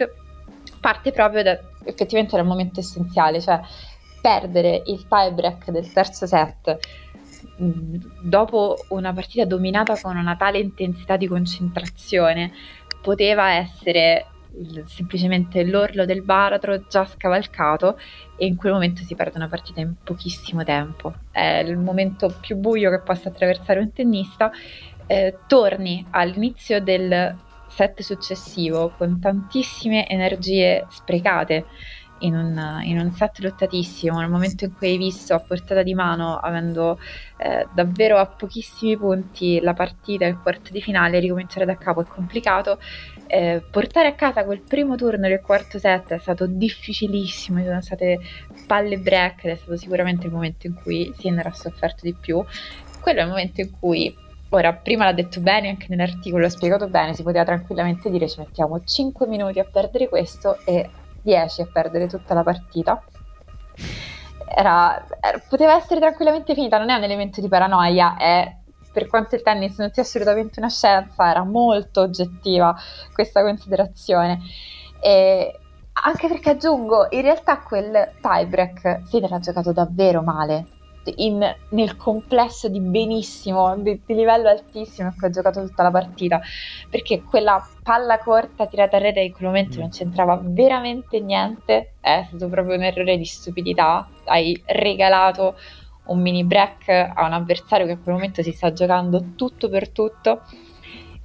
parte 0.80 1.10
proprio 1.10 1.42
da 1.42 1.58
effettivamente 1.84 2.36
dal 2.36 2.46
momento 2.46 2.80
essenziale, 2.80 3.40
cioè 3.40 3.60
perdere 4.20 4.82
il 4.86 5.06
tie 5.08 5.32
break 5.32 5.70
del 5.70 5.90
terzo 5.92 6.26
set 6.26 6.78
dopo 7.58 8.76
una 8.88 9.12
partita 9.12 9.44
dominata 9.44 9.98
con 9.98 10.16
una 10.16 10.36
tale 10.36 10.58
intensità 10.58 11.16
di 11.16 11.26
concentrazione 11.26 12.52
poteva 13.02 13.52
essere 13.52 14.26
semplicemente 14.86 15.64
l'orlo 15.64 16.04
del 16.04 16.22
baratro 16.22 16.86
già 16.86 17.04
scavalcato 17.04 17.98
e 18.36 18.46
in 18.46 18.56
quel 18.56 18.72
momento 18.72 19.02
si 19.02 19.14
perde 19.14 19.36
una 19.36 19.48
partita 19.48 19.80
in 19.80 19.94
pochissimo 20.02 20.64
tempo. 20.64 21.14
È 21.30 21.62
il 21.66 21.76
momento 21.76 22.34
più 22.40 22.56
buio 22.56 22.90
che 22.90 23.00
possa 23.00 23.28
attraversare 23.28 23.80
un 23.80 23.92
tennista. 23.92 24.50
Eh, 25.06 25.38
torni 25.46 26.04
all'inizio 26.10 26.80
del 26.80 27.36
set 27.68 28.00
successivo 28.00 28.92
con 28.96 29.20
tantissime 29.20 30.08
energie 30.08 30.86
sprecate 30.88 31.66
in 32.20 32.34
un, 32.34 32.80
in 32.84 32.98
un, 32.98 33.12
set 33.12 33.40
lottatissimo, 33.40 34.18
nel 34.18 34.30
momento 34.30 34.64
in 34.64 34.74
cui 34.74 34.88
hai 34.88 34.96
visto 34.96 35.34
a 35.34 35.40
portata 35.40 35.82
di 35.82 35.94
mano, 35.94 36.36
avendo 36.36 36.98
eh, 37.36 37.66
davvero 37.74 38.16
a 38.16 38.26
pochissimi 38.26 38.96
punti 38.96 39.60
la 39.60 39.74
partita, 39.74 40.24
il 40.24 40.38
quarto 40.38 40.72
di 40.72 40.80
finale, 40.80 41.18
ricominciare 41.18 41.66
da 41.66 41.76
capo 41.76 42.00
è 42.00 42.06
complicato. 42.06 42.78
Eh, 43.28 43.62
portare 43.70 44.08
a 44.08 44.14
casa 44.14 44.44
quel 44.44 44.60
primo 44.60 44.94
turno 44.94 45.28
del 45.28 45.40
quarto 45.40 45.78
set 45.78 46.12
è 46.12 46.18
stato 46.18 46.46
difficilissimo, 46.46 47.58
ci 47.58 47.64
sono 47.64 47.80
state 47.80 48.18
palle 48.66 48.98
break 48.98 49.44
ed 49.44 49.52
è 49.52 49.56
stato 49.56 49.76
sicuramente 49.76 50.26
il 50.26 50.32
momento 50.32 50.66
in 50.66 50.74
cui 50.74 51.12
Sinner 51.16 51.46
ha 51.46 51.52
sofferto 51.52 52.02
di 52.02 52.14
più. 52.14 52.42
Quello 53.00 53.20
è 53.20 53.22
il 53.22 53.28
momento 53.28 53.60
in 53.60 53.70
cui 53.78 54.16
Ora, 54.50 54.72
prima 54.72 55.04
l'ha 55.04 55.12
detto 55.12 55.40
bene, 55.40 55.68
anche 55.68 55.86
nell'articolo 55.88 56.42
l'ha 56.42 56.48
spiegato 56.48 56.86
bene, 56.86 57.14
si 57.14 57.24
poteva 57.24 57.44
tranquillamente 57.44 58.10
dire 58.10 58.28
ci 58.28 58.38
mettiamo 58.38 58.80
5 58.82 59.26
minuti 59.26 59.58
a 59.58 59.64
perdere 59.64 60.08
questo 60.08 60.58
e 60.64 60.88
10 61.20 61.62
a 61.62 61.66
perdere 61.66 62.06
tutta 62.06 62.32
la 62.32 62.44
partita. 62.44 63.02
Era, 64.48 65.04
era, 65.20 65.42
poteva 65.48 65.74
essere 65.74 65.98
tranquillamente 65.98 66.54
finita, 66.54 66.78
non 66.78 66.90
è 66.90 66.94
un 66.94 67.02
elemento 67.02 67.40
di 67.40 67.48
paranoia, 67.48 68.16
è 68.16 68.56
per 68.96 69.08
quanto 69.08 69.34
il 69.34 69.42
tennis 69.42 69.76
non 69.76 69.92
sia 69.92 70.00
assolutamente 70.00 70.58
una 70.58 70.70
scienza, 70.70 71.28
era 71.28 71.44
molto 71.44 72.00
oggettiva 72.00 72.74
questa 73.12 73.42
considerazione. 73.42 74.40
E 75.02 75.58
anche 75.92 76.28
perché 76.28 76.50
aggiungo, 76.50 77.08
in 77.10 77.20
realtà 77.20 77.58
quel 77.58 78.12
tiebreak 78.22 79.02
Federer 79.02 79.34
ha 79.34 79.38
giocato 79.38 79.72
davvero 79.72 80.22
male, 80.22 80.68
in, 81.16 81.44
nel 81.70 81.96
complesso 81.98 82.70
di 82.70 82.80
benissimo, 82.80 83.76
di, 83.76 84.00
di, 84.06 84.14
livello 84.14 84.48
altissimo 84.48 85.14
che 85.18 85.26
ha 85.26 85.30
giocato 85.30 85.62
tutta 85.62 85.82
la 85.82 85.90
partita, 85.90 86.40
perché 86.88 87.22
quella 87.22 87.62
palla 87.82 88.18
corta 88.18 88.66
tirata 88.66 88.96
a 88.96 89.00
rete 89.00 89.20
in 89.20 89.32
quel 89.32 89.48
momento 89.48 89.76
mm. 89.76 89.80
non 89.80 89.90
c'entrava 89.90 90.40
veramente 90.42 91.20
niente, 91.20 91.92
è 92.00 92.24
stato 92.28 92.48
proprio 92.48 92.76
un 92.76 92.82
errore 92.82 93.18
di 93.18 93.26
stupidità, 93.26 94.08
hai 94.24 94.58
regalato 94.64 95.56
un 96.06 96.20
mini 96.20 96.44
break 96.44 96.88
a 96.88 97.24
un 97.24 97.32
avversario 97.32 97.86
che 97.86 97.92
in 97.92 98.02
quel 98.02 98.14
momento 98.14 98.42
si 98.42 98.52
sta 98.52 98.72
giocando 98.72 99.32
tutto 99.36 99.68
per 99.68 99.90
tutto. 99.90 100.42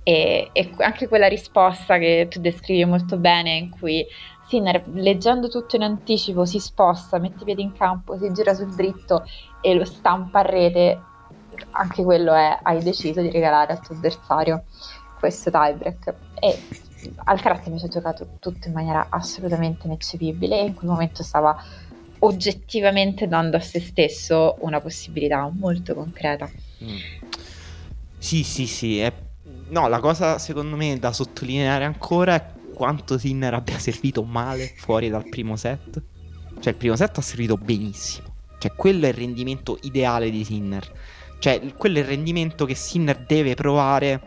E, 0.03 0.49
e 0.51 0.73
anche 0.79 1.07
quella 1.07 1.27
risposta 1.27 1.97
che 1.97 2.27
tu 2.29 2.39
descrivi 2.39 2.85
molto 2.85 3.17
bene, 3.17 3.55
in 3.55 3.69
cui 3.69 4.05
Sinner, 4.47 4.83
leggendo 4.93 5.47
tutto 5.47 5.77
in 5.77 5.83
anticipo, 5.83 6.43
si 6.43 6.59
sposta, 6.59 7.19
mette 7.19 7.41
i 7.41 7.45
piedi 7.45 7.61
in 7.61 7.71
campo, 7.71 8.17
si 8.17 8.31
gira 8.33 8.53
sul 8.53 8.73
dritto 8.75 9.23
e 9.61 9.73
lo 9.73 9.85
stampa 9.85 10.39
a 10.39 10.41
rete, 10.41 10.99
anche 11.71 12.03
quello 12.03 12.33
è, 12.33 12.59
hai 12.61 12.83
deciso 12.83 13.21
di 13.21 13.31
regalare 13.31 13.71
al 13.71 13.79
tuo 13.79 13.95
avversario 13.95 14.63
questo 15.19 15.51
tiebreak. 15.51 16.15
E 16.39 16.59
Alcaraz 17.25 17.65
invece 17.67 17.85
ha 17.85 17.89
giocato 17.89 18.27
tutto 18.39 18.67
in 18.67 18.73
maniera 18.73 19.07
assolutamente 19.09 19.87
ineccepibile 19.87 20.59
e 20.59 20.65
in 20.65 20.73
quel 20.73 20.89
momento 20.89 21.23
stava 21.23 21.55
oggettivamente 22.23 23.27
dando 23.27 23.57
a 23.57 23.59
se 23.59 23.79
stesso 23.79 24.57
una 24.59 24.81
possibilità 24.81 25.49
molto 25.53 25.93
concreta. 25.93 26.49
Mm. 26.83 26.97
Sì, 28.17 28.43
sì, 28.43 28.67
sì. 28.67 28.99
È... 28.99 29.11
No, 29.69 29.87
la 29.87 29.99
cosa 29.99 30.37
secondo 30.37 30.75
me 30.75 30.97
da 30.99 31.13
sottolineare 31.13 31.85
ancora 31.85 32.35
è 32.35 32.45
quanto 32.73 33.17
Sinner 33.17 33.53
abbia 33.53 33.79
servito 33.79 34.23
male 34.23 34.73
fuori 34.75 35.09
dal 35.09 35.27
primo 35.29 35.55
set. 35.55 36.01
Cioè, 36.59 36.73
il 36.73 36.77
primo 36.77 36.95
set 36.95 37.17
ha 37.17 37.21
servito 37.21 37.57
benissimo. 37.57 38.35
Cioè, 38.59 38.73
quello 38.73 39.05
è 39.05 39.09
il 39.09 39.15
rendimento 39.15 39.79
ideale 39.81 40.29
di 40.29 40.43
Sinner. 40.43 40.91
Cioè, 41.39 41.73
quello 41.75 41.97
è 41.97 42.01
il 42.01 42.07
rendimento 42.07 42.65
che 42.65 42.75
Sinner 42.75 43.17
deve 43.17 43.55
provare 43.55 44.21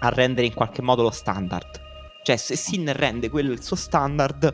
a 0.00 0.08
rendere 0.08 0.46
in 0.46 0.54
qualche 0.54 0.82
modo 0.82 1.02
lo 1.02 1.10
standard. 1.10 1.80
Cioè, 2.24 2.36
se 2.36 2.56
Sinner 2.56 2.96
rende 2.96 3.28
quello 3.28 3.52
il 3.52 3.62
suo 3.62 3.76
standard, 3.76 4.52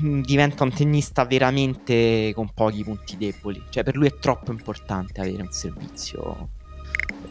diventa 0.00 0.64
un 0.64 0.72
tennista 0.72 1.24
veramente 1.24 2.32
con 2.34 2.52
pochi 2.52 2.82
punti 2.82 3.16
deboli. 3.16 3.62
Cioè, 3.68 3.84
per 3.84 3.96
lui 3.96 4.08
è 4.08 4.18
troppo 4.18 4.50
importante 4.50 5.20
avere 5.20 5.42
un 5.42 5.52
servizio 5.52 6.48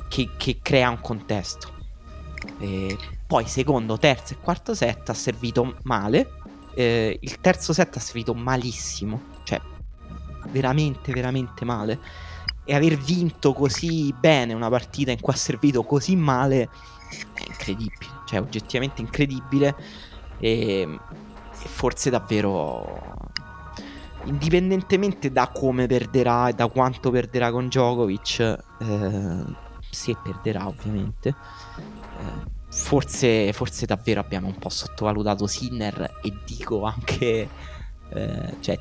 che, 0.08 0.30
che 0.38 0.60
crea 0.62 0.90
un 0.90 1.00
contesto. 1.02 1.72
E 2.60 2.98
poi, 3.26 3.46
secondo, 3.48 3.98
terzo 3.98 4.34
e 4.34 4.38
quarto 4.38 4.74
set 4.74 5.10
ha 5.10 5.14
servito 5.14 5.78
male. 5.84 6.32
Eh, 6.76 7.18
il 7.22 7.40
terzo 7.40 7.74
set 7.74 7.98
ha 7.98 8.00
servito 8.00 8.34
malissimo. 8.34 9.22
Cioè, 9.44 9.62
veramente, 10.50 11.12
veramente 11.12 11.66
male. 11.66 12.00
E 12.66 12.74
aver 12.74 12.98
vinto 12.98 13.54
così 13.54 14.14
bene 14.18 14.54
una 14.54 14.70
partita 14.70 15.12
in 15.12 15.20
cui 15.20 15.34
ha 15.34 15.38
servito 15.38 15.84
così 15.84 16.16
male 16.16 16.70
è 17.34 17.44
incredibile. 17.46 18.12
Cioè, 18.26 18.40
oggettivamente 18.40 19.02
incredibile. 19.02 19.76
E 20.40 21.00
forse 21.68 22.10
davvero 22.10 23.32
indipendentemente 24.26 25.32
da 25.32 25.50
come 25.54 25.88
perderà 25.88 26.50
e 26.50 26.54
da 26.54 26.68
quanto 26.68 27.10
perderà 27.10 27.52
con 27.52 27.68
Djokovic, 27.68 28.40
eh, 28.40 29.44
se 29.90 30.16
perderà 30.22 30.68
ovviamente, 30.68 31.30
eh, 31.30 32.52
forse, 32.70 33.52
forse, 33.54 33.86
davvero 33.86 34.20
abbiamo 34.20 34.48
un 34.48 34.58
po' 34.58 34.70
sottovalutato 34.70 35.48
Sinner 35.48 36.20
e 36.22 36.34
dico 36.46 36.84
anche, 36.84 37.50
eh, 38.10 38.56
cioè, 38.60 38.80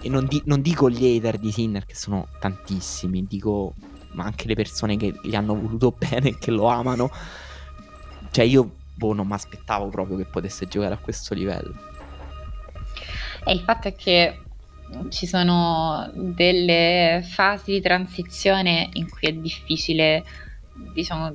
e 0.00 0.08
non, 0.08 0.26
di- 0.26 0.42
non, 0.44 0.60
dico 0.60 0.90
gli 0.90 1.16
hater 1.16 1.38
di 1.38 1.50
Sinner 1.50 1.86
che 1.86 1.94
sono 1.94 2.28
tantissimi, 2.38 3.24
dico 3.26 3.74
ma 4.12 4.24
anche 4.24 4.48
le 4.48 4.54
persone 4.54 4.96
che 4.96 5.14
gli 5.22 5.34
hanno 5.34 5.54
voluto 5.54 5.94
bene 5.96 6.30
e 6.30 6.38
che 6.38 6.50
lo 6.50 6.66
amano. 6.66 7.10
Cioè 8.30 8.44
io 8.44 8.76
boh, 9.00 9.14
non 9.14 9.26
mi 9.26 9.32
aspettavo 9.32 9.88
proprio 9.88 10.18
che 10.18 10.26
potesse 10.26 10.66
giocare 10.66 10.92
a 10.92 10.98
questo 10.98 11.32
livello. 11.32 11.74
E 13.46 13.52
il 13.54 13.60
fatto 13.60 13.88
è 13.88 13.94
che 13.94 14.42
ci 15.08 15.26
sono 15.26 16.10
delle 16.14 17.24
fasi 17.24 17.72
di 17.72 17.80
transizione 17.80 18.90
in 18.92 19.08
cui 19.08 19.28
è 19.28 19.32
difficile, 19.32 20.22
diciamo, 20.92 21.34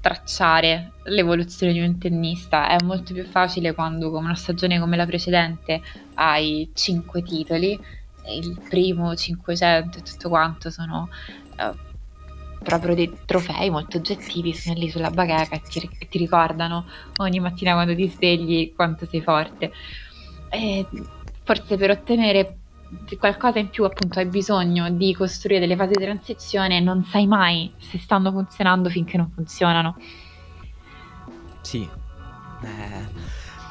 tracciare 0.00 0.92
l'evoluzione 1.04 1.72
di 1.72 1.80
un 1.80 1.96
tennista. 1.98 2.68
È 2.68 2.76
molto 2.84 3.14
più 3.14 3.24
facile 3.24 3.72
quando, 3.72 4.10
come 4.10 4.26
una 4.26 4.34
stagione 4.34 4.78
come 4.78 4.96
la 4.96 5.06
precedente, 5.06 5.80
hai 6.14 6.70
5 6.74 7.22
titoli, 7.22 7.80
il 8.28 8.60
primo 8.68 9.14
500 9.14 9.98
e 9.98 10.02
tutto 10.02 10.28
quanto 10.28 10.68
sono 10.70 11.08
uh, 11.58 11.85
proprio 12.62 12.94
dei 12.94 13.12
trofei 13.24 13.70
molto 13.70 13.98
oggettivi, 13.98 14.54
sono 14.54 14.78
lì 14.78 14.90
sulla 14.90 15.10
bacheca 15.10 15.56
e 15.56 15.60
ti, 15.60 15.88
e 15.98 16.08
ti 16.08 16.18
ricordano 16.18 16.86
ogni 17.18 17.40
mattina 17.40 17.72
quando 17.74 17.94
ti 17.94 18.08
svegli 18.08 18.72
quanto 18.74 19.06
sei 19.06 19.20
forte. 19.22 19.72
E 20.50 20.86
forse 21.44 21.76
per 21.76 21.90
ottenere 21.90 22.58
qualcosa 23.18 23.58
in 23.58 23.68
più 23.68 23.84
appunto 23.84 24.18
hai 24.18 24.26
bisogno 24.26 24.90
di 24.90 25.14
costruire 25.14 25.60
delle 25.60 25.76
fasi 25.76 25.94
di 25.94 26.04
transizione 26.04 26.80
non 26.80 27.04
sai 27.04 27.26
mai 27.26 27.72
se 27.78 27.98
stanno 27.98 28.30
funzionando 28.30 28.88
finché 28.88 29.16
non 29.16 29.30
funzionano. 29.30 29.96
Sì. 31.60 31.88
Eh, 32.62 33.06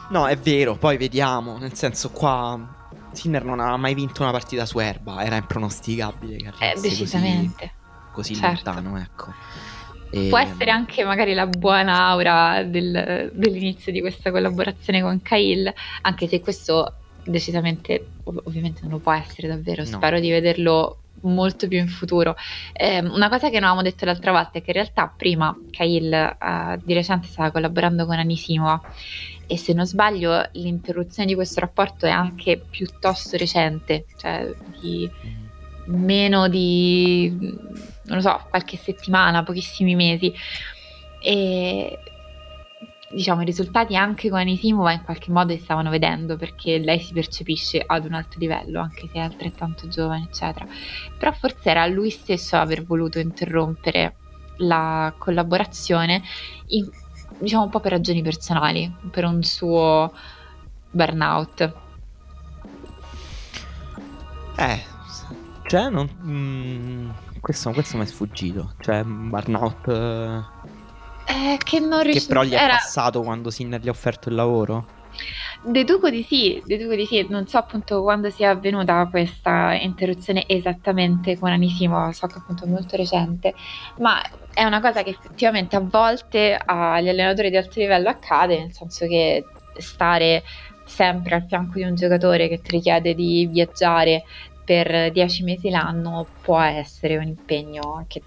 no 0.09 0.27
è 0.27 0.37
vero 0.37 0.75
poi 0.75 0.97
vediamo 0.97 1.57
nel 1.57 1.73
senso 1.73 2.11
qua 2.11 2.89
Sinner 3.11 3.43
non 3.43 3.59
ha 3.59 3.75
mai 3.77 3.95
vinto 3.95 4.21
una 4.21 4.29
partita 4.29 4.63
su 4.67 4.77
erba 4.77 5.23
era 5.23 5.37
impronosticabile 5.37 6.37
che 6.37 6.49
eh, 6.59 6.79
decisamente 6.79 7.55
così, 7.55 7.84
così 8.15 8.33
certo. 8.35 8.71
lontano 8.71 8.97
ecco 8.97 9.33
e... 10.15 10.29
Può 10.29 10.37
essere 10.37 10.71
anche 10.71 11.03
magari 11.03 11.33
la 11.33 11.45
buona 11.45 12.05
aura 12.05 12.63
del, 12.63 13.31
dell'inizio 13.33 13.91
di 13.91 13.99
questa 13.99 14.31
collaborazione 14.31 15.01
con 15.01 15.21
Kyle, 15.21 15.73
anche 16.01 16.27
se 16.27 16.39
questo 16.39 16.93
decisamente 17.25 18.05
ov- 18.23 18.41
ovviamente 18.45 18.81
non 18.83 18.91
lo 18.91 18.99
può 18.99 19.11
essere 19.11 19.49
davvero, 19.49 19.83
no. 19.83 19.89
spero 19.89 20.19
di 20.21 20.29
vederlo 20.29 20.99
molto 21.21 21.67
più 21.67 21.79
in 21.79 21.89
futuro. 21.89 22.35
Eh, 22.71 22.99
una 22.99 23.27
cosa 23.27 23.49
che 23.49 23.55
non 23.55 23.69
avevamo 23.69 23.81
detto 23.81 24.05
l'altra 24.05 24.31
volta 24.31 24.59
è 24.59 24.61
che 24.61 24.71
in 24.71 24.75
realtà 24.75 25.11
prima 25.13 25.53
Kyle 25.71 26.37
uh, 26.39 26.81
di 26.81 26.93
recente 26.93 27.27
stava 27.27 27.51
collaborando 27.51 28.05
con 28.05 28.17
Anisimova 28.17 28.81
e 29.47 29.57
se 29.57 29.73
non 29.73 29.85
sbaglio 29.85 30.47
l'interruzione 30.53 31.27
di 31.27 31.35
questo 31.35 31.59
rapporto 31.59 32.05
è 32.05 32.09
anche 32.09 32.63
piuttosto 32.69 33.35
recente, 33.35 34.05
cioè 34.17 34.49
di 34.79 35.09
meno 35.87 36.47
di, 36.47 37.35
non 38.05 38.17
lo 38.17 38.21
so, 38.21 38.45
qualche 38.49 38.77
settimana, 38.77 39.43
pochissimi 39.43 39.95
mesi. 39.95 40.33
E 41.19 41.99
diciamo 43.15 43.41
i 43.41 43.45
risultati 43.45 43.95
anche 43.95 44.29
con 44.29 44.39
Anisimova 44.39 44.91
in 44.91 45.03
qualche 45.03 45.31
modo 45.31 45.53
si 45.53 45.59
stavano 45.59 45.89
vedendo 45.89 46.37
perché 46.37 46.79
lei 46.79 46.99
si 46.99 47.13
percepisce 47.13 47.81
ad 47.85 48.05
un 48.05 48.13
alto 48.13 48.37
livello 48.39 48.81
anche 48.81 49.07
se 49.07 49.13
è 49.13 49.19
altrettanto 49.19 49.87
giovane 49.87 50.23
eccetera 50.23 50.65
però 51.17 51.31
forse 51.31 51.69
era 51.69 51.85
lui 51.85 52.09
stesso 52.09 52.57
aver 52.57 52.83
voluto 52.83 53.19
interrompere 53.19 54.15
la 54.57 55.13
collaborazione 55.17 56.23
in, 56.67 56.89
diciamo 57.39 57.63
un 57.63 57.69
po' 57.69 57.79
per 57.79 57.91
ragioni 57.91 58.21
personali 58.21 58.93
per 59.11 59.23
un 59.23 59.41
suo 59.43 60.11
burnout 60.91 61.73
eh 64.57 64.83
cioè 65.67 65.89
non 65.89 66.09
mm, 66.21 67.09
questo, 67.45 67.71
questo 67.71 67.97
mi 67.97 68.03
è 68.03 68.07
sfuggito 68.07 68.73
cioè 68.79 69.03
burnout 69.03 69.87
eh 69.87 70.83
eh, 71.27 71.57
che 71.63 71.79
non 71.79 72.03
riusciva. 72.03 72.19
Che 72.19 72.27
però 72.27 72.43
gli 72.43 72.51
è 72.51 72.63
Era... 72.63 72.73
passato 72.73 73.21
quando 73.21 73.49
Sinner 73.49 73.81
gli 73.81 73.87
ha 73.87 73.91
offerto 73.91 74.29
il 74.29 74.35
lavoro? 74.35 75.03
Deduco 75.63 76.09
di 76.09 76.23
sì, 76.23 76.61
deduco 76.65 76.93
di 76.93 77.05
sì, 77.05 77.25
non 77.29 77.47
so 77.47 77.57
appunto 77.57 78.03
quando 78.03 78.29
sia 78.29 78.51
avvenuta 78.51 79.07
questa 79.09 79.73
interruzione 79.73 80.43
esattamente 80.47 81.39
con 81.39 81.49
Anisimo, 81.49 82.11
so 82.11 82.27
che 82.27 82.37
appunto 82.37 82.65
è 82.65 82.67
molto 82.67 82.95
recente, 82.95 83.55
ma 83.99 84.21
è 84.53 84.63
una 84.63 84.79
cosa 84.81 85.01
che 85.01 85.11
effettivamente 85.11 85.75
a 85.75 85.79
volte 85.79 86.59
agli 86.63 87.09
allenatori 87.09 87.49
di 87.49 87.57
alto 87.57 87.79
livello 87.79 88.09
accade, 88.09 88.59
nel 88.59 88.73
senso 88.73 89.07
che 89.07 89.45
stare 89.77 90.43
sempre 90.85 91.35
al 91.35 91.45
fianco 91.47 91.79
di 91.79 91.83
un 91.83 91.95
giocatore 91.95 92.47
che 92.47 92.61
ti 92.61 92.71
richiede 92.71 93.15
di 93.15 93.47
viaggiare 93.47 94.23
per 94.65 95.11
dieci 95.11 95.43
mesi 95.43 95.69
l'anno 95.69 96.25
può 96.41 96.59
essere 96.59 97.17
un 97.17 97.27
impegno 97.27 98.03
che 98.07 98.21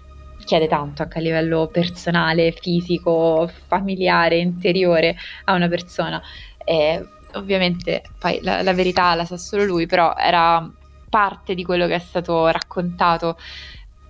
chiede 0.45 0.67
tanto 0.67 1.03
anche 1.03 1.19
a 1.19 1.21
livello 1.21 1.67
personale, 1.67 2.51
fisico, 2.53 3.51
familiare, 3.67 4.37
interiore 4.37 5.15
a 5.43 5.53
una 5.53 5.67
persona. 5.67 6.21
E 6.63 7.05
ovviamente 7.33 8.03
poi 8.17 8.39
la, 8.41 8.63
la 8.63 8.73
verità 8.73 9.13
la 9.13 9.25
sa 9.25 9.37
solo 9.37 9.65
lui, 9.65 9.85
però 9.85 10.15
era 10.15 10.67
parte 11.09 11.53
di 11.53 11.63
quello 11.63 11.87
che 11.87 11.95
è 11.95 11.99
stato 11.99 12.47
raccontato 12.47 13.37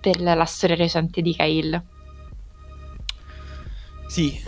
per 0.00 0.20
la, 0.20 0.34
la 0.34 0.44
storia 0.44 0.76
recente 0.76 1.20
di 1.20 1.34
Kail. 1.34 1.82
Sì, 4.06 4.40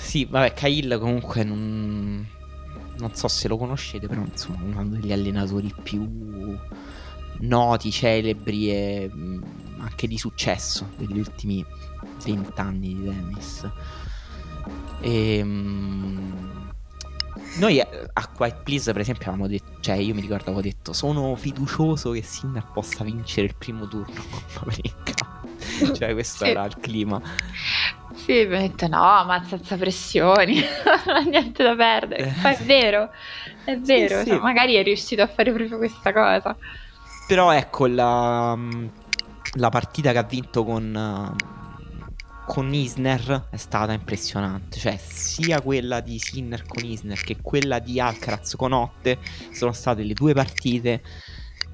sì, 0.00 0.24
vabbè, 0.24 0.52
Kail 0.54 0.98
comunque 0.98 1.42
non, 1.42 2.26
non 2.98 3.14
so 3.14 3.28
se 3.28 3.48
lo 3.48 3.56
conoscete, 3.56 4.06
però 4.06 4.22
insomma 4.22 4.62
uno 4.62 4.84
degli 4.88 5.12
allenatori 5.12 5.74
più 5.82 6.58
noti, 7.40 7.90
celebri 7.90 8.70
e 8.70 9.10
anche 9.78 10.06
di 10.06 10.18
successo 10.18 10.90
degli 10.96 11.18
ultimi 11.18 11.64
vent'anni 12.24 12.94
di 12.94 13.04
tennis. 13.04 13.70
E, 15.00 15.40
um, 15.42 16.68
noi 17.58 17.80
a 17.80 18.28
Quiet 18.28 18.62
Please, 18.62 18.92
per 18.92 19.00
esempio, 19.00 19.28
avevamo 19.28 19.48
detto, 19.48 19.80
cioè 19.80 19.96
io 19.96 20.14
mi 20.14 20.20
ricordo 20.20 20.44
avevo 20.44 20.60
detto, 20.60 20.92
sono 20.92 21.34
fiducioso 21.34 22.12
che 22.12 22.22
Sinner 22.22 22.64
possa 22.72 23.02
vincere 23.02 23.48
il 23.48 23.54
primo 23.56 23.88
turno 23.88 24.22
con 24.30 24.42
Paverenka. 24.54 25.40
cioè 25.96 26.12
questo 26.12 26.44
sì. 26.44 26.50
era 26.50 26.64
il 26.64 26.76
clima. 26.78 27.20
Sì, 28.14 28.44
mi 28.46 28.56
ha 28.56 28.60
detto 28.60 28.86
no, 28.86 29.24
ma 29.24 29.42
senza 29.46 29.76
pressioni, 29.76 30.60
non 31.06 31.16
ha 31.16 31.20
niente 31.20 31.62
da 31.62 31.74
perdere. 31.74 32.34
Ma 32.42 32.56
è 32.56 32.62
vero, 32.62 33.10
è 33.64 33.76
vero, 33.78 34.20
sì, 34.20 34.26
cioè, 34.26 34.36
sì. 34.36 34.40
magari 34.40 34.74
è 34.74 34.82
riuscito 34.82 35.22
a 35.22 35.26
fare 35.26 35.52
proprio 35.52 35.78
questa 35.78 36.12
cosa. 36.12 36.56
Però 37.30 37.52
ecco, 37.52 37.86
la, 37.86 38.58
la 39.52 39.68
partita 39.68 40.10
che 40.10 40.18
ha 40.18 40.24
vinto 40.24 40.64
con, 40.64 41.32
con 42.44 42.74
Isner 42.74 43.46
è 43.50 43.56
stata 43.56 43.92
impressionante. 43.92 44.80
Cioè, 44.80 44.98
sia 45.00 45.60
quella 45.60 46.00
di 46.00 46.18
Sinner 46.18 46.64
con 46.66 46.84
Isner 46.84 47.22
che 47.22 47.36
quella 47.40 47.78
di 47.78 48.00
Alcaraz 48.00 48.56
con 48.56 48.72
Otte 48.72 49.18
sono 49.52 49.70
state 49.70 50.02
le 50.02 50.12
due 50.12 50.34
partite 50.34 51.04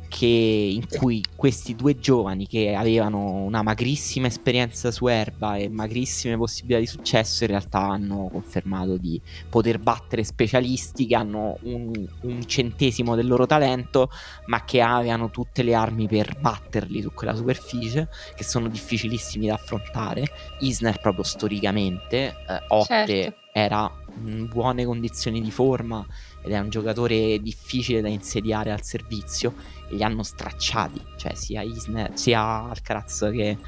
che, 0.08 0.26
in 0.26 0.86
cui 0.88 1.22
questi 1.34 1.74
due 1.74 1.98
giovani 1.98 2.46
che 2.46 2.74
avevano 2.74 3.42
una 3.44 3.62
magrissima 3.62 4.26
esperienza 4.26 4.90
su 4.90 5.06
erba 5.06 5.56
e 5.56 5.68
magrissime 5.68 6.36
possibilità 6.36 6.80
di 6.80 6.86
successo 6.86 7.44
in 7.44 7.50
realtà 7.50 7.80
hanno 7.80 8.28
confermato 8.30 8.96
di 8.96 9.20
poter 9.48 9.78
battere 9.78 10.24
specialisti 10.24 11.06
che 11.06 11.14
hanno 11.14 11.58
un, 11.62 12.06
un 12.22 12.46
centesimo 12.46 13.14
del 13.14 13.26
loro 13.26 13.46
talento 13.46 14.10
ma 14.46 14.64
che 14.64 14.80
avevano 14.80 15.30
tutte 15.30 15.62
le 15.62 15.74
armi 15.74 16.06
per 16.08 16.38
batterli 16.40 17.02
su 17.02 17.12
quella 17.12 17.34
superficie 17.34 18.08
che 18.34 18.44
sono 18.44 18.68
difficilissimi 18.68 19.46
da 19.46 19.54
affrontare 19.54 20.24
Isner 20.60 21.00
proprio 21.00 21.24
storicamente 21.24 22.36
eh, 22.48 22.62
Otte 22.68 23.06
certo. 23.06 23.38
era 23.52 23.90
in 24.24 24.46
buone 24.46 24.84
condizioni 24.84 25.40
di 25.40 25.50
forma 25.50 26.04
ed 26.46 26.52
è 26.52 26.58
un 26.60 26.70
giocatore 26.70 27.40
difficile 27.40 28.00
da 28.00 28.08
insediare 28.08 28.70
al 28.70 28.84
servizio 28.84 29.54
e 29.88 29.96
li 29.96 30.02
hanno 30.04 30.22
stracciati, 30.22 31.02
cioè 31.16 31.34
sia, 31.34 31.62
Isner, 31.62 32.16
sia 32.16 32.40
Alcaraz 32.40 33.28
che, 33.32 33.58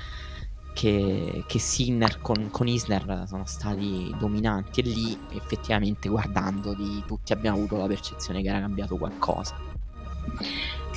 che, 0.73 1.45
che 1.45 1.59
Sinner 1.59 2.21
con, 2.21 2.51
con, 2.53 2.69
Isner 2.69 3.25
sono 3.27 3.47
stati 3.47 4.15
dominanti 4.17 4.81
e 4.81 4.85
lì 4.85 5.19
effettivamente 5.33 6.09
guardando 6.09 6.73
di 6.73 7.03
tutti 7.05 7.33
abbiamo 7.33 7.57
avuto 7.57 7.79
la 7.79 7.87
percezione 7.87 8.43
che 8.43 8.49
era 8.49 8.61
cambiato 8.61 8.97
qualcosa. 8.97 9.57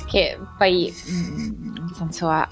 Che 0.06 0.38
poi, 0.56 0.94
mm, 1.10 1.74
nel 1.74 1.94
senso, 1.94 2.28
ha, 2.28 2.46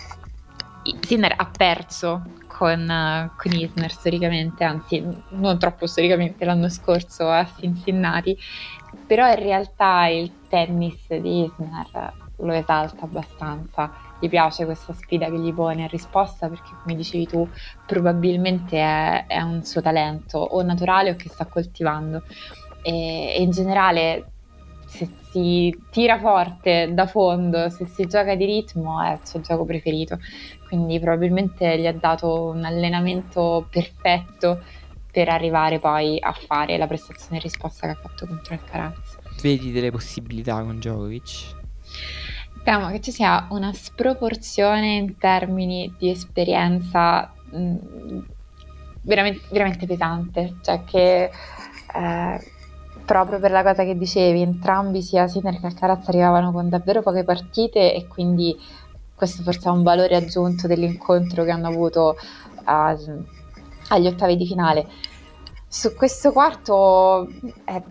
Sinner 1.03 1.35
ha 1.37 1.47
perso 1.57 2.22
con, 2.49 3.31
con 3.37 3.53
Isner 3.53 3.93
storicamente, 3.93 4.64
anzi 4.64 5.03
non 5.31 5.59
troppo 5.59 5.87
storicamente 5.87 6.45
l'anno 6.45 6.68
scorso 6.68 7.28
a 7.28 7.49
Cincinnati, 7.59 8.37
però 9.07 9.28
in 9.28 9.38
realtà 9.38 10.07
il 10.07 10.47
tennis 10.49 11.07
di 11.09 11.45
Isner 11.45 12.12
lo 12.36 12.53
esalta 12.53 13.05
abbastanza, 13.05 13.93
gli 14.18 14.28
piace 14.28 14.64
questa 14.64 14.93
sfida 14.93 15.26
che 15.26 15.38
gli 15.38 15.53
pone 15.53 15.82
in 15.82 15.88
risposta 15.88 16.49
perché 16.49 16.70
come 16.82 16.95
dicevi 16.95 17.26
tu 17.26 17.49
probabilmente 17.86 18.78
è, 18.78 19.26
è 19.26 19.41
un 19.41 19.62
suo 19.64 19.80
talento 19.80 20.38
o 20.38 20.62
naturale 20.62 21.11
o 21.11 21.16
che 21.16 21.28
sta 21.28 21.47
coltivando. 21.47 22.22
E, 22.82 23.34
e 23.36 23.43
in 23.43 23.51
generale 23.51 24.32
se 24.86 25.09
si 25.30 25.72
tira 25.91 26.18
forte 26.18 26.93
da 26.93 27.07
fondo, 27.07 27.68
se 27.68 27.86
si 27.86 28.07
gioca 28.07 28.34
di 28.34 28.45
ritmo 28.45 29.01
è 29.01 29.12
il 29.12 29.20
suo 29.22 29.41
gioco 29.41 29.64
preferito, 29.64 30.18
quindi 30.66 30.99
probabilmente 30.99 31.78
gli 31.78 31.86
ha 31.86 31.93
dato 31.93 32.47
un 32.47 32.64
allenamento 32.64 33.68
perfetto 33.70 34.62
per 35.11 35.28
arrivare 35.28 35.78
poi 35.78 36.18
a 36.20 36.32
fare 36.32 36.76
la 36.76 36.86
prestazione 36.86 37.36
in 37.36 37.42
risposta 37.42 37.86
che 37.86 37.92
ha 37.92 38.00
fatto 38.00 38.26
contro 38.26 38.54
il 38.54 38.61
Caraz. 38.64 39.18
Vedi 39.42 39.72
delle 39.72 39.90
possibilità 39.90 40.61
con 40.62 40.76
Djokovic? 40.76 41.58
Temo 42.62 42.90
che 42.90 43.00
ci 43.00 43.11
sia 43.11 43.46
una 43.50 43.72
sproporzione 43.72 44.96
in 44.96 45.16
termini 45.16 45.94
di 45.98 46.11
esperienza 46.11 47.32
mh, 47.50 47.58
mm, 47.58 48.18
veramente, 49.02 49.46
veramente, 49.50 49.86
pesante, 49.86 50.56
cioè 50.62 50.84
che 50.84 51.30
eh, 51.94 52.40
proprio 53.04 53.40
per 53.40 53.50
la 53.50 53.62
cosa 53.62 53.82
che 53.84 53.96
dicevi, 53.96 54.42
entrambi 54.42 55.02
sia 55.02 55.26
Sinner 55.26 55.58
che 55.58 55.66
Alcaraz 55.66 56.06
arrivavano 56.08 56.52
con 56.52 56.68
davvero 56.68 57.02
poche 57.02 57.24
partite 57.24 57.94
e 57.94 58.06
quindi 58.06 58.56
questo 59.14 59.42
forse 59.42 59.68
ha 59.68 59.72
un 59.72 59.82
valore 59.82 60.14
aggiunto 60.16 60.66
dell'incontro 60.66 61.44
che 61.44 61.50
hanno 61.50 61.68
avuto 61.68 62.16
uh, 62.66 63.24
agli 63.91 64.07
ottavi 64.07 64.36
di 64.36 64.47
finale. 64.47 64.88
Su 65.66 65.95
questo 65.95 66.32
quarto 66.32 67.28
eh, 67.64 67.82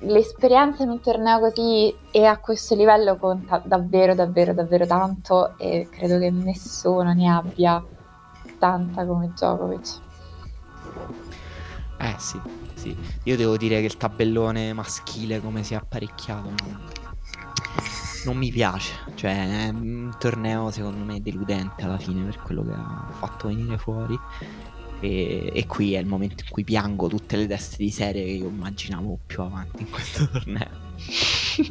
l'esperienza 0.00 0.82
in 0.82 0.90
un 0.90 1.00
torneo 1.00 1.40
così 1.40 1.94
e 2.10 2.24
a 2.24 2.38
questo 2.38 2.74
livello 2.74 3.16
conta 3.16 3.60
davvero, 3.64 4.14
davvero, 4.14 4.52
davvero 4.52 4.86
tanto 4.86 5.58
e 5.58 5.88
credo 5.90 6.18
che 6.18 6.30
nessuno 6.30 7.12
ne 7.12 7.28
abbia 7.28 7.84
tanta 8.58 9.04
come 9.04 9.28
Djokovic. 9.28 10.00
Eh 12.00 12.14
sì, 12.18 12.40
sì. 12.74 12.96
Io 13.24 13.36
devo 13.36 13.56
dire 13.56 13.80
che 13.80 13.86
il 13.86 13.96
tabellone 13.96 14.72
maschile 14.72 15.40
come 15.40 15.64
si 15.64 15.74
è 15.74 15.76
apparecchiato 15.76 16.50
non, 18.24 18.36
mi 18.36 18.50
piace. 18.50 18.94
Cioè, 19.14 19.66
è 19.66 19.68
un 19.70 20.14
torneo 20.18 20.70
secondo 20.70 21.04
me 21.04 21.20
deludente 21.20 21.84
alla 21.84 21.98
fine 21.98 22.24
per 22.24 22.40
quello 22.42 22.62
che 22.62 22.72
ha 22.72 23.08
fatto 23.10 23.48
venire 23.48 23.78
fuori. 23.78 24.18
E, 25.00 25.50
e, 25.54 25.66
qui 25.66 25.94
è 25.94 25.98
il 25.98 26.06
momento 26.06 26.42
in 26.44 26.50
cui 26.50 26.64
piango 26.64 27.06
tutte 27.06 27.36
le 27.36 27.46
teste 27.46 27.76
di 27.78 27.90
serie 27.90 28.24
che 28.24 28.30
io 28.30 28.48
immaginavo 28.48 29.20
più 29.26 29.42
avanti 29.42 29.82
in 29.82 29.90
questo 29.90 30.28
torneo. 30.30 30.86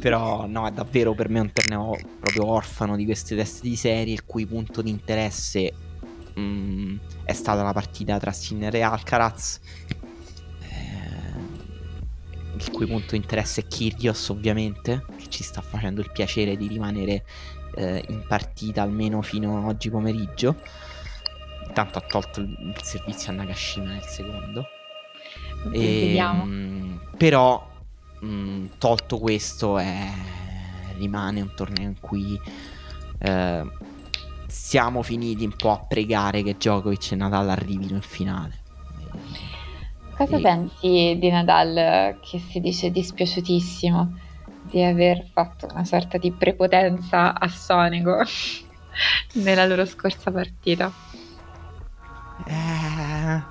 Però 0.00 0.46
no, 0.46 0.66
è 0.66 0.70
davvero 0.70 1.14
per 1.14 1.28
me 1.28 1.40
un 1.40 1.52
torneo 1.52 1.96
proprio 2.18 2.46
orfano 2.46 2.96
di 2.96 3.04
queste 3.04 3.36
teste 3.36 3.68
di 3.68 3.76
serie, 3.76 4.14
il 4.14 4.24
cui 4.24 4.46
punto 4.46 4.80
di 4.80 4.90
interesse 4.90 5.72
mh, 6.34 6.40
mm, 6.40 6.96
è 7.24 7.32
stata 7.32 7.62
la 7.62 7.72
partita 7.72 8.18
tra 8.18 8.32
Sinner 8.32 8.74
e 8.74 8.80
Alcaraz. 8.80 9.60
Eh, 10.60 12.56
il 12.56 12.70
cui 12.70 12.86
punto 12.86 13.10
di 13.10 13.16
interesse 13.18 13.62
è 13.62 13.66
Kyrgios 13.66 14.30
ovviamente, 14.30 15.04
che 15.16 15.28
ci 15.28 15.42
sta 15.42 15.60
facendo 15.60 16.00
il 16.00 16.10
piacere 16.10 16.56
di 16.56 16.66
rimanere 16.66 17.24
eh, 17.74 18.02
in 18.08 18.24
partita 18.26 18.82
almeno 18.82 19.20
fino 19.20 19.58
a 19.58 19.66
oggi 19.66 19.90
pomeriggio. 19.90 20.56
Intanto 21.68 21.98
ha 21.98 22.00
tolto 22.02 22.40
il 22.40 22.74
servizio 22.82 23.30
a 23.30 23.36
Nakashima 23.36 23.92
nel 23.92 24.02
secondo. 24.02 24.66
E, 25.72 25.78
vediamo. 25.78 26.44
Mh, 26.44 27.00
però, 27.16 27.68
mh, 28.20 28.26
mm, 28.26 28.66
tolto 28.78 29.18
questo, 29.18 29.78
è... 29.78 30.08
rimane 30.96 31.40
un 31.40 31.54
torneo 31.54 31.88
in 31.88 32.00
cui 32.00 32.40
eh, 33.20 33.70
siamo 34.46 35.02
finiti 35.02 35.44
un 35.44 35.54
po' 35.56 35.70
a 35.70 35.78
pregare 35.78 36.42
che 36.42 36.54
Djokovic 36.54 37.12
e 37.12 37.16
Nadal 37.16 37.50
arrivino 37.50 37.94
in 37.94 38.02
finale. 38.02 38.66
Cosa 40.16 40.36
e... 40.36 40.40
pensi 40.40 41.16
di 41.18 41.30
Nadal 41.30 42.18
che 42.20 42.38
si 42.38 42.60
dice 42.60 42.90
dispiaciutissimo 42.90 44.26
di 44.62 44.82
aver 44.82 45.24
fatto 45.32 45.66
una 45.70 45.84
sorta 45.84 46.18
di 46.18 46.32
prepotenza 46.32 47.38
a 47.38 47.48
Sonico 47.48 48.22
nella 49.34 49.66
loro 49.66 49.84
scorsa 49.84 50.30
partita? 50.30 50.92
Eh, 52.46 53.42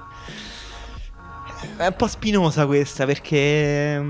è 1.78 1.88
un 1.88 1.96
po' 1.96 2.08
spinosa 2.08 2.66
questa 2.66 3.06
perché 3.06 4.02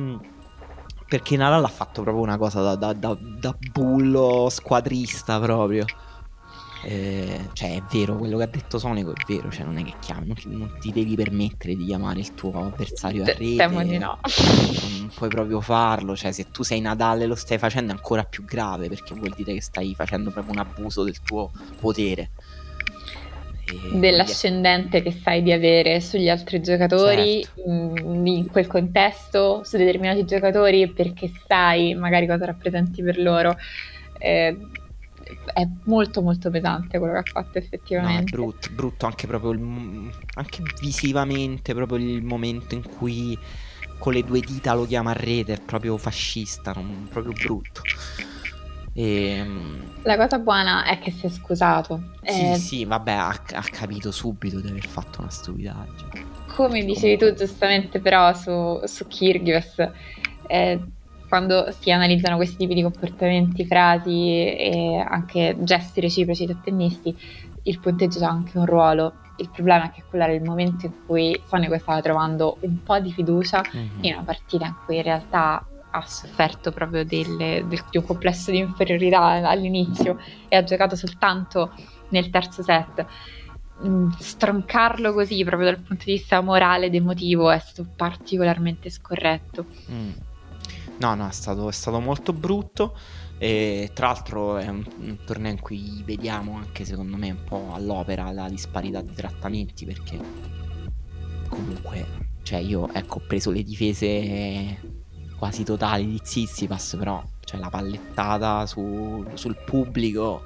perché 1.07 1.38
Nadal 1.38 1.63
ha 1.63 1.69
fatto 1.69 2.01
proprio 2.01 2.23
una 2.23 2.38
cosa 2.38 2.61
da, 2.61 2.75
da, 2.75 2.93
da, 2.93 3.17
da 3.19 3.57
bullo 3.71 4.49
squadrista 4.49 5.39
proprio. 5.39 5.86
Eh, 6.84 7.49
cioè 7.53 7.75
è 7.75 7.84
vero 7.91 8.15
quello 8.17 8.38
che 8.38 8.43
ha 8.43 8.47
detto 8.47 8.78
Sonico 8.78 9.09
è 9.09 9.15
vero 9.28 9.49
cioè 9.49 9.65
non 9.65 9.78
è 9.78 9.84
che 9.84 9.95
chiami 9.99 10.28
non, 10.28 10.38
non 10.57 10.78
ti 10.80 10.91
devi 10.91 11.15
permettere 11.15 11.75
di 11.75 11.86
chiamare 11.86 12.19
il 12.19 12.36
tuo 12.36 12.51
avversario 12.65 13.23
a 13.23 13.25
rete. 13.25 13.55
temo 13.55 13.84
di 13.84 13.97
no. 13.97 14.19
Non 14.99 15.09
puoi 15.13 15.28
proprio 15.28 15.59
farlo 15.59 16.15
cioè 16.15 16.32
se 16.32 16.51
tu 16.51 16.61
sei 16.61 16.80
Nadal 16.80 17.21
e 17.21 17.25
lo 17.25 17.34
stai 17.34 17.57
facendo 17.57 17.91
è 17.91 17.95
ancora 17.95 18.23
più 18.23 18.45
grave 18.45 18.89
perché 18.89 19.15
vuol 19.15 19.34
dire 19.36 19.53
che 19.53 19.61
stai 19.61 19.95
facendo 19.95 20.30
proprio 20.30 20.53
un 20.53 20.59
abuso 20.59 21.03
del 21.03 21.19
tuo 21.21 21.49
potere 21.80 22.30
dell'ascendente 23.93 25.01
che 25.01 25.11
sai 25.11 25.43
di 25.43 25.51
avere 25.51 25.99
sugli 25.99 26.30
altri 26.30 26.61
giocatori 26.61 27.43
certo. 27.43 27.70
Mm, 27.70 28.26
in 28.26 28.47
quel 28.47 28.68
contesto 28.68 29.63
su 29.63 29.78
determinati 29.78 30.26
giocatori 30.26 30.88
perché 30.89 31.30
sai 31.47 31.93
magari 31.93 32.28
cosa 32.28 32.45
rappresenti 32.45 33.03
per 33.03 33.20
loro 33.20 33.57
eh, 34.20 34.57
è 35.53 35.68
molto 35.84 36.22
molto 36.22 36.49
pesante 36.49 36.97
quello 36.99 37.13
che 37.13 37.20
ha 37.20 37.32
fatto 37.32 37.57
effettivamente. 37.57 38.36
No, 38.36 38.43
è 38.43 38.49
brutto, 38.49 38.70
brutto 38.72 39.05
anche 39.05 39.28
proprio 39.28 39.51
il, 39.51 40.11
anche 40.36 40.63
visivamente, 40.80 41.74
proprio 41.74 41.97
il 41.97 42.24
momento 42.24 42.76
in 42.76 42.84
cui 42.84 43.38
con 43.97 44.13
le 44.13 44.24
due 44.24 44.39
dita 44.39 44.74
lo 44.74 44.86
chiama 44.86 45.11
a 45.11 45.13
rete, 45.13 45.53
è 45.53 45.59
proprio 45.59 45.97
fascista, 45.97 46.72
non, 46.74 47.07
proprio 47.11 47.34
brutto. 47.34 47.82
E... 48.98 49.38
Ehm, 49.38 49.84
La 50.02 50.18
cosa 50.18 50.39
buona 50.39 50.86
è 50.86 50.98
che 50.98 51.12
si 51.12 51.28
è 51.28 51.30
scusato. 51.30 52.14
Sì, 52.24 52.52
eh... 52.52 52.56
sì, 52.56 52.86
vabbè, 52.86 53.12
ha, 53.12 53.30
ha, 53.30 53.64
capito 53.70 54.12
subito 54.12 54.60
di 54.60 54.70
aver 54.70 54.88
fatto 54.88 55.22
una 55.22 55.30
stupidaggine. 55.30 56.26
Come 56.48 56.84
dicevi 56.84 57.18
tu 57.18 57.34
giustamente 57.36 58.00
però 58.00 58.34
su, 58.34 58.82
su 58.86 59.06
Kyrgios, 59.06 59.76
eh, 60.48 60.80
quando 61.30 61.72
si 61.78 61.91
analizzano 61.91 62.38
questi 62.38 62.58
tipi 62.58 62.74
di 62.74 62.82
comportamenti, 62.82 63.66
frasi 63.68 64.56
e 64.56 65.06
anche 65.08 65.56
gesti 65.60 66.02
reciproci 66.02 66.45
tra 66.48 66.60
tennisti, 66.64 67.16
il 67.64 67.80
punteggio 67.80 68.24
ha 68.26 68.30
anche 68.30 68.58
un 68.58 68.66
ruolo. 68.66 69.14
Il 69.36 69.52
problema 69.52 69.86
è 69.86 69.91
che 69.91 70.02
quello 70.10 70.24
era 70.24 70.34
il 70.34 70.41
momento 70.41 70.88
in 70.88 70.93
cui 71.06 71.39
Sonico 71.45 71.78
stava 71.78 72.02
trovando 72.02 72.58
un 72.62 72.82
po' 72.82 72.98
di 72.98 73.12
fiducia 73.12 73.62
mm-hmm. 73.62 74.04
in 74.04 74.14
una 74.14 74.24
partita 74.24 74.66
in 74.66 74.76
cui 74.84 74.95
in 74.95 75.04
realtà 75.04 75.64
ha 75.92 76.02
sofferto 76.06 76.72
proprio 76.72 77.06
delle, 77.06 77.66
del, 77.68 77.84
di 77.90 77.98
un 77.98 78.06
complesso 78.06 78.52
di 78.52 78.58
inferiorità 78.58 79.22
all'inizio 79.48 80.20
e 80.48 80.56
ha 80.56 80.64
giocato 80.64 80.96
soltanto 80.96 81.72
nel 82.10 82.30
terzo 82.30 82.62
set. 82.64 83.06
Mm, 83.86 84.10
stroncarlo 84.18 85.14
così 85.14 85.44
proprio 85.44 85.70
dal 85.70 85.80
punto 85.80 86.06
di 86.06 86.14
vista 86.14 86.42
morale 86.42 86.88
ed 86.88 86.96
emotivo 86.96 87.52
è 87.52 87.60
stato 87.60 87.88
particolarmente 87.96 88.90
scorretto. 88.90 89.66
Mm. 89.92 90.10
No, 91.00 91.14
no, 91.14 91.28
è 91.28 91.32
stato, 91.32 91.70
è 91.70 91.72
stato, 91.72 92.00
molto 92.00 92.34
brutto. 92.34 92.98
E 93.38 93.92
tra 93.94 94.08
l'altro 94.08 94.58
è 94.58 94.68
un, 94.68 94.84
un, 94.98 95.18
torneo 95.24 95.52
in 95.52 95.62
cui 95.62 96.02
vediamo 96.04 96.56
anche 96.56 96.86
secondo 96.86 97.18
me 97.18 97.30
un 97.30 97.44
po' 97.44 97.70
all'opera 97.72 98.32
la 98.32 98.50
disparità 98.50 99.00
di 99.02 99.14
trattamenti 99.14 99.86
perché 99.86 100.20
comunque, 101.48 102.30
cioè 102.42 102.58
io 102.58 102.92
ecco 102.92 103.18
ho 103.20 103.24
preso 103.28 103.52
le 103.52 103.62
difese 103.62 104.97
quasi 105.38 105.64
totali 105.64 106.06
di 106.06 106.20
Zizipas, 106.22 106.96
però 106.98 107.24
cioè 107.42 107.60
la 107.60 107.70
pallettata 107.70 108.66
su, 108.66 109.26
sul 109.34 109.56
pubblico. 109.56 110.44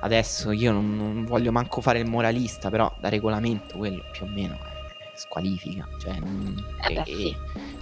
Adesso 0.00 0.52
io 0.52 0.72
non, 0.72 0.96
non, 0.96 1.24
voglio 1.26 1.52
manco 1.52 1.80
fare 1.80 1.98
il 1.98 2.08
moralista, 2.08 2.70
però 2.70 2.90
da 3.00 3.08
regolamento 3.10 3.76
quello 3.76 4.02
più 4.12 4.24
o 4.24 4.28
meno 4.28 4.54
è 4.54 5.12
squalifica. 5.14 5.86
Cioè, 5.98 6.16
eh 6.88 6.94
beh, 6.94 7.02
e, 7.02 7.04
sì. 7.04 7.36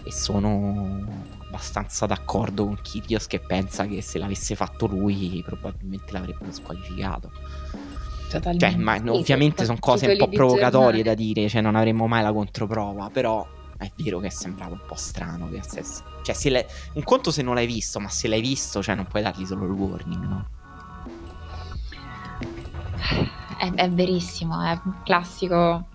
e, 0.05 0.13
sono 0.13 1.07
abbastanza 1.47 2.07
d'accordo 2.07 2.65
con 2.65 2.79
Kyrgios 2.83 3.27
che 3.29 3.39
pensa 3.39 3.87
che 3.87 4.03
se 4.03 4.19
l'avesse 4.19 4.57
fatto 4.57 4.87
lui 4.87 5.43
probabilmente 5.47 6.13
l'avrebbero 6.13 6.51
squalificato. 6.51 7.31
Totalmente. 8.29 8.69
Cioè, 8.69 8.77
ma, 8.77 9.01
ovviamente 9.13 9.65
sono 9.65 9.79
cose 9.79 10.09
un 10.09 10.17
po' 10.17 10.29
provocatorie 10.29 11.03
da 11.03 11.15
dire, 11.15 11.49
cioè 11.49 11.61
non 11.61 11.77
avremmo 11.77 12.09
mai 12.09 12.23
la 12.23 12.33
controprova, 12.33 13.09
però 13.11 13.47
è 13.79 13.91
vero 13.97 14.19
che 14.19 14.31
sembrava 14.31 14.73
un 14.73 14.83
po' 14.87 14.97
strano. 14.97 15.49
Che 15.49 15.63
se, 15.63 15.83
cioè, 16.23 16.35
se 16.35 16.51
le, 16.51 16.67
un 16.95 17.03
conto 17.03 17.31
se 17.31 17.43
non 17.43 17.55
l'hai 17.55 17.67
visto, 17.67 18.01
ma 18.01 18.09
se 18.09 18.29
l'hai 18.29 18.41
visto, 18.41 18.83
cioè, 18.83 18.95
non 18.95 19.07
puoi 19.07 19.23
dargli 19.23 19.47
solo 19.47 19.65
il 19.65 19.71
warning, 19.71 20.25
no? 20.25 20.49
È, 23.59 23.73
è 23.73 23.91
verissimo, 23.91 24.63
è 24.63 24.79
un 24.85 24.95
classico 25.05 25.87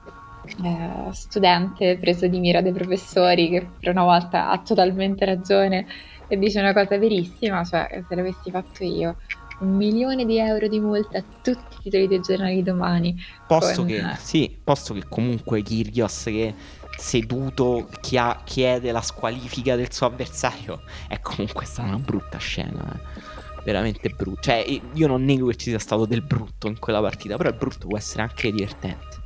eh, 0.64 1.10
studente 1.12 1.98
preso 1.98 2.28
di 2.28 2.40
mira 2.40 2.62
dai 2.62 2.74
professori 2.74 3.50
che 3.50 3.68
per 3.80 3.92
una 3.92 4.04
volta 4.04 4.50
ha 4.50 4.58
totalmente 4.60 5.24
ragione 5.26 5.86
e 6.28 6.38
dice 6.38 6.60
una 6.60 6.74
cosa 6.74 6.98
verissima, 6.98 7.64
cioè 7.64 8.04
se 8.08 8.16
l'avessi 8.16 8.50
fatto 8.50 8.84
io 8.84 9.18
un 9.60 9.76
milione 9.76 10.26
di 10.26 10.38
euro 10.38 10.68
di 10.68 10.80
multa 10.80 11.20
a 11.20 11.24
tutti 11.42 11.76
i 11.78 11.82
titoli 11.84 12.08
dei 12.08 12.22
giornali 12.22 12.56
di 12.56 12.64
domani. 12.64 13.16
Posto 13.48 13.82
con... 13.82 13.88
che, 13.88 14.04
sì, 14.20 14.58
posto 14.64 14.94
che 14.94 15.04
comunque 15.08 15.62
Kyrgios 15.62 16.24
che 16.24 16.54
seduto 16.98 17.90
chi 18.02 18.18
ha, 18.18 18.42
chiede 18.44 18.92
la 18.92 19.02
squalifica 19.02 19.76
del 19.76 19.92
suo 19.92 20.08
avversario 20.08 20.84
è 21.08 21.20
comunque 21.20 21.66
stata 21.66 21.88
una 21.88 21.98
brutta 21.98 22.38
scena 22.38 22.94
eh. 22.94 23.22
veramente 23.66 24.10
brutta 24.10 24.42
cioè 24.42 24.82
io 24.94 25.08
non 25.08 25.24
nego 25.26 25.48
che 25.48 25.56
ci 25.56 25.70
sia 25.70 25.80
stato 25.80 26.06
del 26.06 26.22
brutto 26.22 26.68
in 26.68 26.78
quella 26.78 27.02
partita 27.02 27.36
però 27.36 27.50
il 27.50 27.56
brutto 27.56 27.88
può 27.88 27.98
essere 27.98 28.22
anche 28.22 28.52
divertente 28.52 29.18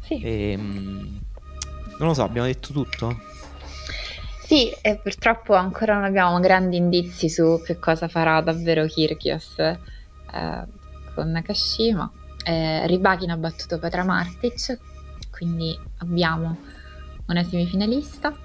sì 0.00 0.22
e, 0.22 0.52
ehm, 0.52 1.20
non 1.98 2.08
lo 2.08 2.14
so 2.14 2.22
abbiamo 2.24 2.46
detto 2.46 2.72
tutto? 2.72 3.20
Sì, 4.44 4.70
e 4.82 4.96
purtroppo 4.96 5.54
ancora 5.54 5.94
non 5.94 6.04
abbiamo 6.04 6.38
grandi 6.40 6.76
indizi 6.76 7.28
su 7.28 7.62
che 7.64 7.78
cosa 7.78 8.08
farà 8.08 8.40
davvero 8.40 8.86
Kyrgios 8.86 9.58
eh, 9.58 9.76
con 11.14 11.30
Nakashima. 11.30 12.10
Eh, 12.44 12.86
Rybakina 12.86 13.34
ha 13.34 13.36
battuto 13.36 13.78
Petra 13.78 14.04
Martic, 14.04 14.78
quindi 15.30 15.78
abbiamo 15.98 16.58
una 17.26 17.44
semifinalista 17.44 18.36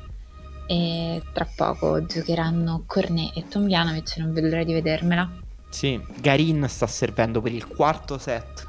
e 0.68 1.24
tra 1.34 1.48
poco 1.56 2.06
giocheranno 2.06 2.84
Cornet 2.86 3.36
e 3.36 3.48
Tomljanovic, 3.48 4.18
non 4.18 4.34
vedo 4.34 4.48
l'ora 4.48 4.64
di 4.64 4.74
vedermela. 4.74 5.30
Sì, 5.70 6.02
Garin 6.20 6.68
sta 6.70 6.88
servendo 6.88 7.42
per 7.42 7.54
il 7.54 7.68
quarto 7.68 8.18
set 8.18 8.68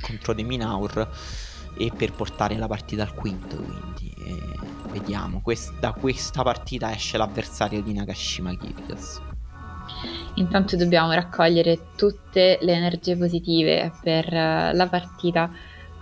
contro 0.00 0.32
De 0.32 0.42
Minaur 0.42 1.08
e 1.76 1.92
per 1.94 2.12
portare 2.12 2.56
la 2.56 2.66
partita 2.66 3.02
al 3.02 3.14
quinto, 3.14 3.56
quindi 3.56 4.14
eh, 4.24 4.65
vediamo, 4.98 5.40
Quest- 5.40 5.78
da 5.78 5.92
questa 5.92 6.42
partita 6.42 6.92
esce 6.92 7.18
l'avversario 7.18 7.82
di 7.82 7.92
Nakashima 7.92 8.54
Kyrgios. 8.56 9.20
Intanto 10.34 10.76
dobbiamo 10.76 11.12
raccogliere 11.12 11.92
tutte 11.96 12.58
le 12.60 12.72
energie 12.72 13.16
positive 13.16 13.92
per 14.02 14.26
uh, 14.26 14.74
la 14.74 14.86
partita 14.90 15.50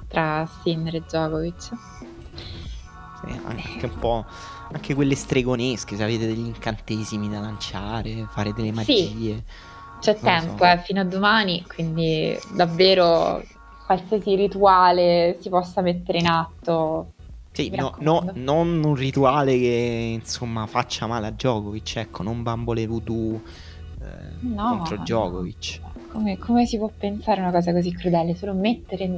tra 0.09 0.49
Sinner 0.63 0.97
e 0.97 1.01
Djokovic. 1.01 1.59
Sì, 3.23 3.41
anche 3.45 3.87
un 3.87 3.99
po' 3.99 4.25
anche 4.73 4.95
quelle 4.95 5.15
stregonesche, 5.15 5.97
se 5.97 6.03
avete 6.03 6.27
degli 6.27 6.47
incantesimi 6.47 7.29
da 7.29 7.41
lanciare, 7.41 8.27
fare 8.29 8.53
delle 8.53 8.73
magie. 8.73 8.93
Sì, 8.93 9.43
c'è 10.01 10.19
tempo, 10.19 10.65
so. 10.65 10.71
eh, 10.71 10.79
fino 10.79 11.01
a 11.01 11.05
domani, 11.05 11.65
quindi 11.67 12.37
davvero 12.57 13.41
qualsiasi 13.87 14.35
rituale 14.35 15.39
si 15.41 15.49
possa 15.49 15.81
mettere 15.81 16.19
in 16.19 16.27
atto. 16.27 17.14
Sì, 17.55 17.71
no, 17.71 17.95
no, 18.01 18.33
non 18.35 18.83
un 18.83 18.97
rituale 18.97 19.57
che 19.57 20.11
insomma 20.13 20.67
faccia 20.67 21.07
male 21.07 21.29
a 21.29 21.31
Djokovic, 21.31 21.97
ecco, 21.99 22.25
non 22.25 22.43
bambole 22.43 22.85
voodoo 22.85 23.41
eh, 24.01 24.07
no, 24.41 24.71
contro 24.71 24.97
Djokovic. 24.97 25.81
Come, 26.11 26.37
come, 26.37 26.67
si 26.67 26.79
può 26.79 26.91
pensare 26.97 27.41
una 27.41 27.53
cosa 27.53 27.73
così 27.73 27.93
crudele? 27.93 28.35
Solo 28.35 28.55
mettere 28.55 29.09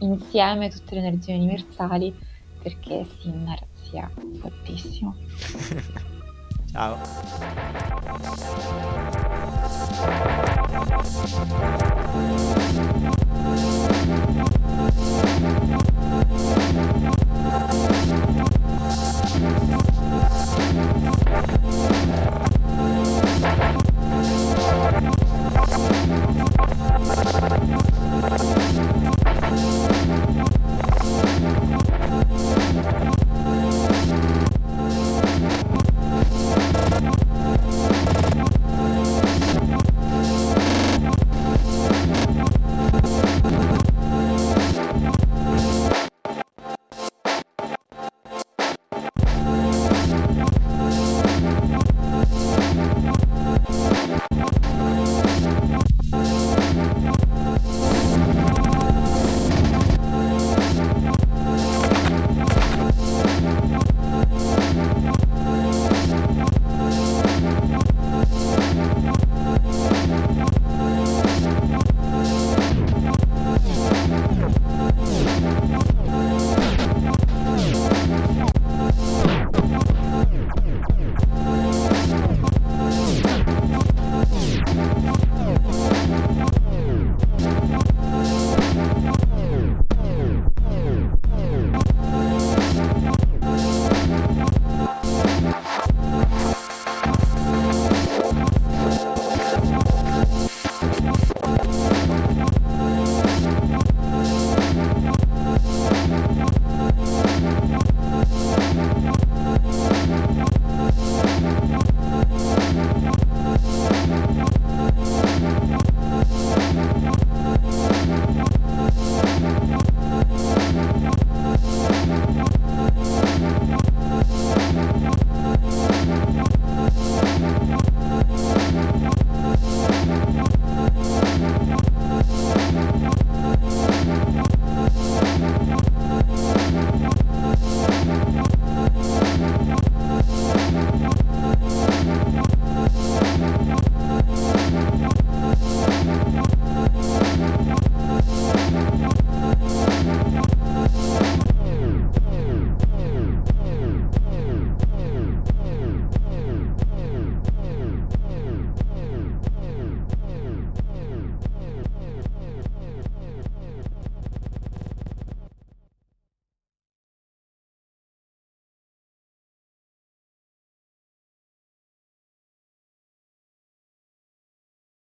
insieme 0.00 0.70
tutte 0.70 0.96
le 0.96 1.00
energie 1.02 1.36
universali 1.36 2.12
perché 2.60 3.06
si 3.20 3.32
sia 3.74 4.10
fortissimo. 4.40 5.14
Ciao. 6.72 6.98
Thank 27.08 27.37